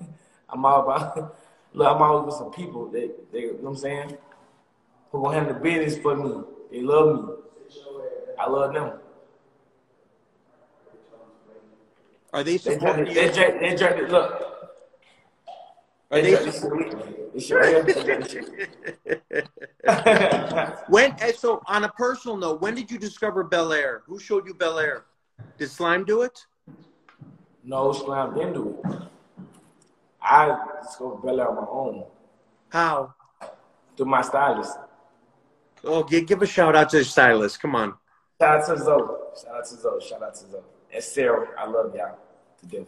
I'm 0.48 0.64
all 0.64 0.82
about. 0.82 1.36
Look, 1.72 1.86
I'm 1.86 2.02
always 2.02 2.26
with 2.26 2.34
some 2.34 2.50
people 2.50 2.86
that 2.90 3.32
they, 3.32 3.40
you 3.40 3.52
know 3.52 3.58
what 3.60 3.70
I'm 3.70 3.76
saying, 3.76 4.18
who 5.12 5.22
gonna 5.22 5.34
handle 5.36 5.54
the 5.54 5.60
business 5.60 5.98
for 6.02 6.16
me. 6.16 6.42
They 6.70 6.80
love 6.82 7.28
me. 7.28 7.34
I 8.38 8.48
love 8.48 8.72
them. 8.74 8.92
Are 12.32 12.42
they 12.44 12.52
They 12.52 12.58
supporting 12.58 13.04
they 13.06 13.10
you? 13.10 13.14
they 13.28 13.32
drink 13.76 13.96
it. 13.98 14.08
Look, 14.10 14.32
Are 16.10 16.20
they 16.20 16.22
they? 16.22 16.30
drink 16.30 16.44
this 16.46 16.60
shit 16.60 16.70
with 16.70 16.94
me. 16.94 17.02
This 17.34 17.46
shit 17.46 17.56
right 17.56 17.68
here, 17.68 17.82
they 17.82 17.92
drink 18.02 18.22
this 18.24 18.32
shit. 18.32 18.48
When? 20.88 21.14
and 21.20 21.34
So 21.34 21.60
on 21.66 21.84
a 21.84 21.88
personal 21.90 22.36
note, 22.36 22.60
when 22.60 22.74
did 22.74 22.90
you 22.90 22.98
discover 22.98 23.44
Belaire? 23.44 24.00
Who 24.06 24.18
showed 24.18 24.46
you 24.46 24.54
Belaire? 24.54 25.02
Did 25.58 25.70
Slime 25.70 26.04
do 26.04 26.22
it? 26.22 26.46
No 27.64 27.92
Slime 27.92 28.34
didn't 28.34 28.54
do 28.54 28.78
it. 28.84 28.90
I 30.22 30.56
discovered 30.82 31.28
Air 31.28 31.48
on 31.48 31.56
my 31.56 31.66
own 31.70 32.04
How? 32.68 33.14
through 33.96 34.06
my 34.06 34.22
stylist. 34.22 34.76
Oh, 35.84 36.02
give, 36.04 36.26
give 36.26 36.42
a 36.42 36.46
shout 36.46 36.76
out 36.76 36.90
to 36.90 36.98
the 36.98 37.04
stylist. 37.04 37.60
Come 37.60 37.74
on. 37.74 37.94
Shout 38.40 38.60
out 38.60 38.66
to 38.66 38.78
Zoe. 38.78 39.08
Shout 39.42 39.54
out 39.56 39.64
to 39.64 39.76
Zoe. 39.76 40.00
Shout 40.00 40.22
out 40.22 40.34
to 40.34 40.50
Zoe. 40.50 40.60
And 40.92 41.02
Sarah. 41.02 41.48
I 41.58 41.66
love 41.66 41.94
y'all 41.94 42.18
to 42.60 42.66
death. 42.66 42.86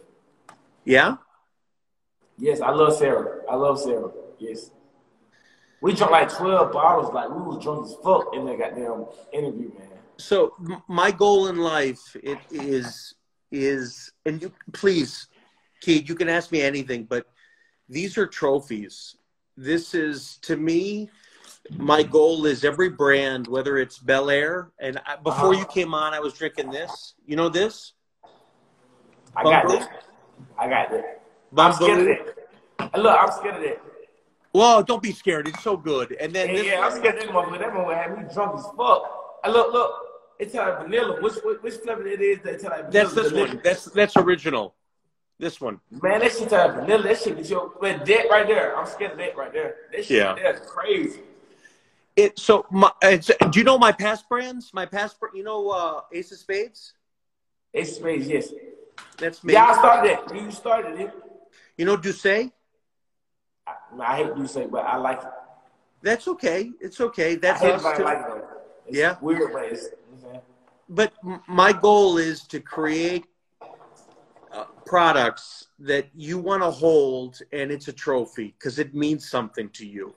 Yeah. 0.85 1.15
Yes, 2.37 2.61
I 2.61 2.71
love 2.71 2.95
Sarah. 2.95 3.41
I 3.49 3.55
love 3.55 3.79
Sarah. 3.79 4.11
Yes. 4.39 4.71
We 5.81 5.93
drank 5.93 6.11
like 6.11 6.33
12 6.35 6.71
bottles. 6.71 7.13
Like, 7.13 7.29
we 7.29 7.41
was 7.41 7.63
drunk 7.63 7.85
as 7.85 7.95
fuck 8.03 8.33
in 8.33 8.45
that 8.45 8.57
goddamn 8.57 9.05
interview, 9.31 9.71
man. 9.77 9.89
So 10.17 10.53
my 10.87 11.11
goal 11.11 11.47
in 11.47 11.57
life 11.57 12.15
it 12.21 12.37
is 12.51 13.13
is 13.51 14.11
and 14.25 14.41
you 14.41 14.51
please, 14.71 15.27
Keed, 15.83 16.07
you 16.07 16.15
can 16.15 16.29
ask 16.29 16.49
me 16.49 16.61
anything, 16.61 17.03
but 17.03 17.27
these 17.89 18.17
are 18.17 18.25
trophies. 18.25 19.17
This 19.57 19.93
is 19.93 20.37
to 20.43 20.55
me. 20.55 21.09
My 21.77 22.03
goal 22.03 22.45
is 22.45 22.63
every 22.63 22.89
brand, 22.89 23.47
whether 23.47 23.77
it's 23.77 23.99
Belaire, 23.99 24.69
and 24.79 24.99
I, 25.05 25.17
before 25.17 25.53
you 25.53 25.61
ah. 25.61 25.73
came 25.75 25.93
on, 25.93 26.13
I 26.13 26.19
was 26.19 26.33
drinking 26.33 26.71
this. 26.71 27.15
You 27.25 27.35
know 27.35 27.49
this? 27.49 27.93
I 29.35 29.43
got 29.43 29.65
Bumbu? 29.65 29.79
that. 29.79 30.03
I 30.57 30.69
got 30.69 30.89
that. 30.91 31.21
I'm 31.57 31.73
scared 31.73 31.99
of 31.99 32.05
that. 32.05 32.99
Look, 33.01 33.17
I'm 33.19 33.31
scared 33.31 33.55
of 33.55 33.61
that. 33.63 33.81
Well, 34.53 34.83
don't 34.83 35.03
be 35.03 35.11
scared. 35.11 35.47
It's 35.49 35.63
so 35.63 35.75
good. 35.75 36.13
And 36.13 36.31
then 36.33 36.47
Yeah, 36.49 36.55
this 36.55 36.65
yeah, 36.65 36.79
I'm 36.79 36.91
scared 36.91 37.15
of 37.15 37.21
that 37.21 37.29
motherfucker. 37.29 37.59
That 37.59 37.73
motherfucker 37.73 38.03
had 38.03 38.17
me 38.17 38.33
drunk 38.33 38.59
as 38.59 38.65
fuck. 38.77 39.39
I 39.43 39.49
look, 39.49 39.73
look. 39.73 39.91
It's 40.39 40.53
like 40.53 40.81
vanilla. 40.81 41.21
Which, 41.21 41.35
which 41.43 41.61
which 41.61 41.73
flavor 41.75 42.07
it 42.07 42.21
is? 42.21 42.39
They 42.43 42.57
tell 42.57 42.71
like 42.71 42.85
vanilla. 42.89 42.91
that's 42.91 43.13
this 43.13 43.31
one. 43.33 43.61
That's 43.63 43.85
that's 43.85 44.17
original. 44.17 44.75
This 45.39 45.59
one. 45.59 45.79
Man, 45.89 46.19
that 46.19 46.31
shit 46.31 46.49
tell 46.49 46.69
like 46.69 46.73
vanilla. 46.73 47.03
That 47.03 47.17
shit 47.19 47.35
get 47.37 47.49
your 47.49 47.73
that 47.81 48.29
right 48.29 48.47
there. 48.47 48.77
I'm 48.77 48.85
scared 48.85 49.13
of 49.13 49.17
that 49.17 49.35
right 49.35 49.51
there. 49.51 49.75
That 49.91 50.05
shit 50.05 50.17
Yeah. 50.17 50.33
right 50.35 50.59
crazy. 50.65 51.21
It 52.15 52.37
so 52.37 52.65
my 52.69 52.91
it's, 53.01 53.31
do 53.49 53.59
you 53.59 53.63
know 53.65 53.77
my 53.77 53.91
past 53.91 54.29
brands? 54.29 54.71
My 54.73 54.85
past 54.85 55.19
you 55.33 55.43
know 55.43 55.69
uh 55.69 56.01
Ace 56.13 56.31
of 56.31 56.37
Spades? 56.37 56.93
Ace 57.73 57.91
of 57.91 57.95
Spades, 57.97 58.27
yes. 58.27 58.49
That's 59.17 59.43
me. 59.43 59.53
Yeah, 59.53 59.65
I 59.65 59.73
started 59.73 60.11
it. 60.11 60.35
You 60.35 60.51
started 60.51 60.99
it. 60.99 61.13
You 61.77 61.85
know 61.85 61.97
Douce? 61.97 62.25
I, 62.25 62.51
I 63.99 64.17
hate 64.17 64.35
say, 64.47 64.67
but 64.67 64.85
I 64.85 64.97
like 64.97 65.23
it. 65.23 65.29
That's 66.03 66.27
okay. 66.27 66.71
It's 66.79 67.01
okay. 67.01 67.35
That's 67.35 67.63
us 67.63 67.97
too. 67.97 68.03
like 68.03 68.19
it. 68.19 68.43
Yeah. 68.89 69.15
weird, 69.21 69.51
but 69.53 69.65
it's. 69.65 69.83
You 69.83 69.89
know 69.89 69.95
what 70.19 70.25
I'm 70.25 70.31
saying? 70.31 70.41
But 70.89 71.13
my 71.47 71.71
goal 71.73 72.17
is 72.17 72.41
to 72.47 72.59
create 72.59 73.25
products 74.85 75.67
that 75.79 76.07
you 76.15 76.37
want 76.37 76.61
to 76.63 76.71
hold 76.71 77.39
and 77.51 77.71
it's 77.71 77.87
a 77.87 77.93
trophy 77.93 78.53
because 78.57 78.79
it 78.79 78.93
means 78.93 79.29
something 79.29 79.69
to 79.69 79.85
you 79.85 80.13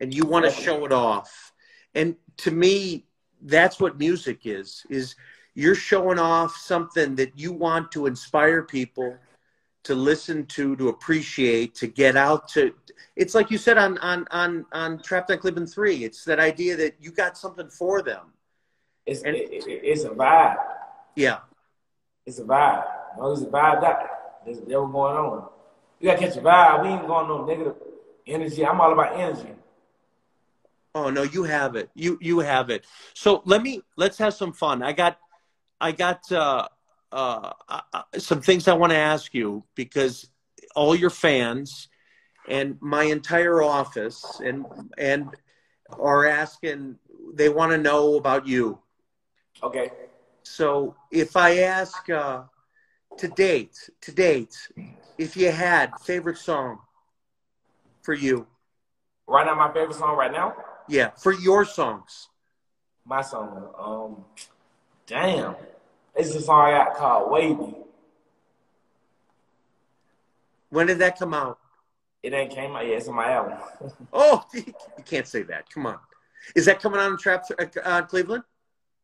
and 0.00 0.14
you 0.14 0.24
want 0.24 0.44
to 0.44 0.50
show 0.50 0.84
it 0.84 0.92
off. 0.92 1.52
And 1.94 2.16
to 2.38 2.50
me, 2.50 3.06
that's 3.42 3.80
what 3.80 3.98
music 3.98 4.40
is 4.44 4.84
is 4.90 5.14
you're 5.54 5.74
showing 5.74 6.18
off 6.18 6.56
something 6.56 7.16
that 7.16 7.38
you 7.38 7.52
want 7.52 7.90
to 7.92 8.06
inspire 8.06 8.62
people 8.62 9.16
to 9.84 9.94
listen 9.94 10.44
to, 10.46 10.76
to 10.76 10.88
appreciate, 10.88 11.74
to 11.76 11.86
get 11.86 12.16
out 12.16 12.48
to. 12.48 12.74
It's 13.16 13.34
like 13.34 13.50
you 13.50 13.58
said 13.58 13.78
on 13.78 13.96
on 13.98 14.26
on 14.30 14.66
on 14.72 15.00
Trapped 15.02 15.30
on 15.30 15.38
Cleveland 15.38 15.70
Three. 15.70 16.04
It's 16.04 16.24
that 16.24 16.38
idea 16.38 16.76
that 16.76 16.96
you 17.00 17.10
got 17.10 17.38
something 17.38 17.68
for 17.70 18.02
them. 18.02 18.32
It's 19.06 19.22
And- 19.22 19.34
it, 19.36 19.50
it, 19.50 19.64
it's 19.66 20.04
a 20.04 20.10
vibe. 20.10 20.56
Yeah, 21.16 21.38
It's 22.26 22.38
a 22.38 22.44
vibe. 22.44 22.86
Long 23.16 23.32
as 23.32 23.40
the 23.40 23.46
vibe 23.46 23.80
that 23.80 24.18
that's, 24.44 24.58
what's 24.58 24.68
going 24.68 25.16
on. 25.16 25.48
You 26.00 26.10
gotta 26.10 26.20
catch 26.20 26.36
a 26.36 26.40
vibe. 26.40 26.82
We 26.82 26.88
ain't 26.88 27.06
going 27.06 27.28
no 27.28 27.44
negative 27.44 27.74
energy. 28.26 28.66
I'm 28.66 28.80
all 28.80 28.92
about 28.92 29.18
energy. 29.18 29.54
Oh 30.94 31.10
no, 31.10 31.22
you 31.22 31.44
have 31.44 31.76
it. 31.76 31.90
You 31.94 32.18
you 32.20 32.40
have 32.40 32.70
it. 32.70 32.86
So 33.14 33.42
let 33.44 33.62
me 33.62 33.82
let's 33.96 34.18
have 34.18 34.34
some 34.34 34.52
fun. 34.52 34.82
I 34.82 34.92
got 34.92 35.18
I 35.80 35.92
got 35.92 36.30
uh, 36.32 36.66
uh, 37.12 37.52
uh, 37.68 38.02
some 38.18 38.40
things 38.40 38.68
I 38.68 38.74
want 38.74 38.92
to 38.92 38.98
ask 38.98 39.34
you 39.34 39.64
because 39.74 40.28
all 40.74 40.94
your 40.94 41.10
fans 41.10 41.88
and 42.48 42.78
my 42.80 43.04
entire 43.04 43.62
office 43.62 44.40
and 44.44 44.64
and 44.96 45.28
are 45.98 46.26
asking 46.26 46.96
they 47.34 47.48
want 47.48 47.72
to 47.72 47.78
know 47.78 48.16
about 48.16 48.46
you. 48.46 48.78
Okay. 49.62 49.90
So 50.42 50.96
if 51.10 51.36
I 51.36 51.58
ask 51.58 52.08
uh, 52.08 52.42
to 53.18 53.28
date, 53.28 53.90
to 54.02 54.12
date, 54.12 54.56
if 55.18 55.36
you 55.36 55.50
had 55.50 55.92
favorite 56.00 56.38
song 56.38 56.78
for 58.02 58.14
you, 58.14 58.46
Right 59.26 59.44
now, 59.44 59.54
my 59.54 59.70
favorite 59.70 59.94
song 59.94 60.16
right 60.16 60.32
now, 60.32 60.54
yeah, 60.88 61.10
for 61.10 61.32
your 61.32 61.66
songs, 61.66 62.28
my 63.04 63.20
song. 63.20 63.68
Um, 63.78 64.24
damn, 65.06 65.54
it's 66.14 66.34
a 66.34 66.40
song 66.40 66.66
I 66.66 66.70
got 66.70 66.96
called 66.96 67.30
"Wavy." 67.30 67.74
when 70.70 70.86
did 70.86 70.98
that 71.00 71.18
come 71.18 71.34
out? 71.34 71.58
It 72.22 72.32
ain't 72.32 72.50
came 72.50 72.74
out 72.74 72.86
yet. 72.86 72.96
It's 72.96 73.08
on 73.08 73.16
my 73.16 73.30
album. 73.32 73.58
Oh, 74.14 74.42
you 74.54 74.64
can't 75.04 75.26
say 75.26 75.42
that. 75.42 75.68
Come 75.68 75.84
on, 75.84 75.98
is 76.56 76.64
that 76.64 76.80
coming 76.80 76.98
out 76.98 77.06
on 77.06 77.12
in 77.12 77.18
Trap 77.18 77.44
uh, 77.84 78.02
Cleveland? 78.02 78.44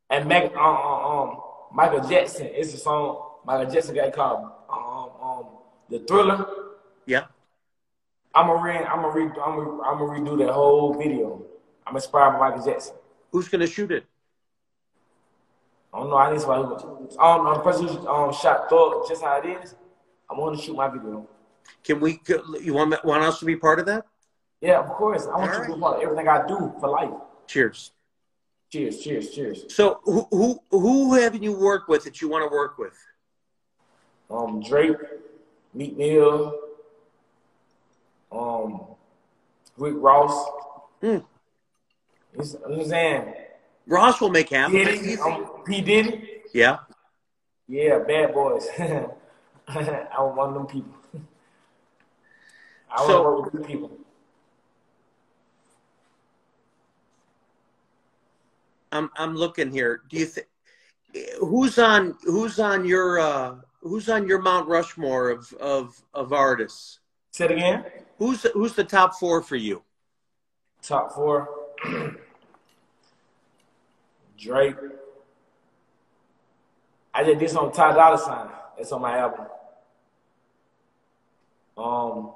and 0.09 0.27
Meg, 0.27 0.55
um, 0.55 0.59
um, 0.59 1.05
um, 1.05 1.41
Michael 1.71 2.09
Jackson. 2.09 2.49
It's 2.51 2.73
a 2.73 2.79
song 2.79 3.34
Michael 3.45 3.73
Jackson 3.73 3.95
got 3.95 4.13
called 4.13 4.51
um, 4.71 5.29
um, 5.29 5.47
"The 5.91 5.99
Thriller." 6.01 6.47
Yeah. 7.07 7.25
I'm 8.35 8.49
gonna 8.49 8.63
re, 8.63 8.77
I'm 8.79 9.03
gonna 9.03 9.15
re, 9.15 9.23
I'm 9.25 9.31
gonna, 9.31 9.83
I'm 9.83 9.99
gonna 9.99 10.21
redo 10.21 10.39
that 10.39 10.53
whole 10.53 10.95
video. 10.95 11.43
I'm 11.87 11.95
inspired 11.95 12.33
by 12.33 12.51
Michael 12.51 12.65
Jackson. 12.65 12.97
Who's 13.31 13.49
gonna 13.49 13.67
shoot 13.67 13.93
it? 13.93 14.05
I 15.93 15.99
don't 15.99 16.11
know. 16.11 16.17
I 16.17 16.33
need 16.33 16.41
somebody 16.41 16.83
who. 16.83 17.21
Um, 17.21 17.45
the 17.45 17.61
person 17.61 17.87
who 17.87 18.09
um, 18.09 18.33
shot 18.35 18.69
Thor 18.69 19.05
just 19.09 19.23
how 19.23 19.41
it 19.41 19.47
is. 19.47 19.77
I 20.29 20.35
want 20.35 20.59
to 20.59 20.65
shoot 20.65 20.75
my 20.75 20.89
video. 20.89 21.29
Can 21.85 22.01
we? 22.01 22.21
You 22.61 22.75
want 22.75 23.05
want 23.05 23.23
us 23.23 23.39
to 23.39 23.45
be 23.45 23.55
part 23.55 23.79
of 23.79 23.87
that? 23.87 24.05
Yeah, 24.61 24.81
of 24.81 24.89
course. 24.89 25.27
I 25.27 25.37
want 25.37 25.53
All 25.53 25.59
you 25.59 25.67
to 25.67 25.75
be 25.75 25.81
part 25.81 25.97
of 25.99 26.03
everything 26.03 26.29
I 26.29 26.47
do 26.47 26.73
for 26.81 26.89
life. 26.89 27.11
Cheers. 27.47 27.93
Cheers, 28.73 29.01
cheers, 29.01 29.31
cheers. 29.31 29.65
So 29.73 30.01
who 30.03 30.27
who 30.31 30.59
who 30.71 31.15
haven't 31.15 31.45
you 31.45 31.53
worked 31.53 31.89
with 31.89 32.03
that 32.05 32.21
you 32.21 32.29
want 32.29 32.43
to 32.43 32.53
work 32.53 32.79
with? 32.79 32.95
Um, 34.31 34.63
Drake, 34.63 34.97
Meek 35.75 35.97
Mill, 35.97 36.59
um, 38.33 38.81
Rick 39.77 39.95
Ross. 39.99 40.49
Hmm. 41.01 41.19
It's- 42.33 42.57
I'm 42.65 42.85
saying, 42.85 43.35
Ross 43.87 44.21
will 44.21 44.31
make 44.31 44.49
happen. 44.51 44.75
Diddy, 44.77 45.19
um, 45.19 45.63
P 45.65 45.81
Diddy. 45.81 46.43
Yeah. 46.53 46.79
Yeah, 47.69 47.99
bad 48.01 48.33
boys. 48.35 48.67
I 48.79 49.07
want 50.19 50.37
one 50.37 50.49
of 50.49 50.55
them 50.55 50.67
people. 50.67 50.95
I 52.91 52.97
want 53.01 53.07
to 53.09 53.13
So- 53.13 53.23
work 53.23 53.45
with 53.45 53.53
good 53.53 53.67
people. 53.67 53.91
I'm 58.93 59.11
I'm 59.17 59.35
looking 59.35 59.71
here. 59.73 60.03
Do 60.09 60.17
you 60.19 60.27
think 60.27 60.47
who's 61.41 61.79
on 61.79 62.17
who's 62.23 62.61
on 62.61 62.85
your 62.85 63.19
uh 63.19 63.57
who's 63.85 64.09
on 64.09 64.27
your 64.27 64.41
Mount 64.43 64.67
Rushmore 64.67 65.31
of 65.31 65.53
of 65.55 66.03
of 66.13 66.33
artists? 66.33 66.99
Say 67.31 67.45
it 67.45 67.51
again. 67.53 67.85
Who's 68.19 68.43
who's 68.55 68.73
the 68.75 68.83
top 68.85 69.15
four 69.15 69.43
for 69.43 69.57
you? 69.57 69.83
Top 70.83 71.15
four. 71.15 71.49
Drake. 74.39 74.77
I 77.15 77.23
just 77.25 77.39
did 77.39 77.51
some 77.51 77.71
Ty 77.71 77.95
Dolla 77.95 78.19
Sign. 78.19 78.49
It's 78.79 78.91
on 78.91 79.01
my 79.03 79.19
album. 79.19 79.47
Um, 81.77 82.33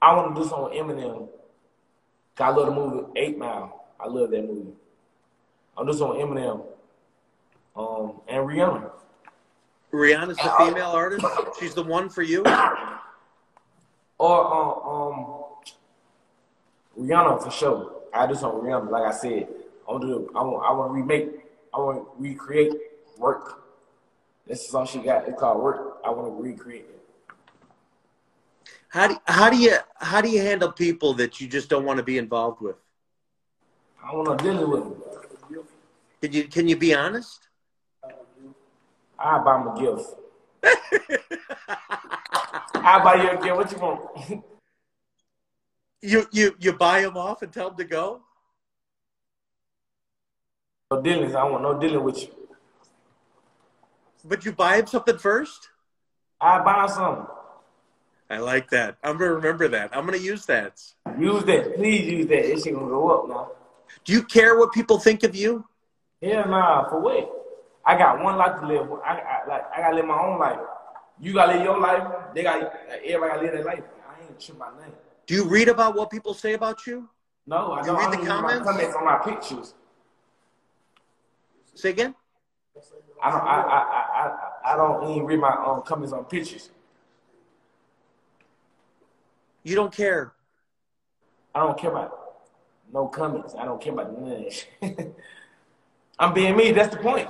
I 0.00 0.14
want 0.14 0.34
to 0.36 0.42
do 0.42 0.48
something 0.48 0.86
with 0.86 0.96
Eminem. 0.96 1.28
'Cause 2.34 2.44
I 2.44 2.48
love 2.56 2.66
the 2.66 2.72
movie 2.72 3.06
Eight 3.16 3.36
Mile. 3.38 3.84
I 4.00 4.06
love 4.08 4.30
that 4.30 4.42
movie. 4.44 4.72
I'm 5.76 5.86
just 5.86 6.00
on 6.00 6.16
Eminem. 6.16 6.64
Um, 7.76 8.20
and 8.28 8.46
Rihanna. 8.46 8.90
Rihanna's 9.92 10.36
the 10.36 10.52
female 10.58 10.90
artist. 10.90 11.24
She's 11.60 11.74
the 11.74 11.82
one 11.82 12.08
for 12.08 12.22
you. 12.22 12.44
Or 14.18 14.38
um, 14.54 15.16
um 15.18 15.36
Rihanna 16.96 17.42
for 17.42 17.50
sure. 17.50 18.02
I 18.14 18.24
do 18.28 18.36
something 18.36 18.60
Rihanna, 18.60 18.88
like 18.88 19.02
I 19.02 19.10
said. 19.10 19.48
I 19.88 19.92
want 19.92 20.02
to. 20.04 20.30
I 20.36 20.42
want. 20.42 20.64
I 20.64 20.72
want 20.72 20.90
to 20.90 20.94
remake. 20.94 21.40
I 21.74 21.78
want 21.78 21.98
to 21.98 22.22
recreate 22.22 22.72
work. 23.18 23.64
This 24.46 24.68
is 24.68 24.74
all 24.74 24.84
she 24.84 25.00
got. 25.00 25.26
It's 25.26 25.40
called 25.40 25.60
work. 25.60 25.98
I 26.04 26.10
want 26.10 26.36
to 26.36 26.42
recreate 26.42 26.86
it. 26.88 27.02
How 28.90 29.08
do 29.08 29.16
how 29.26 29.50
do 29.50 29.56
you 29.56 29.76
how 29.96 30.20
do 30.20 30.28
you 30.28 30.40
handle 30.40 30.70
people 30.70 31.14
that 31.14 31.40
you 31.40 31.48
just 31.48 31.68
don't 31.68 31.84
want 31.84 31.96
to 31.96 32.04
be 32.04 32.18
involved 32.18 32.60
with? 32.60 32.76
I 34.04 34.14
want 34.14 34.38
to 34.38 34.44
deal 34.44 34.70
with 34.70 34.82
them. 34.82 35.64
Can 36.20 36.32
you 36.32 36.44
can 36.44 36.68
you 36.68 36.76
be 36.76 36.94
honest? 36.94 37.48
I 39.22 39.38
buy 39.38 39.58
them 39.58 39.68
a 39.68 39.80
gift. 39.80 40.08
I 42.74 43.04
buy 43.04 43.14
you 43.22 43.30
a 43.30 43.42
gift. 43.42 43.56
What 43.56 43.72
you 43.72 43.78
want? 43.78 44.44
you 46.02 46.26
you 46.32 46.56
you 46.58 46.72
buy 46.72 47.02
them 47.02 47.16
off 47.16 47.42
and 47.42 47.52
tell 47.52 47.68
them 47.68 47.78
to 47.78 47.84
go. 47.84 48.20
no 50.90 51.00
dealings. 51.00 51.34
I 51.34 51.44
want 51.44 51.62
no 51.62 51.78
dealing 51.78 52.02
with 52.02 52.20
you. 52.22 52.28
But 54.24 54.44
you 54.44 54.52
buy 54.52 54.78
them 54.78 54.86
something 54.86 55.18
first? 55.18 55.68
I 56.40 56.58
buy 56.62 56.86
something. 56.88 57.26
I 58.28 58.38
like 58.38 58.70
that. 58.70 58.96
I'm 59.04 59.18
gonna 59.18 59.34
remember 59.34 59.68
that. 59.68 59.96
I'm 59.96 60.04
gonna 60.04 60.18
use 60.18 60.46
that. 60.46 60.82
Use 61.18 61.44
that. 61.44 61.76
Please 61.76 62.10
use 62.10 62.26
that. 62.26 62.50
It's 62.50 62.64
gonna 62.64 62.78
go 62.78 63.10
up 63.10 63.28
now. 63.28 63.50
Do 64.04 64.12
you 64.12 64.22
care 64.24 64.58
what 64.58 64.72
people 64.72 64.98
think 64.98 65.22
of 65.22 65.36
you? 65.36 65.64
Yeah, 66.20 66.44
nah. 66.44 66.88
For 66.88 66.98
what? 66.98 67.41
I 67.84 67.96
got 67.96 68.22
one 68.22 68.36
life 68.36 68.60
to 68.60 68.66
live. 68.66 68.88
I, 69.04 69.18
I 69.20 69.48
like. 69.48 69.62
I 69.76 69.80
gotta 69.80 69.96
live 69.96 70.04
my 70.06 70.18
own 70.20 70.38
life. 70.38 70.58
You 71.20 71.32
gotta 71.34 71.54
live 71.54 71.64
your 71.64 71.78
life. 71.80 72.02
They 72.34 72.42
got. 72.42 72.72
Everybody 73.04 73.18
gotta 73.32 73.40
live 73.42 73.52
their 73.52 73.64
life. 73.64 73.82
I 74.08 74.22
ain't 74.22 74.40
tripping 74.40 74.58
my 74.60 74.70
nothing. 74.76 74.92
Do 75.26 75.34
you 75.34 75.44
read 75.44 75.68
about 75.68 75.94
what 75.94 76.10
people 76.10 76.34
say 76.34 76.54
about 76.54 76.86
you? 76.86 77.08
No, 77.46 77.72
I 77.72 77.80
You 77.80 77.86
don't. 77.86 77.96
read 77.96 78.06
I 78.06 78.10
the 78.10 78.16
don't 78.16 78.24
use 78.24 78.28
my 78.28 78.40
comments? 78.40 78.66
comments 78.70 78.96
on 78.96 79.04
my 79.04 79.18
pictures. 79.18 79.74
Say 81.74 81.90
again? 81.90 82.14
I 83.22 83.30
don't. 83.30 83.40
I. 83.40 83.44
I. 83.44 83.78
I. 83.78 84.36
I, 84.68 84.72
I 84.74 84.76
don't 84.76 85.10
even 85.10 85.24
read 85.24 85.40
my 85.40 85.50
um 85.50 85.82
comments 85.82 86.12
on 86.12 86.24
pictures. 86.24 86.70
You 89.64 89.74
don't 89.76 89.92
care. 89.94 90.32
I 91.54 91.60
don't 91.60 91.78
care 91.78 91.90
about 91.90 92.18
no 92.92 93.06
comments. 93.08 93.54
I 93.58 93.64
don't 93.64 93.80
care 93.80 93.92
about 93.92 94.18
none 94.18 94.32
of 94.32 94.38
that. 94.80 95.12
I'm 96.18 96.32
being 96.34 96.56
me. 96.56 96.72
That's 96.72 96.94
the 96.94 97.00
point. 97.00 97.28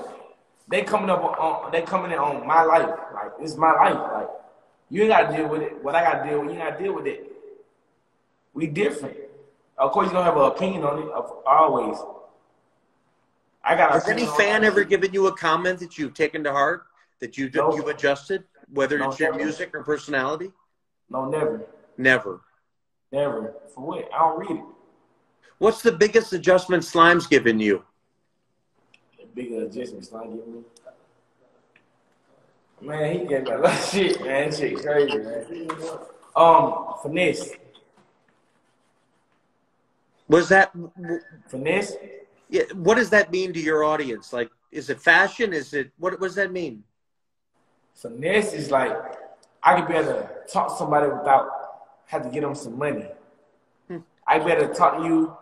They 0.68 0.82
coming 0.82 1.10
up 1.10 1.22
on. 1.22 1.70
They 1.72 1.82
coming 1.82 2.12
in 2.12 2.18
on 2.18 2.46
my 2.46 2.62
life. 2.62 2.88
Like 3.14 3.32
it's 3.40 3.56
my 3.56 3.72
life. 3.72 4.12
Like 4.12 4.28
you 4.90 5.02
ain't 5.02 5.10
gotta 5.10 5.36
deal 5.36 5.48
with 5.48 5.62
it. 5.62 5.82
What 5.82 5.94
I 5.94 6.02
gotta 6.02 6.28
deal 6.28 6.40
with, 6.40 6.50
you 6.52 6.60
ain't 6.60 6.70
gotta 6.70 6.82
deal 6.82 6.94
with 6.94 7.06
it. 7.06 7.32
We 8.54 8.66
different. 8.66 9.16
Of 9.78 9.92
course, 9.92 10.06
you 10.08 10.12
don't 10.12 10.24
have 10.24 10.36
an 10.36 10.42
opinion 10.44 10.84
on 10.84 10.98
it. 11.02 11.08
Of 11.10 11.30
always. 11.46 11.98
I 13.64 13.76
got. 13.76 13.92
Has 13.92 14.08
any 14.08 14.26
fan 14.26 14.64
ever 14.64 14.84
given 14.84 15.12
you 15.12 15.26
a 15.28 15.36
comment 15.36 15.78
that 15.80 15.98
you've 15.98 16.14
taken 16.14 16.42
to 16.44 16.52
heart 16.52 16.84
that 17.20 17.38
you 17.38 17.50
No. 17.54 17.74
you've 17.76 17.86
adjusted, 17.88 18.44
whether 18.72 18.98
No, 18.98 19.10
it's 19.10 19.20
your 19.20 19.30
never. 19.32 19.44
music 19.44 19.74
or 19.74 19.82
personality? 19.84 20.52
No, 21.08 21.26
never, 21.26 21.62
Never. 21.98 22.40
never. 23.12 23.54
For 23.74 23.84
what? 23.84 24.08
I 24.12 24.18
don't 24.18 24.38
read 24.38 24.58
it. 24.58 24.64
What's 25.58 25.82
the 25.82 25.92
biggest 25.92 26.32
adjustment 26.32 26.84
Slime's 26.84 27.26
given 27.26 27.60
you? 27.60 27.84
The 29.34 29.42
big 29.42 29.52
adjustments 29.52 30.12
not 30.12 30.24
giving 30.24 30.54
me. 30.54 30.62
Man, 32.80 33.12
he 33.12 33.26
gave 33.26 33.44
me 33.44 33.50
a 33.50 33.58
lot 33.58 33.72
of 33.72 33.88
shit, 33.90 34.20
man. 34.24 34.50
That 34.50 34.58
shit 34.58 34.82
crazy, 34.82 35.18
man. 35.18 35.68
Um, 36.34 36.94
finesse. 37.02 37.50
Was 40.28 40.48
that 40.48 40.72
Finesse? 41.48 41.92
yeah, 42.48 42.62
what 42.74 42.94
does 42.94 43.10
that 43.10 43.30
mean 43.30 43.52
to 43.52 43.60
your 43.60 43.84
audience? 43.84 44.32
Like 44.32 44.50
is 44.70 44.88
it 44.88 45.00
fashion? 45.00 45.52
Is 45.52 45.74
it 45.74 45.90
what, 45.98 46.18
what 46.18 46.28
does 46.28 46.36
that 46.36 46.50
mean? 46.50 46.84
Finesse 47.94 48.54
is 48.54 48.70
like 48.70 48.96
I 49.62 49.78
could 49.78 49.88
be 49.88 49.94
able 49.94 50.12
to 50.12 50.28
talk 50.50 50.68
to 50.68 50.76
somebody 50.76 51.08
without 51.08 51.48
have 52.06 52.22
to 52.22 52.30
get 52.30 52.42
them 52.42 52.54
some 52.54 52.78
money. 52.78 53.06
Hmm. 53.88 53.98
I 54.26 54.38
could 54.38 54.46
be 54.46 54.52
able 54.52 54.68
to 54.68 54.74
talk 54.74 54.98
to 54.98 55.04
you 55.04 55.36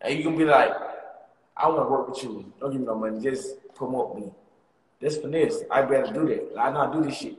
and 0.00 0.16
you 0.16 0.24
can 0.24 0.36
be 0.36 0.44
like, 0.44 0.72
I 1.60 1.68
want 1.68 1.80
to 1.80 1.90
work 1.90 2.08
with 2.08 2.22
you. 2.22 2.52
Don't 2.60 2.72
give 2.72 2.80
me 2.80 2.86
no 2.86 2.94
money. 2.94 3.20
Just 3.20 3.56
promote 3.74 4.16
me. 4.16 4.32
That's 5.00 5.16
finesse. 5.16 5.62
I 5.70 5.82
better 5.82 6.12
do 6.12 6.26
that. 6.26 6.58
I 6.58 6.70
know 6.70 6.80
how 6.80 6.86
to 6.90 6.98
do 7.00 7.04
this 7.08 7.18
shit. 7.18 7.36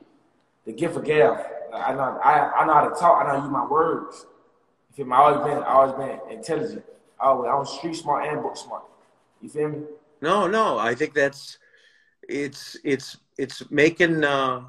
The 0.65 0.73
gift 0.73 0.95
of 0.95 1.03
gab. 1.03 1.39
I 1.73 1.93
know 1.93 2.19
I, 2.23 2.51
I 2.51 2.65
know 2.65 2.73
how 2.73 2.87
to 2.87 2.95
talk. 2.95 3.21
I 3.21 3.23
know 3.23 3.29
how 3.29 3.35
to 3.37 3.41
use 3.43 3.51
my 3.51 3.65
words. 3.65 4.25
You 4.89 4.95
feel 4.95 5.05
me? 5.05 5.13
I 5.13 5.19
always 5.19 5.45
been 5.45 5.63
I 5.63 5.73
always 5.73 5.93
been 5.93 6.37
intelligent. 6.37 6.83
Always. 7.19 7.49
I 7.49 7.55
was 7.55 7.77
street 7.77 7.95
smart 7.95 8.27
and 8.27 8.41
book 8.41 8.57
smart. 8.57 8.83
You 9.41 9.49
feel 9.49 9.69
me? 9.69 9.79
No, 10.21 10.47
no. 10.47 10.77
I 10.77 10.93
think 10.93 11.13
that's 11.13 11.57
it's 12.27 12.77
it's 12.83 13.17
it's 13.37 13.69
making 13.71 14.23
uh 14.23 14.63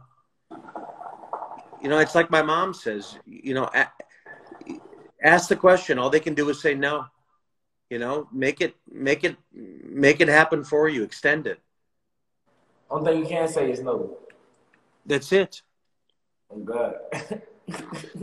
you 1.82 1.88
know, 1.88 1.98
it's 1.98 2.14
like 2.14 2.30
my 2.30 2.42
mom 2.42 2.72
says, 2.72 3.18
you 3.26 3.54
know, 3.54 3.68
ask 5.22 5.48
the 5.48 5.56
question. 5.56 5.98
All 5.98 6.10
they 6.10 6.20
can 6.20 6.34
do 6.34 6.48
is 6.48 6.60
say 6.60 6.74
no. 6.74 7.06
You 7.92 7.98
know, 7.98 8.26
make 8.32 8.62
it, 8.62 8.74
make 8.90 9.22
it, 9.22 9.36
make 9.52 10.22
it 10.22 10.28
happen 10.28 10.64
for 10.64 10.88
you. 10.88 11.02
Extend 11.02 11.46
it. 11.46 11.60
Only 12.90 13.12
thing 13.12 13.20
you 13.20 13.28
can 13.28 13.46
say 13.46 13.70
is 13.70 13.82
no. 13.82 14.16
That's 15.04 15.30
it. 15.30 15.60
I'm 16.50 16.64
God. 16.64 16.94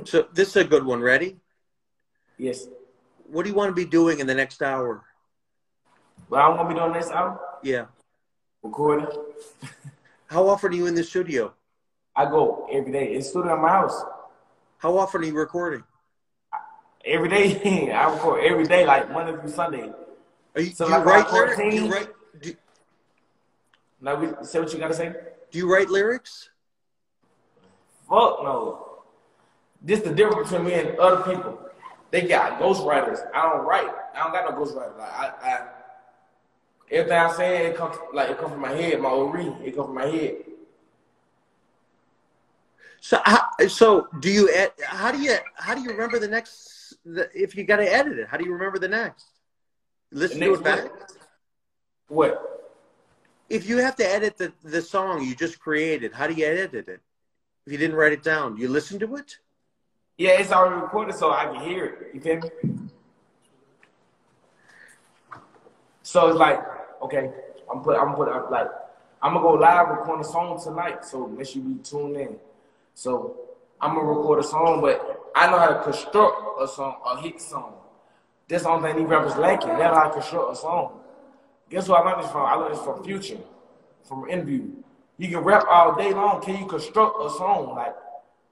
So 0.05 0.28
this 0.34 0.49
is 0.49 0.55
a 0.55 0.63
good 0.63 0.84
one. 0.84 1.01
Ready? 1.01 1.38
yes. 2.39 2.65
What 3.32 3.43
do 3.43 3.49
you 3.49 3.55
want 3.55 3.70
to 3.70 3.76
be 3.76 3.86
doing 3.86 4.20
in 4.20 4.26
the 4.26 4.34
next 4.34 4.63
hour? 4.63 5.03
well 6.30 6.49
I'm 6.49 6.57
gonna 6.57 6.70
be 6.70 6.74
doing 6.74 6.93
this 6.93 7.11
out 7.11 7.39
Yeah. 7.61 7.86
recording. 8.63 9.05
How 10.28 10.47
often 10.47 10.72
are 10.72 10.76
you 10.76 10.88
in 10.88 10.95
the 10.95 11.03
studio? 11.03 11.53
I 12.15 12.26
go 12.26 12.67
every 12.72 12.91
day. 12.91 13.13
It's 13.13 13.30
studio 13.30 13.53
in 13.53 13.61
my 13.61 13.70
house. 13.70 14.01
How 14.80 14.97
often 14.97 15.22
are 15.22 15.26
you 15.26 15.34
recording? 15.38 15.84
Every 17.06 17.30
day. 17.30 17.91
I 17.93 18.12
record 18.12 18.43
every 18.43 18.66
day, 18.66 18.86
like 18.86 19.12
Monday 19.12 19.39
through 19.39 19.52
Sunday. 19.52 19.91
Are 20.56 20.62
you, 20.62 20.72
So 20.72 20.86
do 20.86 20.91
you 20.91 20.97
write 21.00 21.32
lyrics? 21.32 21.58
Do 21.58 21.76
you 21.76 21.91
write? 21.91 22.08
Do, 22.41 22.54
Now 24.02 24.16
we 24.16 24.28
say 24.43 24.60
what 24.60 24.74
you 24.74 24.80
gotta 24.80 24.93
say. 24.93 25.14
do 25.52 25.58
you 25.58 25.72
write 25.72 25.89
lyrics? 25.89 26.50
Fuck 28.08 28.43
no. 28.43 28.86
This 29.82 30.02
the 30.02 30.14
difference 30.14 30.50
between 30.50 30.68
me 30.68 30.74
and 30.74 31.00
other 31.00 31.24
people. 31.24 31.60
They 32.12 32.24
got 32.24 32.60
ghostwriters. 32.60 33.20
I 33.34 33.50
don't 33.50 33.66
write. 33.66 33.89
I 34.16 34.24
don't 34.24 34.34
got 34.34 34.50
no 34.50 34.58
ghostwriter. 34.58 34.97
Like 34.97 35.12
I, 35.12 35.32
I 35.43 35.68
everything 36.91 37.18
I'm 37.18 37.34
saying, 37.36 37.72
it 37.72 37.78
comes 37.78 37.95
like 38.14 38.30
it 38.32 38.39
comes 38.39 38.52
from 38.52 38.62
my 38.62 38.72
head. 38.72 39.00
My 39.00 39.14
read, 39.14 39.54
it 39.64 39.76
comes 39.76 39.86
from 39.88 39.95
my 39.95 40.08
head. 40.08 40.36
So, 43.02 43.20
how, 43.24 43.47
so 43.68 44.08
do 44.20 44.30
you? 44.30 44.50
How 44.84 45.12
do 45.12 45.20
you? 45.20 45.36
How 45.56 45.76
do 45.76 45.82
you 45.82 45.89
remember 45.91 46.20
the 46.20 46.28
next? 46.28 46.78
The, 47.06 47.30
if 47.34 47.56
you 47.56 47.64
got 47.64 47.78
to 47.78 47.91
edit 47.91 48.20
it, 48.20 48.28
how 48.28 48.38
do 48.38 48.45
you 48.45 48.54
remember 48.54 48.78
the 48.80 48.88
next? 48.88 49.26
Listen 50.12 50.39
The 50.39 50.45
to 50.47 50.54
it 50.56 50.64
back. 50.64 50.91
what? 52.08 52.45
If 53.50 53.68
you 53.68 53.78
have 53.78 53.95
to 53.95 54.06
edit 54.06 54.38
the 54.38 54.54
the 54.64 54.82
song 54.82 55.24
you 55.24 55.36
just 55.36 55.60
created, 55.60 56.14
how 56.14 56.28
do 56.28 56.34
you 56.34 56.45
edit 56.45 56.74
it? 56.88 57.02
If 57.66 57.72
you 57.72 57.78
didn't 57.78 57.95
write 57.95 58.14
it 58.14 58.24
down, 58.24 58.58
you 58.58 58.68
listen 58.70 59.00
to 59.00 59.16
it. 59.16 59.38
Yeah, 60.18 60.32
it's 60.32 60.52
already 60.52 60.82
recorded, 60.82 61.16
so 61.16 61.32
I 61.32 61.45
can 61.45 61.62
hear 61.62 61.86
it. 61.86 62.14
You 62.14 62.20
feel 62.22 62.38
me? 62.41 62.50
So 66.04 66.28
it's 66.28 66.38
like, 66.38 66.60
okay, 67.02 67.32
I'm 67.72 67.82
put, 67.82 67.97
I'm 68.00 68.16
put 68.16 68.28
up 68.30 68.50
like, 68.52 68.68
I'm 69.22 69.34
gonna 69.34 69.43
go 69.43 69.54
live 69.54 69.89
record 69.89 70.22
a 70.22 70.24
song 70.24 70.62
tonight. 70.62 71.06
So 71.06 71.28
make 71.28 71.47
sure 71.47 71.62
you 71.62 71.70
be 71.76 71.84
tuned 71.84 72.18
in. 72.18 72.36
So 72.93 73.38
I'm 73.80 73.95
gonna 73.95 74.08
record 74.08 74.39
a 74.39 74.43
song, 74.43 74.82
but 74.82 75.18
I 75.40 75.50
know 75.50 75.58
how 75.58 75.68
to 75.68 75.84
construct 75.84 76.62
a 76.62 76.68
song, 76.68 76.98
a 77.06 77.22
hit 77.22 77.40
song. 77.40 77.76
That's 78.50 78.64
the 78.64 78.70
only 78.70 78.90
thing 78.90 79.00
these 79.00 79.10
rappers 79.10 79.38
lacking. 79.38 79.70
They 79.70 79.86
know 79.86 79.96
how 79.96 80.10
to 80.10 80.14
construct 80.16 80.52
a 80.52 80.56
song. 80.58 81.00
Guess 81.70 81.88
where 81.88 82.00
I 82.00 82.10
learned 82.10 82.24
this 82.26 82.32
from? 82.32 82.46
I 82.46 82.56
learned 82.56 82.76
this 82.76 82.84
from 82.84 83.02
Future, 83.06 83.38
from 84.04 84.26
an 84.26 84.32
interview. 84.32 84.68
You 85.18 85.30
can 85.30 85.38
rap 85.40 85.64
all 85.70 85.96
day 85.96 86.14
long. 86.14 86.42
Can 86.42 86.58
you 86.58 86.66
construct 86.66 87.24
a 87.24 87.30
song? 87.30 87.74
Like, 87.74 87.96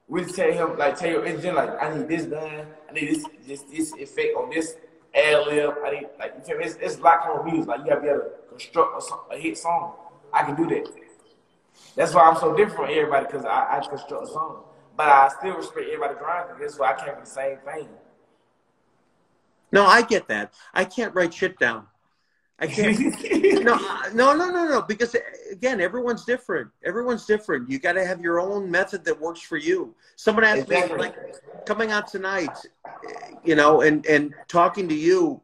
really 0.08 0.32
tell 0.32 0.50
him, 0.50 0.78
like, 0.78 0.98
tell 0.98 1.10
your 1.10 1.26
engineer, 1.26 1.52
like, 1.52 1.82
I 1.82 1.94
need 1.94 2.08
this 2.08 2.24
done. 2.24 2.66
I 2.88 2.92
need 2.94 3.10
this, 3.10 3.24
this, 3.46 3.62
this 3.64 3.92
effect 3.92 4.34
on 4.38 4.48
this 4.48 4.76
ad 5.14 5.46
lib. 5.46 5.74
I 5.84 5.90
need, 5.90 6.06
like, 6.18 6.36
you 6.38 6.42
feel 6.42 6.56
me? 6.56 6.64
It's, 6.64 6.76
it's 6.80 6.98
lot 7.00 7.26
more 7.26 7.44
music. 7.44 7.68
Like, 7.68 7.80
you 7.80 7.86
gotta 7.86 8.00
be 8.00 8.08
able 8.08 8.20
to 8.20 8.30
construct 8.48 9.12
a, 9.30 9.34
a 9.34 9.38
hit 9.38 9.58
song. 9.58 9.92
I 10.32 10.42
can 10.42 10.56
do 10.56 10.66
that. 10.68 10.88
That's 11.96 12.14
why 12.14 12.22
I'm 12.22 12.36
so 12.36 12.56
different 12.56 12.76
from 12.76 12.84
everybody, 12.86 13.26
because 13.26 13.44
I, 13.44 13.76
I 13.76 13.86
construct 13.86 14.24
a 14.24 14.26
song. 14.26 14.62
But 14.98 15.08
I 15.08 15.28
still 15.28 15.56
respect 15.56 15.86
everybody 15.86 16.14
grind, 16.18 16.48
because 16.48 16.72
that's 16.72 16.78
why 16.80 16.92
I 16.92 16.96
came 16.96 17.14
from 17.14 17.24
the 17.24 17.30
same 17.30 17.58
thing. 17.58 17.88
No, 19.70 19.86
I 19.86 20.02
get 20.02 20.26
that. 20.26 20.52
I 20.74 20.84
can't 20.84 21.14
write 21.14 21.32
shit 21.32 21.56
down. 21.58 21.86
I 22.58 22.66
can't. 22.66 22.98
no, 23.64 23.76
no, 24.12 24.34
no, 24.34 24.50
no, 24.50 24.66
no. 24.66 24.82
Because 24.82 25.14
again, 25.52 25.80
everyone's 25.80 26.24
different. 26.24 26.70
Everyone's 26.84 27.26
different. 27.26 27.70
You 27.70 27.78
got 27.78 27.92
to 27.92 28.04
have 28.04 28.20
your 28.20 28.40
own 28.40 28.68
method 28.68 29.04
that 29.04 29.20
works 29.20 29.40
for 29.40 29.56
you. 29.56 29.94
Someone 30.16 30.42
asked 30.42 30.62
Exactly. 30.62 30.96
me, 30.96 31.04
like, 31.04 31.14
coming 31.64 31.92
out 31.92 32.08
tonight, 32.08 32.58
you 33.44 33.54
know, 33.54 33.82
and 33.82 34.04
and 34.06 34.34
talking 34.48 34.88
to 34.88 34.94
you, 34.96 35.40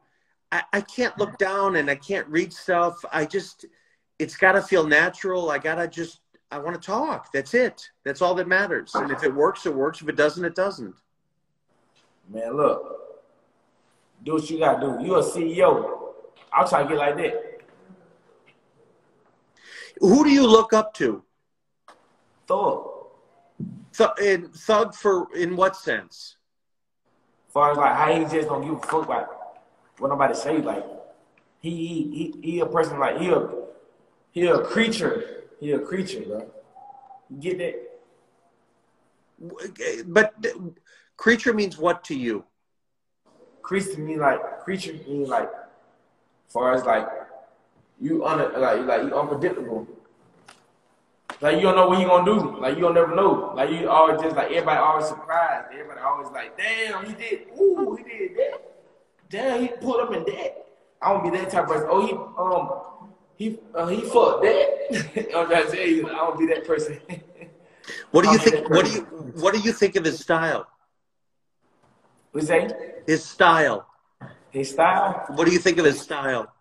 I, 0.50 0.64
I 0.72 0.80
can't 0.80 1.16
look 1.16 1.38
down 1.38 1.76
and 1.76 1.88
I 1.88 1.94
can't 1.94 2.26
read 2.26 2.52
stuff. 2.52 3.04
I 3.12 3.24
just, 3.24 3.66
it's 4.18 4.36
got 4.36 4.52
to 4.52 4.62
feel 4.62 4.84
natural. 4.84 5.50
I 5.50 5.58
gotta 5.58 5.86
just, 5.86 6.20
I 6.54 6.58
want 6.58 6.80
to 6.80 6.86
talk. 6.86 7.32
That's 7.32 7.52
it. 7.52 7.90
That's 8.04 8.22
all 8.22 8.36
that 8.36 8.46
matters. 8.46 8.94
And 8.94 9.10
if 9.10 9.24
it 9.24 9.34
works, 9.34 9.66
it 9.66 9.74
works. 9.74 10.00
If 10.00 10.08
it 10.08 10.14
doesn't, 10.14 10.44
it 10.44 10.54
doesn't. 10.54 10.94
Man, 12.32 12.56
look, 12.56 13.24
do 14.24 14.34
what 14.34 14.48
you 14.48 14.60
gotta 14.60 14.80
do. 14.80 15.04
You 15.04 15.16
a 15.16 15.22
CEO. 15.22 16.12
I'll 16.52 16.68
try 16.68 16.84
to 16.84 16.88
get 16.88 16.96
like 16.96 17.16
that. 17.16 17.60
Who 19.98 20.22
do 20.22 20.30
you 20.30 20.46
look 20.46 20.72
up 20.72 20.94
to? 20.94 21.24
Thug. 22.46 22.88
Th- 23.96 24.10
in 24.22 24.48
thug 24.50 24.94
for 24.94 25.26
in 25.34 25.56
what 25.56 25.76
sense? 25.76 26.36
As 27.48 27.52
far 27.52 27.72
as 27.72 27.78
like 27.78 27.96
how 27.96 28.12
he 28.12 28.24
just 28.32 28.48
don't 28.48 28.62
give 28.62 28.74
a 28.74 28.86
fuck 28.86 29.06
about 29.06 29.58
what 29.98 30.08
nobody 30.08 30.34
say. 30.34 30.58
Like 30.58 30.84
he 31.58 31.70
he 31.70 32.02
he, 32.12 32.50
he 32.50 32.60
a 32.60 32.66
person 32.66 33.00
like 33.00 33.18
he 33.18 33.30
a 33.30 33.48
he 34.30 34.46
a 34.46 34.60
creature. 34.60 35.40
He 35.60 35.72
a 35.72 35.78
creature, 35.78 36.20
bro. 36.20 36.50
You 37.30 37.38
get 37.38 37.58
that? 37.58 37.74
But 40.06 40.34
creature 41.16 41.52
means 41.52 41.78
what 41.78 42.04
to 42.04 42.14
you? 42.14 42.44
Creature 43.62 43.98
mean 43.98 44.18
like 44.18 44.60
creature 44.60 44.92
mean 44.92 45.26
like 45.26 45.50
far 46.48 46.74
as 46.74 46.84
like 46.84 47.08
you 48.00 48.24
un 48.24 48.38
like 48.60 48.86
like 48.86 49.02
you 49.04 49.18
unpredictable. 49.18 49.86
Like 51.40 51.56
you 51.56 51.62
don't 51.62 51.76
know 51.76 51.88
what 51.88 51.98
you 51.98 52.06
gonna 52.06 52.24
do. 52.24 52.60
Like 52.60 52.76
you 52.76 52.82
don't 52.82 52.94
never 52.94 53.14
know. 53.14 53.52
Like 53.56 53.70
you 53.70 53.88
always 53.88 54.20
just 54.20 54.36
like 54.36 54.48
everybody 54.50 54.78
always 54.78 55.06
surprised. 55.06 55.68
Everybody 55.72 56.00
always 56.00 56.28
like, 56.30 56.56
damn, 56.56 57.04
he 57.06 57.14
did. 57.14 57.46
Ooh, 57.58 57.96
he 57.96 58.04
did 58.04 58.36
that. 58.36 58.60
Damn, 59.30 59.60
he 59.62 59.68
pulled 59.68 60.00
up 60.00 60.14
in 60.14 60.24
that. 60.24 60.66
I 61.02 61.12
don't 61.12 61.24
be 61.24 61.36
that 61.36 61.50
type 61.50 61.64
of 61.64 61.68
person. 61.70 61.88
Oh, 61.90 62.06
he 62.06 62.12
um 62.12 62.93
he 63.36 63.58
uh, 63.74 63.86
he 63.86 64.00
fucked 64.02 64.42
that. 64.42 65.28
I'm 65.36 65.46
trying 65.48 65.66
to 65.66 65.70
tell 65.76 65.86
you, 65.86 66.08
I 66.08 66.12
don't 66.12 66.38
be 66.38 66.46
that 66.46 66.66
person. 66.66 67.00
What 68.12 68.24
do 68.24 68.30
you 68.30 68.38
think? 68.38 68.68
What 68.70 68.84
do 68.86 68.92
you 68.92 69.00
what 69.42 69.54
do 69.54 69.60
you 69.60 69.72
think 69.72 69.96
of 69.96 70.04
his 70.04 70.20
style? 70.20 70.66
we 72.32 72.40
say 72.42 72.70
His 73.06 73.24
style. 73.24 73.86
his 74.50 74.70
style. 74.70 75.24
What 75.36 75.46
do 75.46 75.52
you 75.52 75.58
think 75.58 75.78
of 75.78 75.84
his 75.84 76.00
style? 76.00 76.52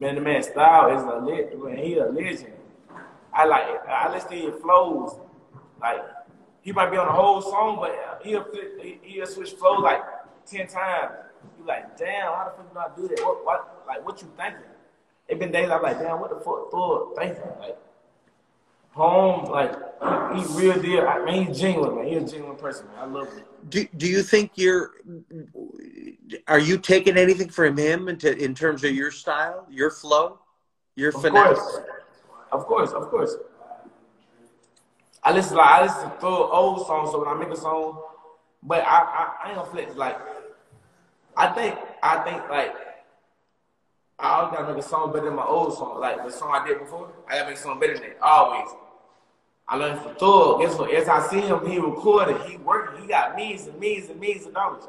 Man, 0.00 0.14
the 0.16 0.20
man's 0.20 0.46
style 0.48 0.96
is 0.96 1.02
a 1.02 1.24
lit. 1.24 1.62
Man, 1.62 1.76
he 1.76 1.98
a 1.98 2.06
legend. 2.06 2.52
I 3.32 3.44
like. 3.44 3.66
it. 3.68 3.80
I 3.88 4.12
listen 4.12 4.30
to 4.30 4.36
his 4.52 4.60
flows. 4.60 5.18
Like 5.80 6.00
he 6.62 6.72
might 6.72 6.90
be 6.90 6.96
on 6.96 7.06
the 7.06 7.12
whole 7.12 7.40
song, 7.42 7.76
but 7.80 8.20
he'll 8.24 8.44
he- 8.80 8.98
he'll 9.02 9.26
switch 9.26 9.52
flow 9.52 9.74
like 9.74 10.02
ten 10.46 10.66
times. 10.66 11.12
You 11.58 11.66
like, 11.66 11.96
damn, 11.98 12.32
how 12.32 12.44
the 12.44 12.50
fuck 12.62 12.66
you 12.68 12.74
not 12.74 12.96
do 12.96 13.08
that? 13.08 13.20
What, 13.24 13.44
what, 13.44 13.84
like, 13.86 14.06
what 14.06 14.22
you 14.22 14.28
thinking? 14.36 14.60
It 15.28 15.38
been 15.38 15.50
days 15.52 15.70
I'm 15.70 15.82
like, 15.82 15.98
damn, 15.98 16.20
what 16.20 16.30
the 16.30 16.36
fuck 16.36 16.70
Thor 16.70 17.14
thinking? 17.16 17.42
Like, 17.58 17.78
home, 18.90 19.50
like, 19.50 19.72
he, 20.34 20.42
he 20.42 20.58
real 20.58 20.80
deal. 20.80 21.08
I 21.08 21.24
mean, 21.24 21.46
he's 21.46 21.58
genuine, 21.58 21.94
man. 21.96 22.06
He's 22.06 22.22
a 22.22 22.34
genuine 22.36 22.56
person. 22.56 22.86
Man. 22.88 22.96
I 22.98 23.04
love 23.06 23.28
him. 23.32 23.44
Do 23.68 23.86
Do 23.96 24.06
you 24.06 24.22
think 24.22 24.52
you're? 24.56 24.90
Are 26.48 26.58
you 26.58 26.78
taking 26.78 27.16
anything 27.16 27.48
from 27.48 27.76
him 27.76 28.08
into 28.08 28.36
in 28.36 28.54
terms 28.54 28.84
of 28.84 28.92
your 28.92 29.10
style, 29.10 29.66
your 29.70 29.90
flow, 29.90 30.40
your 30.96 31.10
Of 31.14 31.22
finesse? 31.22 31.58
course, 31.58 31.80
of 32.52 32.66
course, 32.66 32.90
of 32.92 33.08
course. 33.10 33.36
I 35.24 35.32
listen 35.32 35.56
like 35.56 35.70
I 35.70 35.82
listen 35.84 36.10
to 36.20 36.26
old 36.26 36.86
songs, 36.86 37.10
so 37.12 37.20
when 37.20 37.28
I 37.28 37.34
make 37.34 37.50
a 37.50 37.56
song, 37.56 38.02
but 38.62 38.80
I 38.80 38.98
I, 38.98 39.32
I 39.44 39.48
ain't 39.48 39.56
gonna 39.56 39.70
flex 39.70 39.94
like. 39.96 40.18
I 41.36 41.46
think 41.52 41.78
I 42.02 42.18
think 42.24 42.42
like 42.50 42.74
I 44.22 44.28
always 44.38 44.56
gotta 44.56 44.72
make 44.72 44.84
a 44.84 44.88
song 44.88 45.12
better 45.12 45.26
than 45.26 45.34
my 45.34 45.44
old 45.44 45.74
song, 45.76 45.98
like 45.98 46.24
the 46.24 46.30
song 46.30 46.50
I 46.52 46.64
did 46.66 46.78
before. 46.78 47.10
I 47.28 47.38
gotta 47.38 47.50
make 47.50 47.58
a 47.58 47.60
song 47.60 47.80
better 47.80 47.94
than 47.94 48.02
that 48.04 48.22
always. 48.22 48.68
I 49.66 49.76
learned 49.76 50.00
from 50.00 50.14
Thug. 50.14 50.60
Guess 50.60 50.78
what? 50.78 50.94
As 50.94 51.08
I 51.08 51.26
see 51.26 51.40
him, 51.40 51.66
he 51.66 51.78
recorded, 51.78 52.40
he 52.42 52.56
working, 52.58 53.02
he 53.02 53.08
got 53.08 53.34
millions 53.34 53.66
and 53.66 53.80
millions 53.80 54.10
and 54.10 54.20
millions 54.20 54.46
of 54.46 54.54
dollars. 54.54 54.84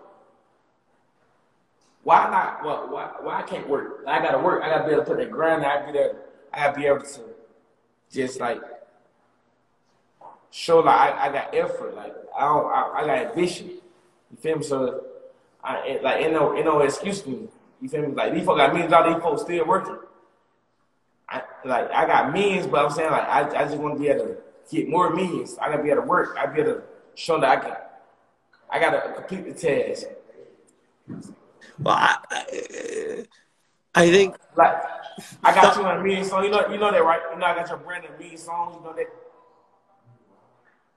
Why 2.04 2.30
not? 2.30 2.64
Well, 2.64 2.90
why, 2.92 3.12
why 3.22 3.40
I 3.40 3.42
can't 3.42 3.68
work? 3.68 4.04
I 4.06 4.20
gotta 4.20 4.38
work. 4.38 4.62
I 4.62 4.70
gotta 4.70 4.86
be 4.86 4.92
able 4.92 5.04
to 5.04 5.10
put 5.10 5.18
that 5.18 5.32
grind. 5.32 5.66
I 5.66 5.80
gotta 5.80 5.92
be 5.92 5.98
there. 5.98 6.16
I 6.54 6.60
gotta 6.60 6.80
be 6.80 6.86
able 6.86 7.02
to 7.02 7.22
just 8.12 8.40
like 8.40 8.62
show 10.52 10.80
like 10.80 11.16
I, 11.16 11.28
I 11.28 11.32
got 11.32 11.56
effort. 11.56 11.96
Like 11.96 12.14
I 12.38 12.42
don't. 12.42 12.66
I, 12.68 12.92
I 12.98 13.06
got 13.08 13.32
ambition. 13.32 13.68
You 13.70 14.38
feel 14.40 14.58
me? 14.58 14.64
So 14.64 15.06
I 15.64 16.00
like 16.04 16.22
ain't 16.22 16.34
no 16.34 16.56
ain't 16.56 16.66
no 16.66 16.82
excuse 16.82 17.26
me. 17.26 17.48
You 17.84 17.90
feel 17.90 18.02
me? 18.02 18.08
Like 18.16 18.34
these 18.34 18.46
folks 18.46 18.60
got 18.60 18.72
millions 18.72 18.94
of 18.94 19.04
dollars. 19.04 19.16
These 19.16 19.24
folks 19.24 19.42
still 19.42 19.68
working. 19.68 19.98
I 21.28 21.42
like 21.66 21.92
I 21.92 22.08
got 22.08 22.32
millions, 22.32 22.66
but 22.66 22.86
I'm 22.86 22.92
saying 22.92 23.12
like 23.12 23.28
I, 23.28 23.42
I 23.42 23.64
just 23.66 23.76
want 23.76 23.96
to 23.96 24.00
be 24.00 24.08
able 24.08 24.26
to 24.28 24.38
get 24.72 24.88
more 24.88 25.14
millions. 25.14 25.58
I 25.58 25.70
gotta 25.70 25.84
be 25.84 25.90
able 25.90 26.04
to 26.04 26.08
work. 26.08 26.38
I 26.40 26.46
be 26.46 26.62
able 26.62 26.76
to 26.76 26.84
show 27.16 27.42
that 27.42 27.50
I 27.50 27.62
can, 27.62 27.76
I 28.70 28.80
gotta 28.80 29.14
complete 29.16 29.44
the 29.44 29.54
task. 29.54 30.06
Well, 31.78 31.96
I, 31.96 32.18
I, 32.32 33.26
I 33.96 34.10
think 34.10 34.38
Like, 34.56 34.76
I 35.44 35.54
got 35.54 35.76
you 35.76 35.84
on 35.84 36.00
a 36.00 36.02
meeting 36.02 36.24
song. 36.24 36.46
You 36.46 36.52
know, 36.52 36.66
you 36.70 36.78
know 36.78 36.90
that, 36.90 37.04
right? 37.04 37.20
You 37.34 37.40
know, 37.40 37.46
I 37.46 37.54
got 37.54 37.68
your 37.68 37.80
brand 37.80 38.06
of 38.06 38.18
meeting 38.18 38.38
songs. 38.38 38.78
You 38.78 38.84
know 38.86 38.96
that. 38.96 39.08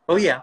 Oh 0.09 0.16
yeah. 0.16 0.43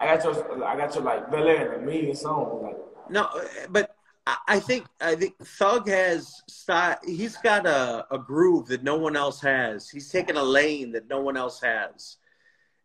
I 0.00 0.16
got 0.16 0.24
your, 0.24 0.64
I 0.64 0.76
got 0.76 0.92
your 0.92 1.04
like 1.04 1.30
Belaire 1.30 1.72
and 1.72 1.82
a 1.84 1.86
million 1.86 2.16
songs. 2.16 2.64
Like, 2.64 3.10
No, 3.10 3.30
but 3.70 3.95
I- 4.26 4.60
think 4.60 4.86
I 5.00 5.14
think 5.14 5.38
Thug 5.38 5.88
has 5.88 6.42
style. 6.48 6.98
He's 7.04 7.36
got 7.36 7.66
a, 7.66 8.06
a 8.10 8.18
groove 8.18 8.66
that 8.68 8.82
no 8.82 8.96
one 8.96 9.16
else 9.16 9.40
has. 9.40 9.88
He's 9.88 10.10
taken 10.10 10.36
a 10.36 10.42
lane 10.42 10.92
that 10.92 11.08
no 11.08 11.20
one 11.20 11.36
else 11.36 11.60
has, 11.60 12.16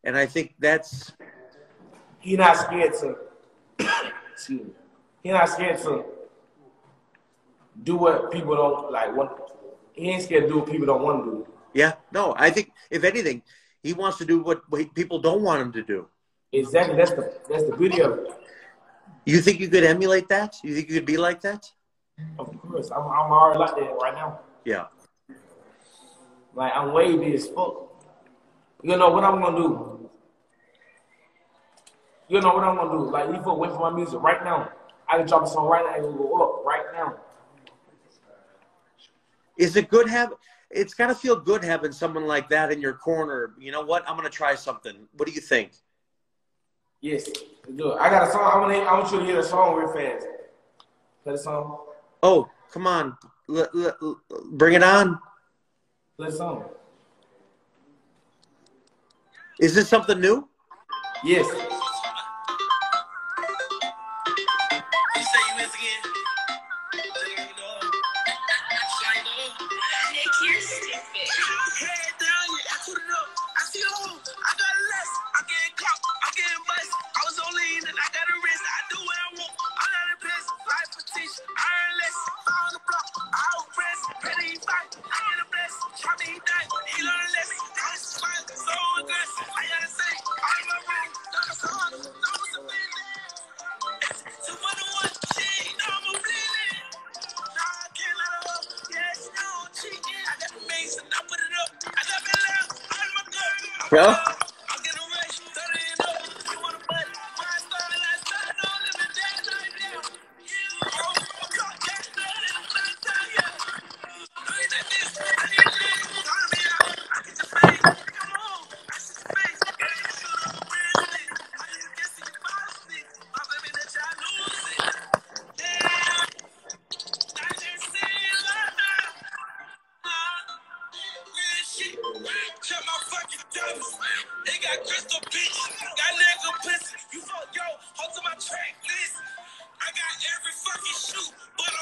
and 0.03 0.15
I 0.17 0.25
think 0.25 0.55
that's 0.59 1.11
he 2.19 2.35
not 2.37 2.57
scared 2.57 2.93
to. 3.01 3.15
excuse 4.33 4.61
me. 4.61 4.73
He 5.23 5.31
not 5.31 5.49
scared 5.49 5.79
to 5.81 6.05
do 7.83 7.95
what 7.95 8.31
people 8.31 8.55
don't 8.55 8.91
like. 8.91 9.15
What 9.15 9.57
he 9.93 10.09
ain't 10.11 10.23
scared 10.23 10.43
to 10.43 10.49
do 10.49 10.59
what 10.59 10.69
people 10.69 10.85
don't 10.85 11.01
want 11.01 11.25
to 11.25 11.31
do. 11.31 11.47
yeah. 11.73 11.93
No, 12.11 12.35
I 12.37 12.49
think 12.51 12.71
if 12.89 13.03
anything, 13.03 13.41
he 13.81 13.93
wants 13.93 14.17
to 14.19 14.25
do 14.25 14.41
what, 14.43 14.61
what 14.69 14.93
people 14.93 15.19
don't 15.19 15.41
want 15.41 15.61
him 15.61 15.71
to 15.73 15.83
do. 15.83 16.07
Exactly. 16.51 16.95
That's 16.97 17.11
the 17.11 17.33
that's 17.49 17.63
the 17.63 17.75
beauty 17.75 18.01
of 18.01 18.11
it. 18.19 18.27
You 19.25 19.41
think 19.41 19.59
you 19.59 19.69
could 19.69 19.83
emulate 19.83 20.27
that? 20.29 20.55
You 20.63 20.73
think 20.75 20.89
you 20.89 20.95
could 20.95 21.05
be 21.05 21.17
like 21.17 21.41
that? 21.41 21.65
Of 22.39 22.59
course, 22.61 22.91
I'm 22.91 23.03
I'm 23.03 23.31
already 23.31 23.59
like 23.59 23.75
that 23.75 23.97
right 24.01 24.13
now. 24.13 24.39
Yeah. 24.65 24.87
Like 26.53 26.73
I'm 26.75 26.93
wavy 26.93 27.33
as 27.33 27.47
fuck. 27.47 27.87
You 28.83 28.97
know 28.97 29.09
what 29.09 29.23
I'm 29.23 29.41
gonna 29.41 29.57
do? 29.57 30.09
You 32.27 32.41
know 32.41 32.53
what 32.53 32.63
I'm 32.63 32.75
gonna 32.75 32.91
do? 32.91 33.11
Like 33.11 33.27
you 33.29 33.41
put 33.41 33.57
wait 33.57 33.71
for 33.71 33.79
my 33.79 33.95
music 33.95 34.21
right 34.21 34.43
now. 34.43 34.71
I 35.07 35.17
can 35.17 35.27
drop 35.27 35.43
a 35.43 35.47
song 35.47 35.67
right 35.67 35.83
now 35.85 35.95
and 35.95 36.05
it'll 36.05 36.17
go 36.17 36.59
up 36.59 36.65
right 36.65 36.85
now. 36.93 37.15
Is 39.57 39.75
it 39.75 39.89
good 39.89 40.09
have? 40.09 40.33
It's 40.69 40.93
got 40.93 41.07
to 41.07 41.15
feel 41.15 41.35
good 41.35 41.63
having 41.63 41.91
someone 41.91 42.25
like 42.25 42.47
that 42.49 42.71
in 42.71 42.79
your 42.79 42.93
corner. 42.93 43.53
You 43.59 43.73
know 43.73 43.81
what? 43.81 44.07
I'm 44.07 44.15
going 44.15 44.27
to 44.27 44.35
try 44.35 44.55
something. 44.55 44.95
What 45.17 45.27
do 45.27 45.33
you 45.33 45.41
think? 45.41 45.73
Yes, 47.01 47.27
it. 47.27 47.47
I 47.99 48.09
got 48.09 48.27
a 48.27 48.31
song. 48.31 48.41
I 48.43 48.57
want 48.59 48.71
I 48.73 48.93
want 48.99 49.11
you 49.11 49.19
to 49.19 49.25
hear 49.25 49.35
the 49.37 49.43
song 49.43 49.75
real 49.75 49.91
fast. 49.91 50.25
Play 51.23 51.33
the 51.33 51.37
song. 51.37 51.79
Oh, 52.21 52.49
come 52.71 52.87
on. 52.87 53.17
L- 53.49 53.67
l- 53.75 53.97
l- 54.01 54.21
bring 54.51 54.75
it 54.75 54.83
on. 54.83 55.19
Play 56.17 56.29
the 56.29 56.35
song. 56.35 56.65
Is 59.59 59.73
this 59.75 59.87
something 59.89 60.19
new? 60.19 60.47
Yes. 61.23 61.47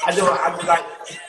I 0.06 0.14
do. 0.14 0.22
I 0.24 0.66
like. 0.66 0.84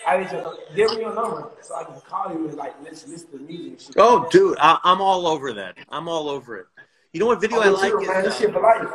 I 0.07 0.23
to 0.23 0.53
give 0.75 0.91
me 0.91 1.01
your 1.01 1.13
number 1.13 1.49
so 1.61 1.75
I 1.75 1.83
can 1.83 1.99
call 2.01 2.31
you 2.33 2.47
and 2.47 2.57
like 2.57 2.73
let's 2.83 3.07
listen 3.07 3.29
to 3.31 3.37
music. 3.39 3.95
Oh, 3.97 4.27
dude, 4.31 4.57
I, 4.59 4.79
I'm 4.83 5.01
all 5.01 5.27
over 5.27 5.53
that. 5.53 5.77
I'm 5.89 6.07
all 6.07 6.29
over 6.29 6.57
it. 6.57 6.67
You 7.13 7.19
know 7.19 7.25
what 7.27 7.41
video 7.41 7.59
I 7.59 7.67
Oh, 7.67 7.71
like? 7.73 7.91
too, 7.91 8.05
man. 8.07 8.23
This 8.23 8.37
shit 8.37 8.49
uh, 8.49 8.53
for 8.53 8.61
life. 8.61 8.89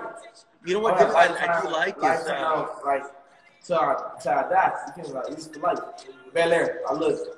you 0.65 0.75
know 0.75 0.81
what 0.81 0.95
Oh, 0.95 0.99
video 0.99 1.15
I, 1.15 1.59
I 1.59 1.63
do 1.63 1.69
like 1.71 1.97
is 1.97 2.03
lifetime, 2.03 2.43
uh, 2.43 2.67
like 2.85 3.03
till 3.65 3.77
I 3.79 3.97
till 4.23 4.33
I 4.33 4.49
die. 4.49 4.73
You 4.97 5.05
feel 5.05 5.15
like 5.15 5.25
it's 5.31 5.47
for 5.49 5.61
life. 5.61 5.79
Belaire. 6.35 6.77
I 6.89 6.93
love 6.95 7.13
it. 7.13 7.29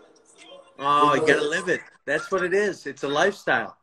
oh, 0.79 1.15
you 1.15 1.27
gotta 1.27 1.43
live 1.49 1.69
it. 1.69 1.81
That's 2.05 2.31
what 2.31 2.43
it 2.45 2.55
is. 2.55 2.87
It's 2.87 3.03
a 3.03 3.09
lifestyle. 3.09 3.77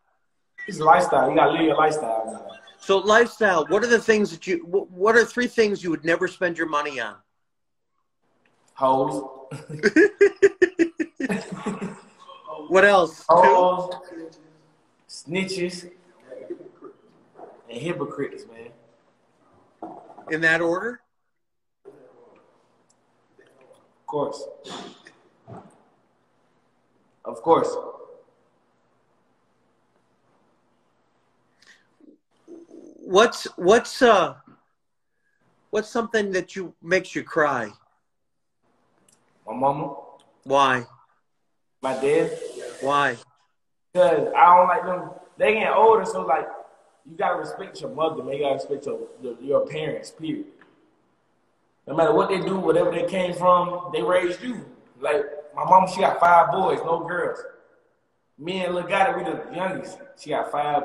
It's 0.67 0.79
a 0.79 0.83
lifestyle. 0.83 1.29
You 1.29 1.35
gotta 1.35 1.51
live 1.51 1.61
your 1.61 1.75
lifestyle. 1.75 2.25
Man. 2.31 2.41
So 2.79 2.99
lifestyle. 2.99 3.65
What 3.67 3.83
are 3.83 3.87
the 3.87 3.99
things 3.99 4.31
that 4.31 4.47
you? 4.47 4.59
What 4.65 5.15
are 5.15 5.25
three 5.25 5.47
things 5.47 5.83
you 5.83 5.89
would 5.89 6.05
never 6.05 6.27
spend 6.27 6.57
your 6.57 6.69
money 6.69 6.99
on? 7.01 7.15
Hoes. 8.75 9.23
What 12.67 12.83
else? 12.83 13.19
Two? 13.19 13.25
Hoes. 13.29 13.93
Snitches. 15.07 15.91
And 17.69 17.79
hypocrites, 17.79 18.45
man. 18.51 18.71
In 20.31 20.41
that 20.41 20.61
order? 20.61 21.01
Of 21.85 21.91
course. 24.07 24.43
Of 27.23 27.41
course. 27.41 27.75
What's 32.97 33.43
what's 33.57 34.01
uh 34.01 34.35
what's 35.69 35.89
something 35.89 36.31
that 36.31 36.55
you 36.55 36.73
makes 36.81 37.13
you 37.13 37.23
cry? 37.23 37.71
My 39.45 39.53
mama, 39.53 39.95
Why? 40.43 40.85
my 41.81 41.93
dad. 41.93 42.37
Why? 42.81 43.15
Cause 43.93 44.27
I 44.35 44.57
don't 44.57 44.67
like 44.67 44.83
them. 44.83 45.11
They 45.37 45.53
getting 45.53 45.67
older, 45.69 46.05
so 46.05 46.25
like 46.25 46.47
you 47.09 47.15
gotta 47.17 47.37
respect 47.37 47.79
your 47.79 47.91
mother, 47.91 48.23
man. 48.23 48.35
You 48.35 48.43
gotta 48.43 48.55
respect 48.55 48.85
your 48.85 48.99
your, 49.21 49.35
your 49.41 49.67
parents. 49.67 50.11
Period. 50.11 50.45
No 51.87 51.95
matter 51.95 52.13
what 52.13 52.29
they 52.29 52.39
do, 52.39 52.57
whatever 52.57 52.91
they 52.91 53.05
came 53.05 53.33
from, 53.33 53.91
they 53.93 54.01
raised 54.01 54.41
you. 54.41 54.65
Like 54.99 55.23
my 55.55 55.63
mom, 55.63 55.87
she 55.87 56.01
got 56.01 56.19
five 56.19 56.51
boys, 56.51 56.79
no 56.83 56.99
girls. 57.07 57.39
Me 58.37 58.65
and 58.65 58.73
Lil 58.73 58.83
Gotit, 58.83 59.17
we 59.17 59.23
the 59.23 59.55
youngest. 59.55 59.99
She 60.17 60.31
got 60.31 60.51
five, 60.51 60.83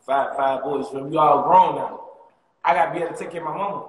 five, 0.00 0.36
five 0.36 0.62
boys. 0.62 0.86
We 0.92 1.16
all 1.16 1.42
grown 1.42 1.76
now. 1.76 2.00
I 2.64 2.74
gotta 2.74 2.92
be 2.92 3.04
able 3.04 3.12
to 3.12 3.18
take 3.18 3.30
care 3.30 3.46
of 3.46 3.52
my 3.52 3.56
mama. 3.56 3.86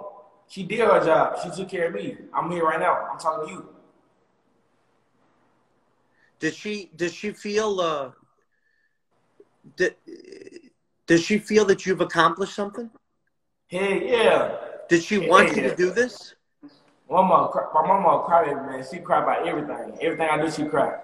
She 0.47 0.63
did 0.63 0.81
her 0.81 1.03
job. 1.03 1.37
She 1.41 1.49
took 1.49 1.69
care 1.69 1.87
of 1.87 1.93
me. 1.93 2.17
I'm 2.33 2.51
here 2.51 2.65
right 2.65 2.79
now. 2.79 3.07
I'm 3.11 3.17
talking 3.17 3.47
to 3.47 3.53
you. 3.53 3.69
Did 6.41 6.55
she 6.55 6.89
does 6.95 7.13
she 7.13 7.31
feel 7.31 7.79
uh 7.79 8.11
did, 9.77 9.95
does 11.05 11.21
she 11.23 11.37
feel 11.37 11.65
that 11.65 11.85
you've 11.85 12.01
accomplished 12.01 12.55
something? 12.55 12.89
Hell 13.69 13.81
yeah. 13.91 14.55
Did 14.89 15.03
she 15.03 15.19
want 15.19 15.55
you 15.55 15.61
Yeah. 15.61 15.69
to 15.69 15.75
do 15.75 15.91
this? 15.91 16.33
My 17.09 17.21
mama, 17.21 17.49
cry- 17.49 17.69
my 17.73 17.87
mama 17.87 18.23
cried, 18.25 18.55
man. 18.65 18.83
She 18.89 18.99
cried 18.99 19.23
about 19.23 19.47
everything. 19.47 19.97
Everything 20.01 20.27
I 20.29 20.41
do, 20.41 20.49
she 20.49 20.65
cried. 20.65 20.99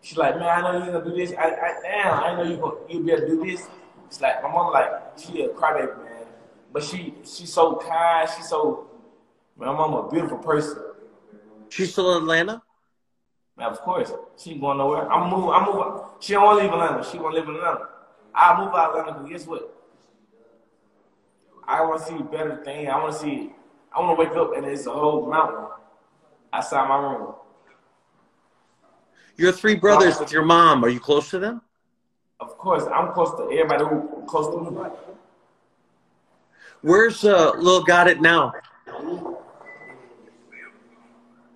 She's 0.00 0.16
like, 0.16 0.36
man, 0.38 0.48
I 0.48 0.60
know 0.62 0.84
you're 0.84 1.00
gonna 1.00 1.04
do 1.04 1.14
this. 1.16 1.32
I, 1.38 1.48
I 1.50 1.80
damn, 1.82 2.24
I 2.24 2.34
know 2.36 2.42
you 2.50 2.56
gonna 2.56 2.76
you 2.88 3.00
be 3.04 3.12
able 3.12 3.22
to 3.22 3.28
do 3.28 3.44
this. 3.44 3.68
It's 4.06 4.20
like 4.20 4.42
my 4.42 4.50
mom, 4.50 4.72
like 4.72 4.90
she 5.18 5.42
a 5.42 5.48
crybaby, 5.50 6.02
man. 6.02 6.24
But 6.72 6.82
she 6.82 7.14
she's 7.24 7.52
so 7.52 7.76
kind. 7.76 8.26
She's 8.34 8.48
so 8.48 8.88
man. 9.58 9.68
My 9.68 9.74
mama 9.74 9.96
a 9.98 10.10
beautiful 10.10 10.38
person. 10.38 10.78
She's 11.68 11.92
still 11.92 12.16
in 12.16 12.22
Atlanta? 12.22 12.62
Man, 13.56 13.68
of 13.70 13.80
course, 13.80 14.10
she 14.38 14.52
ain't 14.52 14.60
going 14.60 14.78
nowhere. 14.78 15.10
I'm 15.12 15.28
moving. 15.30 15.50
I'm 15.50 15.64
moving. 15.66 16.02
She 16.20 16.32
don't 16.32 16.44
want 16.44 16.58
to 16.58 16.64
leave 16.64 16.72
Atlanta. 16.72 17.04
She 17.10 17.18
want 17.18 17.34
to 17.34 17.40
live 17.40 17.48
in 17.48 17.56
Atlanta. 17.56 17.88
I 18.34 18.58
move 18.58 18.74
out 18.74 18.90
of 18.92 19.00
Atlanta. 19.00 19.20
'cause 19.20 19.28
guess 19.30 19.46
what? 19.46 19.74
I 21.68 21.82
want 21.82 22.00
to 22.00 22.06
see 22.08 22.22
better 22.22 22.62
things. 22.64 22.88
I 22.88 22.98
want 22.98 23.12
to 23.12 23.18
see. 23.18 23.54
I 23.94 24.00
want 24.00 24.18
to 24.18 24.24
wake 24.24 24.36
up 24.36 24.56
and 24.56 24.64
it's 24.66 24.86
a 24.86 24.90
whole 24.90 25.28
mountain 25.28 25.66
outside 26.52 26.88
my 26.88 26.96
room. 26.98 27.34
Your 29.36 29.52
three 29.52 29.74
brothers 29.74 30.18
with 30.18 30.32
your 30.32 30.44
mom. 30.44 30.84
Are 30.84 30.88
you 30.88 31.00
close 31.00 31.28
to 31.30 31.38
them? 31.38 31.62
Of 32.40 32.56
course, 32.58 32.84
I'm 32.84 33.12
close 33.12 33.30
to 33.36 33.44
everybody 33.52 33.84
who 33.84 34.24
close 34.26 34.48
to 34.48 34.70
me. 34.70 34.80
Where's 36.80 37.24
uh, 37.24 37.52
Lil 37.56 37.84
Gotit 37.84 38.20
now? 38.20 38.52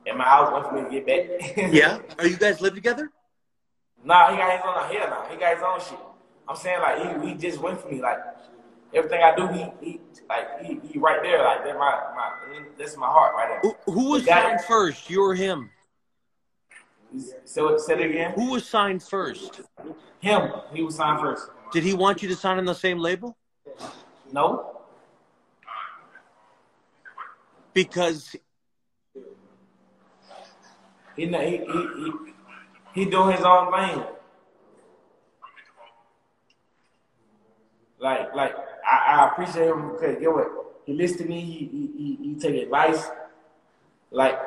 In 0.07 0.17
my 0.17 0.25
house, 0.25 0.53
waiting 0.53 0.71
for 0.71 0.91
me 0.91 1.01
to 1.01 1.05
get 1.05 1.57
back. 1.57 1.73
Yeah. 1.73 1.99
Are 2.19 2.27
you 2.27 2.37
guys 2.37 2.61
live 2.61 2.75
together? 2.75 3.11
Nah, 4.05 4.31
he 4.31 4.37
got 4.37 4.53
his 4.53 4.61
own 4.65 4.91
here 4.91 5.11
now. 5.11 5.27
He 5.29 5.37
got 5.37 5.55
his 5.55 5.65
own 5.65 5.81
shit. 5.81 5.99
I'm 6.49 6.57
saying 6.57 6.81
like 6.81 7.23
he, 7.23 7.29
he 7.29 7.35
just 7.35 7.61
went 7.61 7.81
for 7.81 7.89
me. 7.89 8.01
Like 8.01 8.19
everything 8.95 9.21
I 9.21 9.35
do, 9.35 9.49
he, 9.49 9.67
he 9.81 10.01
like 10.29 10.65
he, 10.65 10.81
he 10.93 10.99
right 11.01 11.21
there. 11.23 11.43
Like 11.43 11.65
that 11.65 11.77
my 11.77 11.91
my 12.15 12.63
that's 12.79 12.97
my 12.97 13.07
heart 13.07 13.35
right 13.35 13.61
there. 13.63 13.73
Who, 13.87 13.93
who 13.93 14.11
was 14.11 14.25
signed 14.25 14.61
it. 14.61 14.67
first? 14.67 15.11
You 15.11 15.25
or 15.25 15.35
him? 15.35 15.71
So 17.45 17.77
say 17.79 17.95
it 17.95 18.11
again. 18.11 18.33
Who 18.33 18.51
was 18.53 18.65
signed 18.69 19.03
first? 19.03 19.61
Him. 20.21 20.53
He 20.73 20.83
was 20.83 20.95
signed 20.95 21.21
first. 21.21 21.49
Did 21.73 21.83
he 21.83 21.95
want 21.95 22.23
you 22.23 22.29
to 22.29 22.37
sign 22.37 22.59
on 22.59 22.65
the 22.65 22.75
same 22.75 22.99
label? 22.99 23.37
No. 24.33 24.83
Because 27.75 28.37
He 31.17 31.27
he 31.27 31.31
he 31.33 32.13
he, 32.95 33.05
doing 33.07 33.37
his 33.37 33.45
own 33.45 33.73
thing. 33.73 34.05
Like 37.99 38.35
like 38.35 38.55
I, 38.87 38.97
I 39.15 39.29
appreciate 39.29 39.69
him 39.69 39.93
because 39.93 40.19
get 40.21 40.33
what 40.33 40.47
he 40.85 40.93
listen 40.93 41.19
to 41.19 41.25
me. 41.25 41.41
He 41.41 41.91
he 41.97 42.19
he, 42.23 42.35
take 42.39 42.63
advice. 42.63 43.09
Like 44.11 44.39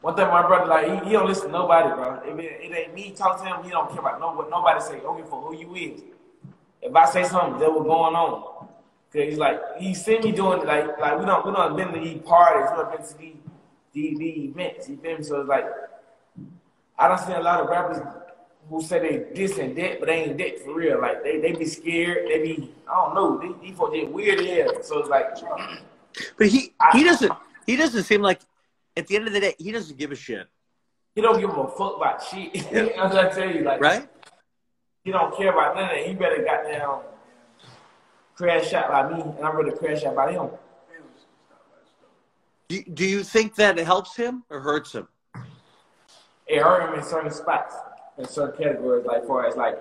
one 0.00 0.16
thing, 0.16 0.26
my 0.26 0.46
brother 0.46 0.66
like 0.66 1.02
he, 1.02 1.08
he 1.08 1.12
don't 1.12 1.26
listen 1.26 1.46
to 1.46 1.52
nobody, 1.52 1.88
bro. 1.94 2.20
If 2.24 2.38
it, 2.38 2.60
it 2.64 2.76
ain't 2.76 2.94
me 2.94 3.12
talking 3.16 3.46
to 3.46 3.54
him, 3.54 3.64
he 3.64 3.70
don't 3.70 3.88
care 3.90 4.00
about 4.00 4.18
no 4.18 4.34
what 4.34 4.50
nobody 4.50 4.80
say. 4.80 4.94
Give 4.94 5.04
a 5.04 5.40
who 5.40 5.56
you 5.56 5.74
is. 5.76 6.02
If 6.82 6.94
I 6.94 7.06
say 7.06 7.24
something, 7.24 7.60
that 7.60 7.72
what's 7.72 7.86
going 7.86 8.14
on. 8.14 8.68
Cause 9.12 9.22
he's 9.22 9.38
like 9.38 9.60
he 9.78 9.94
see 9.94 10.18
me 10.18 10.32
doing 10.32 10.66
like 10.66 10.98
like 10.98 11.16
we 11.16 11.24
don't 11.24 11.46
we 11.46 11.52
don't 11.52 11.76
been 11.76 11.92
to 11.92 12.00
these 12.00 12.20
parties, 12.22 12.68
we 12.72 12.82
don't 12.82 12.90
been 12.90 13.06
to 13.06 13.18
these 13.18 13.36
these 13.94 14.20
events. 14.20 14.88
You 14.88 14.96
feel 14.96 15.18
me? 15.18 15.24
So 15.24 15.40
it's 15.40 15.48
like 15.48 15.64
I 16.98 17.08
don't 17.08 17.18
see 17.18 17.32
a 17.32 17.40
lot 17.40 17.60
of 17.60 17.68
rappers 17.68 17.98
who 18.68 18.82
say 18.82 18.98
they 18.98 19.46
this 19.46 19.58
and 19.58 19.76
that, 19.76 20.00
but 20.00 20.06
they 20.06 20.24
ain't 20.24 20.38
that 20.38 20.60
for 20.60 20.74
real. 20.74 21.00
Like 21.00 21.22
they, 21.22 21.40
they 21.40 21.52
be 21.52 21.64
scared. 21.64 22.28
They 22.28 22.42
be 22.42 22.74
I 22.90 22.94
don't 22.94 23.14
know. 23.14 23.38
They, 23.38 23.68
these 23.68 23.76
folks 23.76 23.94
get 23.94 24.12
weird 24.12 24.40
here. 24.40 24.68
So 24.82 24.98
it's 24.98 25.08
like 25.08 25.36
but 26.38 26.48
he 26.48 26.72
he 26.92 27.04
doesn't 27.04 27.32
he 27.66 27.76
doesn't 27.76 28.04
seem 28.04 28.22
like 28.22 28.40
at 28.96 29.06
the 29.06 29.16
end 29.16 29.26
of 29.26 29.32
the 29.32 29.40
day 29.40 29.54
he 29.58 29.72
doesn't 29.72 29.98
give 29.98 30.12
a 30.12 30.16
shit, 30.16 30.46
he 31.14 31.22
don't 31.22 31.40
give 31.40 31.50
a 31.50 31.68
fuck 31.68 31.96
about 31.96 32.22
shit. 32.22 32.56
I'm 32.98 33.10
to 33.10 33.30
tell 33.34 33.50
you, 33.50 33.62
like 33.62 33.80
right? 33.80 34.08
he 35.04 35.12
don't 35.12 35.36
care 35.36 35.52
about 35.52 35.74
none 35.74 35.84
of 35.84 35.90
that. 35.90 36.06
He 36.06 36.14
better 36.14 36.44
goddamn 36.44 37.00
crash 38.36 38.72
out 38.72 38.90
like 38.90 39.12
me, 39.16 39.22
and 39.22 39.44
I'm 39.44 39.56
ready 39.56 39.70
to 39.70 39.76
crash 39.76 40.04
out 40.04 40.16
by 40.16 40.32
him. 40.32 40.50
Do, 42.74 42.82
do 42.90 43.06
you 43.06 43.22
think 43.22 43.54
that 43.54 43.78
helps 43.78 44.16
him 44.16 44.42
or 44.50 44.58
hurts 44.58 44.92
him? 44.92 45.06
It 46.48 46.60
hurt 46.60 46.88
him 46.88 46.98
in 46.98 47.04
certain 47.04 47.30
spots, 47.30 47.76
in 48.18 48.26
certain 48.26 48.64
categories, 48.64 49.06
like 49.06 49.24
far 49.28 49.46
as 49.46 49.54
like 49.54 49.78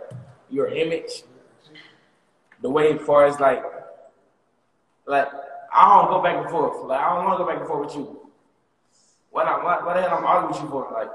your 0.51 0.67
image, 0.67 1.23
the 2.61 2.69
way 2.69 2.95
far 2.99 3.25
as 3.25 3.39
like 3.39 3.63
like 5.07 5.27
I 5.73 6.01
don't 6.01 6.11
go 6.11 6.21
back 6.21 6.37
and 6.37 6.51
forth. 6.51 6.85
Like 6.85 6.99
I 6.99 7.15
don't 7.15 7.25
want 7.25 7.39
to 7.39 7.43
go 7.43 7.49
back 7.49 7.59
and 7.61 7.67
forth 7.67 7.87
with 7.87 7.95
you. 7.95 8.29
What 9.31 9.47
I 9.47 9.63
what, 9.63 9.85
what 9.85 9.95
the 9.95 10.01
hell 10.03 10.17
I'm 10.19 10.25
arguing 10.25 10.53
with 10.53 10.61
you 10.61 10.69
for? 10.69 10.91
Like 10.93 11.09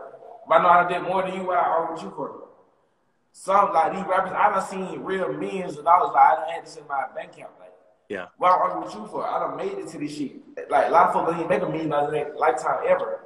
if 0.45 0.51
I 0.51 0.61
know 0.61 0.69
I 0.69 0.89
did 0.89 1.03
more 1.03 1.23
than 1.23 1.35
you, 1.35 1.47
what 1.47 1.59
I 1.59 1.63
argue 1.63 1.95
with 1.95 2.03
you 2.03 2.11
for? 2.11 2.49
Some 3.33 3.73
like 3.73 3.93
these 3.93 4.05
rappers, 4.05 4.33
I 4.33 4.51
done 4.51 4.67
seen 4.67 5.05
real 5.05 5.33
millions 5.33 5.79
of 5.79 5.85
dollars. 5.85 6.11
Like 6.13 6.27
I 6.27 6.35
done 6.41 6.51
had 6.51 6.67
this 6.67 6.77
in 6.77 6.89
my 6.89 7.05
bank 7.15 7.35
account. 7.35 7.53
Like 7.61 7.68
Yeah. 8.09 8.27
I 8.43 8.47
argue 8.47 8.85
with 8.85 8.95
you 8.95 9.07
for? 9.09 9.27
I 9.27 9.39
done 9.39 9.57
made 9.57 9.73
it 9.79 9.89
to 9.89 9.99
this 9.99 10.17
shit. 10.17 10.71
Like 10.71 10.89
a 10.89 10.91
lot 10.91 11.09
of 11.09 11.13
folks 11.13 11.49
make 11.49 11.63
a 11.63 11.69
million 11.69 11.91
dollars 11.91 12.09
in 12.09 12.15
their 12.15 12.35
lifetime 12.37 12.81
ever. 12.87 13.21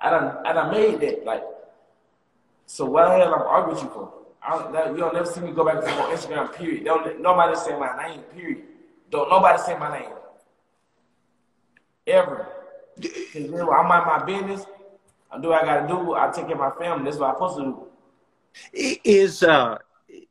I 0.00 0.10
done 0.10 0.46
I 0.46 0.52
done 0.52 0.70
made 0.72 1.00
that. 1.00 1.24
Like 1.24 1.44
so 2.66 2.84
what 2.86 3.04
the 3.08 3.16
hell 3.16 3.34
I'm 3.34 3.42
arguing 3.42 3.74
with 3.76 3.84
you 3.84 3.90
for? 3.90 4.12
I 4.42 4.50
don't, 4.72 4.92
you 4.94 5.00
don't 5.00 5.14
never 5.14 5.26
see 5.26 5.40
me 5.40 5.52
go 5.52 5.64
back 5.64 5.76
and 5.76 5.84
forth 5.84 5.98
on 5.98 6.16
Instagram. 6.16 6.54
Period. 6.54 6.84
Don't 6.84 7.20
nobody 7.20 7.56
say 7.56 7.78
my 7.78 7.96
name. 8.08 8.20
Period. 8.34 8.64
Don't 9.10 9.28
nobody 9.30 9.58
say 9.62 9.76
my 9.78 9.98
name. 9.98 10.10
Ever. 12.06 12.48
Cause 13.00 13.34
you 13.34 13.48
know, 13.50 13.70
I'm 13.72 13.86
my 13.88 14.24
business. 14.24 14.66
I 15.30 15.40
do 15.40 15.48
what 15.48 15.62
I 15.62 15.66
gotta 15.66 15.86
do. 15.88 16.14
I 16.14 16.30
take 16.30 16.46
care 16.46 16.54
of 16.54 16.58
my 16.78 16.84
family. 16.84 17.04
That's 17.04 17.18
what 17.18 17.28
I'm 17.30 17.34
supposed 17.36 17.58
to 17.58 17.64
do. 17.64 17.86
I- 18.76 19.00
Is 19.04 19.42
uh 19.42 19.78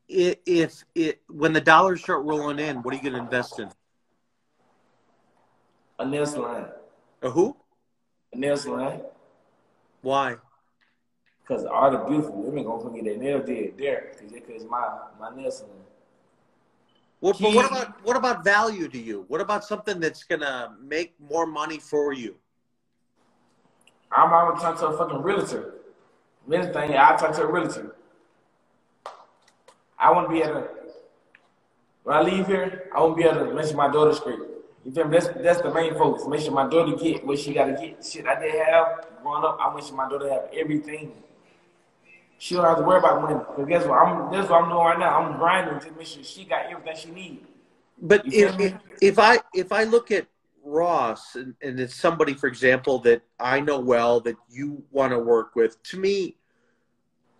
if 0.10 0.84
it 0.96 1.22
when 1.30 1.54
the 1.54 1.62
dollars 1.62 2.02
start 2.02 2.24
rolling 2.26 2.60
in, 2.60 2.78
what 2.78 2.94
are 2.94 2.98
you 2.98 3.04
going 3.04 3.14
to 3.14 3.20
invest 3.20 3.60
in? 3.60 3.70
A 6.00 6.06
nail 6.06 6.26
salon. 6.26 6.68
A 7.22 7.30
who? 7.30 7.56
A 8.34 8.38
nail 8.38 8.58
salon. 8.58 9.02
Why? 10.02 10.36
Cause 11.48 11.66
all 11.66 11.90
the 11.90 12.00
beautiful 12.00 12.44
women 12.44 12.66
gonna 12.66 12.84
come 12.84 12.94
get 12.94 13.06
their 13.06 13.18
nail 13.18 13.42
did 13.42 13.78
there. 13.78 14.12
Cause 14.20 14.32
it's 14.32 14.66
my 14.66 14.88
my 15.20 15.34
nail 15.36 15.50
salon. 15.50 15.72
What, 17.20 17.40
but 17.40 17.56
what 17.56 17.66
about 17.66 18.06
what 18.06 18.16
about 18.16 18.44
value 18.44 18.88
to 18.88 18.98
you? 18.98 19.26
What 19.28 19.42
about 19.42 19.64
something 19.64 20.00
that's 20.00 20.24
going 20.24 20.42
to 20.42 20.74
make 20.80 21.16
more 21.20 21.48
money 21.48 21.80
for 21.80 22.14
you? 22.14 22.36
I'm 24.12 24.32
always 24.32 24.62
talking 24.62 24.80
to 24.82 24.88
a 24.88 24.98
fucking 24.98 25.22
realtor. 25.24 25.74
Main 26.46 26.72
thing, 26.72 26.92
I 26.92 27.16
talk 27.18 27.36
to 27.36 27.42
a 27.42 27.52
realtor. 27.52 27.96
I 30.00 30.12
want 30.12 30.28
to 30.28 30.34
be 30.34 30.42
able 30.44 30.62
to, 30.62 30.68
when 32.04 32.16
I 32.16 32.22
leave 32.22 32.46
here, 32.46 32.90
I 32.96 33.02
want 33.02 33.18
to 33.18 33.24
be 33.24 33.28
able 33.28 33.48
to 33.48 33.54
mention 33.54 33.76
my 33.76 33.92
daughter's 33.92 34.18
straight. 34.18 34.40
You 34.88 34.94
feel 34.94 35.06
me? 35.06 35.20
That's, 35.20 35.28
that's 35.44 35.62
the 35.62 35.74
main 35.74 35.94
focus. 35.96 36.26
Make 36.28 36.40
sure 36.40 36.54
my 36.54 36.70
daughter 36.70 36.96
get 36.96 37.28
what 37.28 37.38
she 37.38 37.54
got 37.54 37.66
to 37.66 37.74
get. 37.74 38.06
Shit 38.06 38.26
I 38.26 38.40
didn't 38.40 38.66
have 38.66 39.06
growing 39.22 39.44
up, 39.44 39.58
I 39.60 39.78
sure 39.82 39.98
my 39.98 40.08
daughter 40.08 40.30
have 40.30 40.50
everything. 40.54 41.12
She 42.38 42.56
don't 42.56 42.64
have 42.64 42.78
to 42.78 42.84
worry 42.84 43.00
about 43.00 43.22
money. 43.22 43.36
Because 43.38 43.68
guess 43.68 43.86
what? 43.86 43.98
I'm, 43.98 44.32
that's 44.32 44.50
what 44.50 44.64
I'm 44.64 44.70
doing 44.70 44.86
right 44.86 44.98
now. 44.98 45.20
I'm 45.20 45.38
grinding 45.38 45.82
to 45.82 45.98
make 45.98 46.08
sure 46.08 46.24
she 46.24 46.46
got 46.46 46.68
everything 46.68 46.96
she 46.96 47.12
needs. 47.12 47.46
But 48.02 48.26
if, 48.28 48.58
if 48.60 48.74
if 49.02 49.20
I 49.20 49.40
if 49.54 49.74
I 49.74 49.84
look 49.84 50.10
at 50.12 50.28
Ross 50.64 51.36
and, 51.36 51.54
and 51.62 51.78
it's 51.80 51.96
somebody, 51.96 52.34
for 52.34 52.48
example, 52.48 53.00
that 53.00 53.24
I 53.42 53.60
know 53.60 53.80
well 53.80 54.22
that 54.22 54.36
you 54.50 54.84
want 54.92 55.12
to 55.12 55.20
work 55.20 55.56
with, 55.56 55.82
to 55.84 56.00
me, 56.00 56.38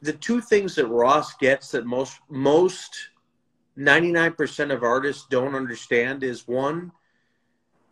the 0.02 0.14
two 0.14 0.42
things 0.42 0.76
that 0.76 0.88
Ross 0.88 1.36
gets 1.36 1.72
that 1.72 1.86
most 1.86 2.20
most 2.28 3.10
ninety 3.78 4.12
nine 4.12 4.34
percent 4.34 4.72
of 4.72 4.84
artists 4.84 5.28
don't 5.30 5.56
understand 5.56 6.24
is 6.24 6.46
one, 6.48 6.92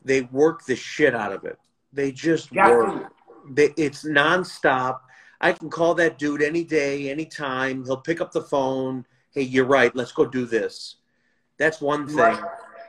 they 0.05 0.21
work 0.21 0.63
the 0.65 0.75
shit 0.75 1.13
out 1.13 1.33
of 1.33 1.43
it. 1.43 1.59
They 1.91 2.11
just 2.11 2.53
Got 2.53 2.69
work. 2.69 3.11
They, 3.49 3.73
it's 3.75 4.05
nonstop. 4.05 4.99
I 5.41 5.51
can 5.51 5.69
call 5.69 5.95
that 5.95 6.17
dude 6.17 6.41
any 6.41 6.63
day, 6.63 7.09
anytime. 7.09 7.83
He'll 7.83 7.97
pick 7.97 8.21
up 8.21 8.31
the 8.31 8.41
phone. 8.41 9.05
Hey, 9.31 9.41
you're 9.41 9.65
right. 9.65 9.93
Let's 9.95 10.11
go 10.11 10.25
do 10.25 10.45
this. 10.45 10.97
That's 11.57 11.81
one 11.81 12.07
thing. 12.07 12.17
Right. 12.17 12.43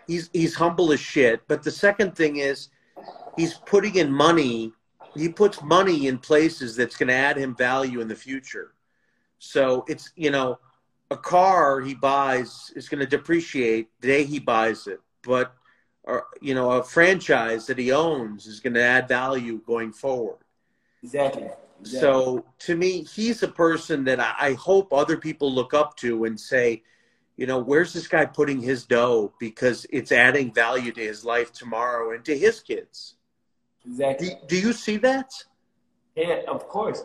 He's 0.06 0.30
he's 0.32 0.54
humble 0.54 0.92
as 0.92 1.00
shit. 1.00 1.42
But 1.48 1.62
the 1.62 1.70
second 1.70 2.14
thing 2.14 2.36
is 2.36 2.68
he's 3.36 3.54
putting 3.54 3.96
in 3.96 4.12
money. 4.12 4.72
He 5.16 5.28
puts 5.28 5.62
money 5.62 6.06
in 6.06 6.18
places 6.18 6.76
that's 6.76 6.96
going 6.96 7.08
to 7.08 7.14
add 7.14 7.36
him 7.36 7.56
value 7.56 8.00
in 8.00 8.08
the 8.08 8.14
future. 8.14 8.74
So 9.38 9.84
it's 9.88 10.12
you 10.16 10.30
know 10.30 10.58
a 11.10 11.16
car 11.16 11.80
he 11.80 11.94
buys 11.94 12.72
is 12.76 12.88
going 12.88 13.00
to 13.00 13.06
depreciate 13.06 13.88
the 14.00 14.08
day 14.08 14.24
he 14.24 14.38
buys 14.38 14.86
it, 14.86 15.00
but 15.22 15.54
or, 16.06 16.26
you 16.40 16.54
know 16.54 16.72
a 16.72 16.82
franchise 16.82 17.66
that 17.66 17.78
he 17.78 17.92
owns 17.92 18.46
is 18.46 18.60
going 18.60 18.74
to 18.74 18.82
add 18.82 19.08
value 19.08 19.60
going 19.66 19.92
forward. 19.92 20.38
Exactly. 21.02 21.48
exactly. 21.80 22.00
So 22.00 22.44
to 22.60 22.76
me, 22.76 23.02
he's 23.02 23.42
a 23.42 23.48
person 23.48 24.04
that 24.04 24.20
I, 24.20 24.54
hope 24.54 24.92
other 24.92 25.16
people 25.16 25.52
look 25.52 25.74
up 25.74 25.96
to 25.98 26.24
and 26.24 26.38
say, 26.38 26.82
you 27.36 27.46
know, 27.46 27.58
where's 27.58 27.92
this 27.92 28.08
guy 28.08 28.24
putting 28.24 28.60
his 28.60 28.86
dough 28.86 29.34
because 29.38 29.86
it's 29.90 30.10
adding 30.10 30.52
value 30.52 30.90
to 30.92 31.00
his 31.00 31.24
life 31.24 31.52
tomorrow 31.52 32.14
and 32.14 32.24
to 32.24 32.36
his 32.36 32.60
kids. 32.60 33.16
exactly. 33.84 34.28
Do, 34.28 34.34
do 34.48 34.58
you 34.58 34.72
see 34.72 34.96
that? 34.98 35.30
Yeah, 36.16 36.40
of 36.48 36.66
course. 36.68 37.04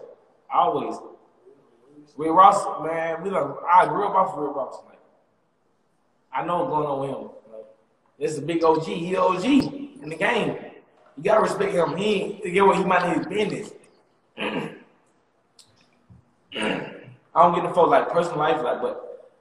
Always. 0.53 0.95
With 2.17 2.29
Ross, 2.29 2.83
man, 2.85 3.23
we 3.23 3.29
like 3.29 3.43
I 3.71 3.87
grew 3.87 4.05
up 4.05 4.15
off 4.15 4.33
of 4.35 4.43
Rick 4.43 4.55
Ross. 4.55 4.81
Like, 4.85 4.99
I 6.33 6.45
know 6.45 6.63
what's 6.63 6.69
going 6.69 6.87
on 6.87 6.99
with 7.01 7.09
him. 7.09 7.40
This 8.21 8.33
is 8.33 8.37
a 8.37 8.43
big 8.43 8.63
OG. 8.63 8.85
He 8.85 9.15
OG 9.15 9.43
in 9.43 10.09
the 10.09 10.15
game. 10.15 10.55
You 11.17 11.23
gotta 11.23 11.41
respect 11.41 11.73
him. 11.73 11.97
He 11.97 12.39
to 12.43 12.51
get 12.51 12.63
what 12.63 12.77
he 12.77 12.83
might 12.83 13.07
need 13.07 13.17
his 13.17 13.25
business. 13.25 13.73
I 17.33 17.41
don't 17.41 17.55
get 17.55 17.73
the 17.73 17.81
like 17.81 18.09
personal 18.11 18.37
life, 18.37 18.61
like, 18.61 18.79
but 18.79 19.31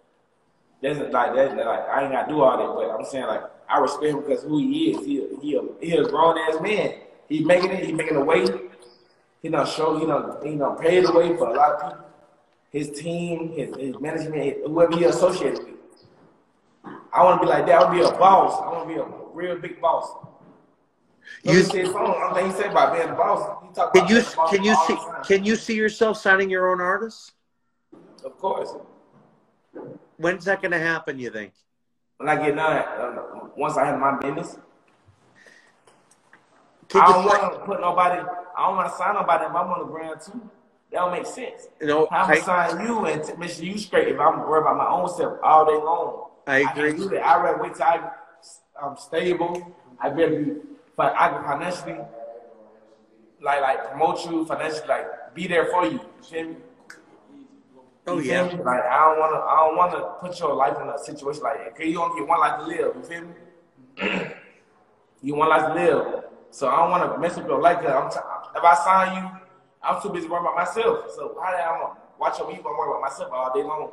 That's 0.80 0.98
like 0.98 1.34
that's 1.34 1.54
like 1.54 1.88
I 1.90 2.04
ain't 2.04 2.12
gotta 2.12 2.32
do 2.32 2.40
all 2.40 2.56
that, 2.56 2.74
but 2.74 2.98
I'm 2.98 3.04
saying 3.04 3.26
like 3.26 3.42
I 3.68 3.78
respect 3.80 4.14
him 4.14 4.20
because 4.22 4.44
who 4.44 4.58
he 4.58 4.92
is. 4.92 5.04
He 5.04 5.26
he 5.42 5.56
a, 5.56 5.62
he 5.78 5.92
a 5.98 6.08
grown 6.08 6.38
ass 6.38 6.58
man. 6.62 6.94
He 7.28 7.44
making 7.44 7.72
it. 7.72 7.84
He 7.84 7.92
making 7.92 8.16
a 8.16 8.24
way. 8.24 8.46
He 9.42 9.50
not 9.50 9.68
show. 9.68 9.98
He 9.98 10.06
not 10.06 10.42
he 10.42 10.54
not 10.54 10.80
pay 10.80 11.02
the 11.02 11.12
way 11.12 11.36
for 11.36 11.48
a 11.48 11.54
lot 11.54 11.72
of 11.72 11.90
people. 11.90 12.04
His 12.70 12.90
team, 12.92 13.52
his, 13.52 13.76
his 13.76 14.00
management, 14.00 14.64
whoever 14.64 14.96
he 14.96 15.04
associated 15.04 15.58
with. 15.58 15.69
I 17.12 17.24
want 17.24 17.40
to 17.40 17.46
be 17.46 17.50
like 17.50 17.66
that. 17.66 17.74
I 17.80 17.84
want 17.84 17.94
to 17.98 18.08
be 18.08 18.14
a 18.16 18.18
boss. 18.18 18.61
I 18.62 18.68
want 18.72 18.88
to 18.88 18.94
be 18.94 19.00
a 19.00 19.06
real 19.34 19.58
big 19.58 19.80
boss. 19.80 20.11
You- 21.42 21.52
You 21.54 21.62
said 21.64 21.86
something. 21.86 22.00
I 22.00 22.32
think 22.34 22.46
he 22.54 22.62
said 22.62 22.70
about 22.70 22.92
being 22.94 23.08
a 23.08 23.14
boss. 23.14 23.62
He 23.62 23.72
talk 23.74 23.92
Can 23.92 24.08
you 24.08 24.22
can 24.50 24.64
you 24.64 24.74
see 24.86 24.98
can 25.24 25.44
you 25.44 25.56
see 25.56 25.74
yourself 25.74 26.16
signing 26.18 26.50
your 26.50 26.70
own 26.70 26.80
artists? 26.80 27.32
Of 28.24 28.38
course. 28.38 28.74
When's 30.18 30.44
that 30.44 30.61
going 30.61 30.72
to 30.72 30.78
happen? 30.78 31.18
You 31.18 31.30
think? 31.30 31.54
When 32.18 32.28
I 32.28 32.36
get 32.36 32.58
uh, 32.58 33.22
once 33.56 33.76
I 33.76 33.86
have 33.86 33.98
my 33.98 34.18
business, 34.18 34.58
Can 36.88 37.00
I 37.00 37.06
don't 37.12 37.24
want 37.24 37.54
to 37.54 37.58
put 37.61 37.80
nobody. 37.80 38.20
I 38.56 38.66
don't 38.66 38.76
want 38.76 38.90
to 38.90 38.96
sign 38.96 39.14
nobody 39.14 39.44
if 39.44 39.50
I'm 39.50 39.68
on 39.68 39.78
the 39.80 39.86
ground 39.86 40.20
too. 40.20 40.50
That 40.90 40.98
don't 40.98 41.12
make 41.12 41.24
sense. 41.26 41.68
You 41.80 41.86
know, 41.86 42.08
I'm 42.11 42.28
I- 42.30 42.40
gonna 42.40 42.42
sign 42.72 42.86
you 42.86 43.06
and 43.06 43.38
make 43.38 43.50
sure 43.50 43.64
you 43.64 43.78
straight 43.78 44.08
if 44.08 44.20
I'm 44.20 44.40
worried 44.40 44.62
about 44.62 44.76
my 44.76 44.88
own 44.88 45.08
self 45.08 45.38
all 45.42 45.64
day 45.64 45.72
long. 45.82 46.29
I 46.51 46.72
agree. 46.72 46.92
do 46.92 47.09
that. 47.11 47.26
I 47.26 47.42
rather 47.42 47.62
wait 47.62 47.74
till 47.74 47.84
I, 47.84 48.11
I'm 48.82 48.96
stable. 48.96 49.76
I 50.01 50.09
better 50.11 50.42
be, 50.42 50.61
but 50.96 51.14
I 51.16 51.28
can 51.28 51.44
financially, 51.44 51.98
like 53.42 53.61
like 53.61 53.90
promote 53.90 54.24
you 54.26 54.46
financially, 54.46 54.88
like 54.88 55.34
be 55.34 55.46
there 55.46 55.66
for 55.66 55.84
you. 55.84 55.92
You 55.92 56.22
feel 56.22 56.44
me? 56.48 56.57
Oh 58.07 58.18
You 58.18 58.22
yeah. 58.22 58.46
me? 58.48 58.55
Like 58.62 58.82
I 58.84 58.98
don't 59.09 59.20
wanna, 59.20 59.36
I 59.36 59.66
don't 59.66 59.76
wanna 59.76 60.14
put 60.20 60.38
your 60.40 60.55
life 60.55 60.76
in 60.80 60.88
a 60.88 60.98
situation 60.98 61.42
like, 61.42 61.68
okay, 61.72 61.88
you 61.88 62.03
only 62.03 62.20
get 62.20 62.28
one 62.28 62.40
life 62.40 62.61
to 62.61 62.66
live. 62.66 62.96
You 62.96 63.03
feel 63.03 63.22
me? 63.22 64.20
you 65.22 65.34
one 65.34 65.48
life 65.48 65.66
to 65.68 65.74
live. 65.74 66.24
So 66.51 66.68
I 66.68 66.76
don't 66.76 66.90
wanna 66.90 67.18
mess 67.18 67.36
up 67.38 67.46
your 67.46 67.61
life. 67.61 67.78
Cause 67.78 67.90
I'm 67.90 68.11
t- 68.11 68.59
if 68.59 68.64
I 68.64 68.74
sign 68.74 69.22
you, 69.22 69.30
I'm 69.82 70.03
too 70.03 70.11
busy 70.11 70.28
worrying 70.28 70.46
about 70.46 70.57
myself. 70.57 71.11
So 71.14 71.38
how 71.42 71.51
did 71.51 71.61
I 71.61 71.70
want 71.82 71.98
watch 72.18 72.38
your 72.38 72.51
people? 72.51 72.70
I'm 72.70 72.78
worrying 72.78 72.96
about 72.98 73.03
myself 73.11 73.30
all 73.32 73.53
day 73.55 73.62
long. 73.62 73.90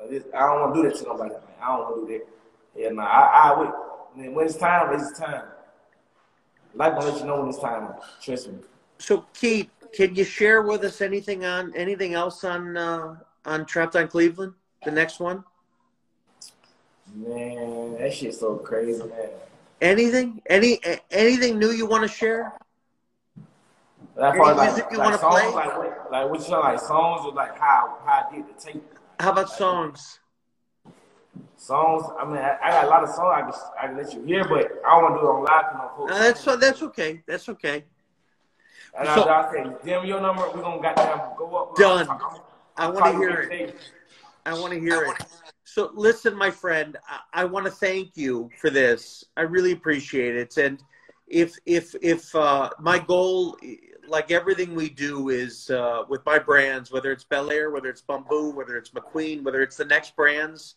Like 0.00 0.10
this, 0.10 0.24
I 0.34 0.40
don't 0.40 0.60
want 0.60 0.74
to 0.74 0.82
do 0.82 0.88
that 0.88 0.98
to 0.98 1.04
nobody. 1.04 1.30
Man. 1.30 1.40
I 1.60 1.66
don't 1.66 1.78
want 1.78 2.08
to 2.08 2.12
do 2.12 2.18
that. 2.18 2.80
Yeah, 2.80 2.90
nah, 2.90 3.04
I, 3.04 3.50
I 3.50 3.60
wait. 3.60 3.70
When 4.14 4.34
when 4.34 4.46
it's 4.46 4.56
time, 4.56 4.98
it's 4.98 5.18
time. 5.18 5.44
Life 6.74 6.94
gonna 6.94 7.10
let 7.10 7.20
you 7.20 7.26
know 7.26 7.40
when 7.40 7.48
it's 7.48 7.58
time. 7.58 7.94
Trust 8.22 8.48
me. 8.48 8.58
So 8.98 9.24
Keed, 9.34 9.70
can 9.92 10.14
you 10.14 10.24
share 10.24 10.62
with 10.62 10.84
us 10.84 11.00
anything 11.00 11.44
on 11.44 11.74
anything 11.74 12.14
else 12.14 12.44
on 12.44 12.76
uh, 12.76 13.16
on 13.44 13.66
Trapped 13.66 13.96
on 13.96 14.08
Cleveland? 14.08 14.54
The 14.84 14.90
next 14.90 15.18
one? 15.18 15.44
Man, 17.14 17.98
that 17.98 18.12
shit's 18.12 18.38
so 18.38 18.56
crazy, 18.56 19.02
man. 19.02 19.30
Anything? 19.80 20.42
Any 20.46 20.78
a- 20.84 21.00
anything 21.10 21.58
new 21.58 21.70
you 21.70 21.86
want 21.86 22.02
to 22.02 22.08
share? 22.08 22.52
That 24.16 24.36
part, 24.36 24.56
like, 24.56 24.68
music 24.68 24.86
you 24.90 24.98
like 24.98 25.20
play? 25.20 25.50
Like, 25.52 25.78
what, 25.78 26.12
like 26.12 26.30
what 26.30 26.44
you 26.44 26.50
know, 26.50 26.60
like 26.60 26.80
songs 26.80 27.24
or 27.24 27.32
like 27.32 27.56
how 27.58 27.98
how 28.04 28.26
I 28.28 28.34
did 28.34 28.44
the 28.48 28.60
tape. 28.60 28.97
How 29.20 29.32
about 29.32 29.50
songs? 29.50 30.20
Songs. 31.56 32.04
I 32.18 32.24
mean, 32.24 32.36
I, 32.36 32.56
I 32.62 32.70
got 32.70 32.84
a 32.84 32.88
lot 32.88 33.02
of 33.02 33.10
songs 33.10 33.34
I 33.36 33.40
can 33.42 33.52
I 33.82 33.86
can 33.88 33.96
let 33.96 34.14
you 34.14 34.22
hear, 34.22 34.44
but 34.48 34.70
I 34.86 34.90
don't 35.00 35.02
want 35.02 35.14
to 35.16 35.20
do 35.20 35.26
it 35.26 35.30
on 35.30 35.44
live. 35.44 35.64
'cause 35.72 35.90
I'm 36.00 36.06
No, 36.06 36.18
that's 36.18 36.44
that's 36.60 36.82
okay. 36.82 37.22
That's 37.26 37.48
okay. 37.48 37.84
And 38.98 39.08
so- 39.08 39.28
I, 39.28 39.48
I 39.48 39.52
say, 39.52 39.70
damn 39.84 40.06
your 40.06 40.20
number. 40.20 40.48
We 40.50 40.60
gonna 40.60 40.80
goddamn 40.80 41.36
go 41.36 41.56
up. 41.56 41.76
Done. 41.76 42.08
I'm- 42.08 42.20
I'm- 42.20 42.40
I 42.76 42.88
want 42.88 43.06
to 43.06 43.12
hear 43.18 43.30
it. 43.30 43.44
every 43.52 43.66
day. 43.66 43.74
I 44.46 44.54
want 44.54 44.72
to 44.72 44.78
hear 44.78 45.02
it. 45.02 45.16
So 45.64 45.90
listen, 45.94 46.34
my 46.36 46.50
friend, 46.50 46.96
I, 47.08 47.42
I 47.42 47.44
want 47.44 47.66
to 47.66 47.72
thank 47.72 48.16
you 48.16 48.48
for 48.60 48.70
this. 48.70 49.24
I 49.36 49.42
really 49.42 49.72
appreciate 49.72 50.36
it. 50.36 50.56
And 50.58 50.80
if 51.26 51.58
if 51.66 51.94
if 52.00 52.32
uh, 52.36 52.70
my 52.78 53.00
goal, 53.00 53.56
like 54.08 54.30
everything 54.30 54.74
we 54.74 54.88
do, 54.88 55.28
is 55.28 55.70
uh, 55.70 56.04
with 56.08 56.24
my 56.26 56.38
brands, 56.38 56.90
whether 56.90 57.12
it's 57.12 57.24
Bel 57.24 57.50
Air, 57.50 57.70
whether 57.70 57.88
it's 57.88 58.02
Bumbu, 58.02 58.54
whether 58.54 58.76
it's 58.76 58.90
McQueen, 58.90 59.42
whether 59.42 59.62
it's 59.62 59.76
the 59.76 59.84
next 59.84 60.16
brands, 60.16 60.74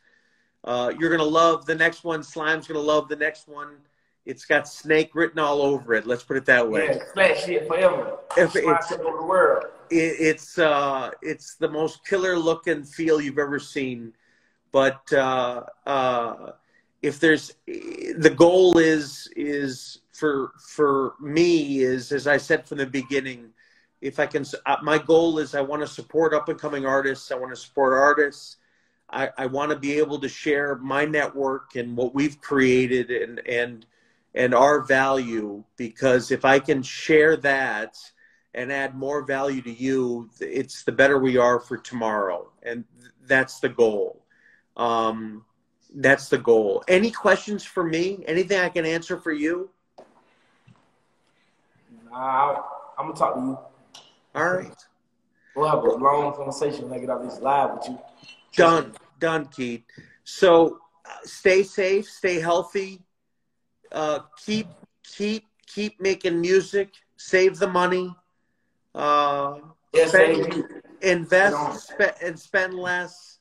uh, 0.64 0.92
you're 1.00 1.10
gonna 1.10 1.24
love 1.24 1.66
the 1.66 1.76
next 1.76 2.04
one. 2.04 2.24
Slime's 2.24 2.68
gonna 2.68 2.80
love 2.80 3.08
the 3.08 3.16
next 3.16 3.48
one. 3.48 3.78
It's 4.26 4.46
got 4.46 4.68
snake 4.68 5.16
written 5.16 5.40
all 5.40 5.62
over 5.64 5.96
it. 5.96 6.06
Let's 6.06 6.24
put 6.24 6.38
it 6.38 6.46
that 6.46 6.70
way. 6.70 6.86
Yeah, 6.86 7.04
flat 7.14 7.38
shit 7.40 7.68
forever. 7.68 8.20
If 8.38 8.56
it's- 8.56 8.92
over 8.92 9.18
the 9.18 9.26
world. 9.26 9.66
it, 9.90 9.96
it's 10.20 10.60
uh, 10.60 11.10
it's 11.24 11.56
the 11.56 11.68
most 11.68 12.06
killer 12.06 12.38
look 12.38 12.68
and 12.68 12.88
feel 12.88 13.20
you've 13.20 13.40
ever 13.40 13.58
seen. 13.60 14.14
But 14.72 15.12
uh, 15.12 15.64
uh, 15.88 16.52
if 17.02 17.20
there's 17.20 17.56
the 17.66 18.34
goal 18.36 18.78
is 18.78 19.28
is 19.36 20.01
for 20.14 20.52
for 20.60 21.14
me 21.20 21.80
is 21.80 22.12
as 22.12 22.28
I 22.28 22.38
said 22.38 22.68
from 22.68 22.80
the 22.80 22.86
beginning, 22.86 23.50
if 24.02 24.20
I 24.20 24.26
can, 24.26 24.46
uh, 24.66 24.78
my 24.82 24.98
goal 24.98 25.40
is 25.40 25.56
I 25.56 25.62
want 25.62 25.82
to 25.82 25.88
support 25.88 26.34
up 26.34 26.50
and 26.50 26.60
coming 26.60 26.86
artists. 26.86 27.32
I 27.32 27.36
want 27.36 27.52
to 27.52 27.62
support 27.62 27.94
artists. 27.94 28.58
I, 29.10 29.30
I 29.38 29.46
want 29.46 29.72
to 29.72 29.78
be 29.78 29.98
able 29.98 30.20
to 30.20 30.30
share 30.30 30.76
my 30.76 31.06
network 31.06 31.76
and 31.76 31.96
what 31.96 32.16
we've 32.16 32.40
created 32.42 33.12
and 33.12 33.40
and 33.48 33.86
and 34.34 34.54
our 34.54 34.82
value 34.82 35.64
because 35.76 36.32
if 36.32 36.46
I 36.46 36.60
can 36.60 36.82
share 36.82 37.36
that 37.38 37.98
and 38.54 38.72
add 38.72 38.96
more 38.96 39.24
value 39.24 39.62
to 39.62 39.72
you, 39.72 40.30
it's 40.40 40.84
the 40.84 40.92
better 40.92 41.20
we 41.20 41.38
are 41.38 41.60
for 41.60 41.78
tomorrow. 41.78 42.52
And 42.64 42.86
that's 43.26 43.60
the 43.60 43.70
goal. 43.70 44.26
Um, 44.78 45.46
that's 45.96 46.30
the 46.30 46.38
goal. 46.38 46.84
Any 46.88 47.12
questions 47.12 47.64
for 47.64 47.84
me? 47.84 48.24
Anything 48.28 48.60
I 48.60 48.70
can 48.70 48.86
answer 48.86 49.18
for 49.18 49.32
you? 49.32 49.70
Nah, 52.12 52.62
I'm 52.98 53.08
gonna 53.08 53.14
talk 53.18 53.36
to 53.36 53.40
you. 53.42 53.58
All 54.36 54.54
right. 54.54 54.86
We'll 55.56 55.70
have 55.70 55.84
a 55.84 55.90
long 55.92 56.34
conversation 56.34 56.90
when 56.90 56.98
I 56.98 57.02
get 57.02 57.10
off 57.10 57.22
this 57.24 57.40
live 57.40 57.74
with 57.78 57.90
you. 57.90 58.00
Done. 58.56 58.94
Done, 59.20 59.46
Keed. 59.48 59.84
So 60.24 60.80
uh, 61.06 61.10
stay 61.24 61.64
safe, 61.64 62.10
stay 62.10 62.40
healthy. 62.40 63.02
Uh, 63.92 64.20
keep, 64.46 64.68
keep, 65.04 65.46
keep 65.68 66.00
making 66.02 66.40
music. 66.42 66.94
Save 67.18 67.60
the 67.60 67.68
money. 67.68 68.14
Uh, 68.96 69.60
Yes, 69.94 70.10
spend- 70.10 70.38
thank 70.44 70.56
you. 70.56 70.82
invest 71.02 71.90
spe- 71.90 72.18
and 72.24 72.40
spend 72.40 72.74
less. 72.74 73.40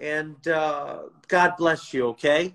And 0.00 0.46
uh, 0.48 1.02
God 1.28 1.54
bless 1.56 1.94
you. 1.94 2.08
Okay. 2.08 2.54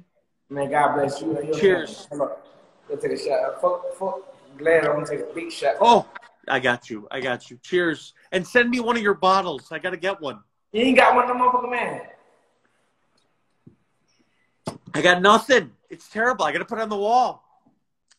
Man, 0.50 0.70
God 0.70 0.96
bless 0.96 1.22
you. 1.22 1.42
Yo, 1.42 1.54
Cheers. 1.54 2.08
Go 2.12 2.96
take 2.98 3.12
a 3.14 3.18
shot. 3.18 3.62
Fuck, 3.62 3.94
fuck. 3.96 4.33
Glad 4.58 4.86
I'm 4.86 4.94
gonna 4.94 5.08
take 5.08 5.20
a 5.22 5.34
big 5.34 5.52
shot. 5.52 5.76
Oh, 5.82 6.08
I 6.48 6.60
got 6.60 6.90
you. 6.90 7.08
I 7.12 7.20
got 7.20 7.50
you. 7.50 7.58
Cheers. 7.62 8.14
And 8.32 8.46
send 8.46 8.70
me 8.70 8.80
one 8.80 8.96
of 8.96 9.04
your 9.04 9.14
bottles. 9.14 9.72
I 9.72 9.80
got 9.80 9.92
to 9.92 9.98
get 9.98 10.20
one. 10.22 10.40
You 10.72 10.82
ain't 10.82 10.98
got 10.98 11.16
one 11.16 11.28
them 11.28 11.38
motherfucker, 11.38 11.72
man. 11.72 12.02
I 14.94 15.02
got 15.02 15.22
nothing. 15.22 15.72
It's 15.90 16.10
terrible. 16.10 16.46
I 16.46 16.52
got 16.52 16.60
to 16.60 16.66
put 16.66 16.80
it 16.80 16.82
on 16.82 16.90
the 16.90 16.98
wall. 16.98 17.44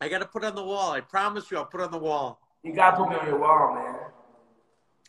I 0.00 0.08
got 0.08 0.18
to 0.18 0.26
put 0.26 0.42
it 0.42 0.46
on 0.46 0.54
the 0.54 0.64
wall. 0.64 0.92
I 0.92 1.00
promise 1.00 1.50
you, 1.50 1.58
I'll 1.58 1.66
put 1.66 1.80
it 1.80 1.84
on 1.84 1.92
the 1.92 1.98
wall. 1.98 2.40
You 2.64 2.72
gotta 2.72 2.96
put 2.96 3.10
me 3.10 3.16
on 3.16 3.26
your 3.26 3.38
wall, 3.38 3.74
man. 3.74 3.96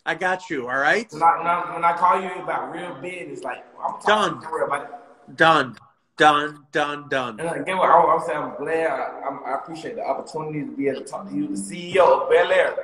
I 0.06 0.14
got 0.14 0.50
you. 0.50 0.68
All 0.68 0.78
right. 0.78 1.08
When 1.12 1.24
I, 1.24 1.38
when 1.38 1.48
I, 1.48 1.74
when 1.74 1.84
I 1.86 1.98
call 1.98 2.22
you 2.22 2.44
about 2.44 2.72
real 2.74 2.94
business, 3.02 3.44
like 3.44 3.66
I'm 3.82 3.94
talking 4.02 4.40
Done. 4.40 4.42
to 4.42 4.66
about 4.66 4.84
it. 4.84 5.38
Done. 5.38 5.78
Done. 6.18 6.66
Done. 6.72 7.10
Done. 7.10 7.40
And 7.40 7.66
get 7.66 7.76
what 7.78 7.90
I, 7.90 8.14
I'm 8.14 8.26
saying? 8.26 8.40
I'm 8.40 8.56
glad. 8.58 8.88
I, 8.88 9.52
I 9.52 9.56
appreciate 9.56 9.96
the 9.96 10.04
opportunity 10.04 10.62
to 10.62 10.72
be 10.76 10.88
able 10.88 11.02
to 11.02 11.06
talk 11.06 11.30
to 11.30 11.36
you, 11.36 11.48
the 11.48 11.54
CEO 11.54 11.98
of 11.98 12.30
Belaire. 12.30 12.76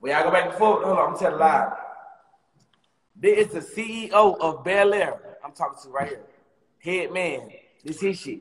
When 0.00 0.14
I 0.14 0.22
go 0.22 0.30
back 0.30 0.46
and 0.46 0.54
forth, 0.54 0.84
hold 0.84 0.98
on, 0.98 1.12
I'm 1.12 1.18
telling 1.18 1.38
live. 1.38 1.72
This 3.20 3.48
is 3.48 3.52
the 3.52 3.60
CEO 3.60 4.38
of 4.40 4.64
Belaire. 4.64 5.18
I'm 5.44 5.52
talking 5.52 5.78
to 5.82 5.88
right 5.90 6.08
here. 6.08 6.20
Head 6.78 7.12
man. 7.12 7.50
This 7.84 8.00
his 8.00 8.18
shit. 8.18 8.40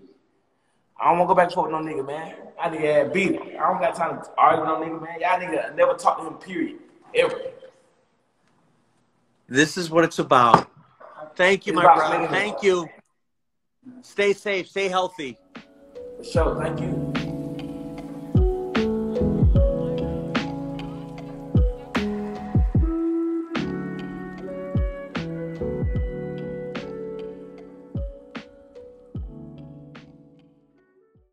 I 1.00 1.10
don't 1.10 1.20
want 1.20 1.30
to 1.30 1.34
go 1.34 1.36
back 1.36 1.46
and 1.46 1.54
forth 1.54 1.72
with 1.72 1.82
no 1.82 1.92
nigga, 1.92 2.06
man. 2.06 2.36
I 2.60 2.70
nigga 2.70 2.94
had 2.94 3.14
beat 3.14 3.34
him. 3.34 3.42
I 3.60 3.70
don't 3.70 3.80
got 3.80 3.96
time 3.96 4.22
to 4.22 4.30
argue 4.38 4.62
with 4.62 4.70
no 4.70 4.86
nigga, 4.86 5.02
man. 5.02 5.20
Y'all 5.20 5.40
nigga 5.40 5.76
never 5.76 5.94
talk 5.94 6.20
to 6.20 6.28
him, 6.28 6.34
period. 6.36 6.80
Ever. 7.14 7.40
This 9.48 9.78
is 9.78 9.90
what 9.90 10.04
it's 10.04 10.20
about. 10.20 10.70
Thank 11.36 11.68
you, 11.68 11.74
It's 11.74 11.78
my 11.78 11.96
brother. 11.96 12.28
Thank 12.28 12.64
you. 12.64 12.88
Stay 14.02 14.34
safe. 14.34 14.68
Stay 14.68 14.88
healthy. 14.88 15.38
Sure. 16.24 16.62
Thank 16.62 16.82
you. 16.82 17.07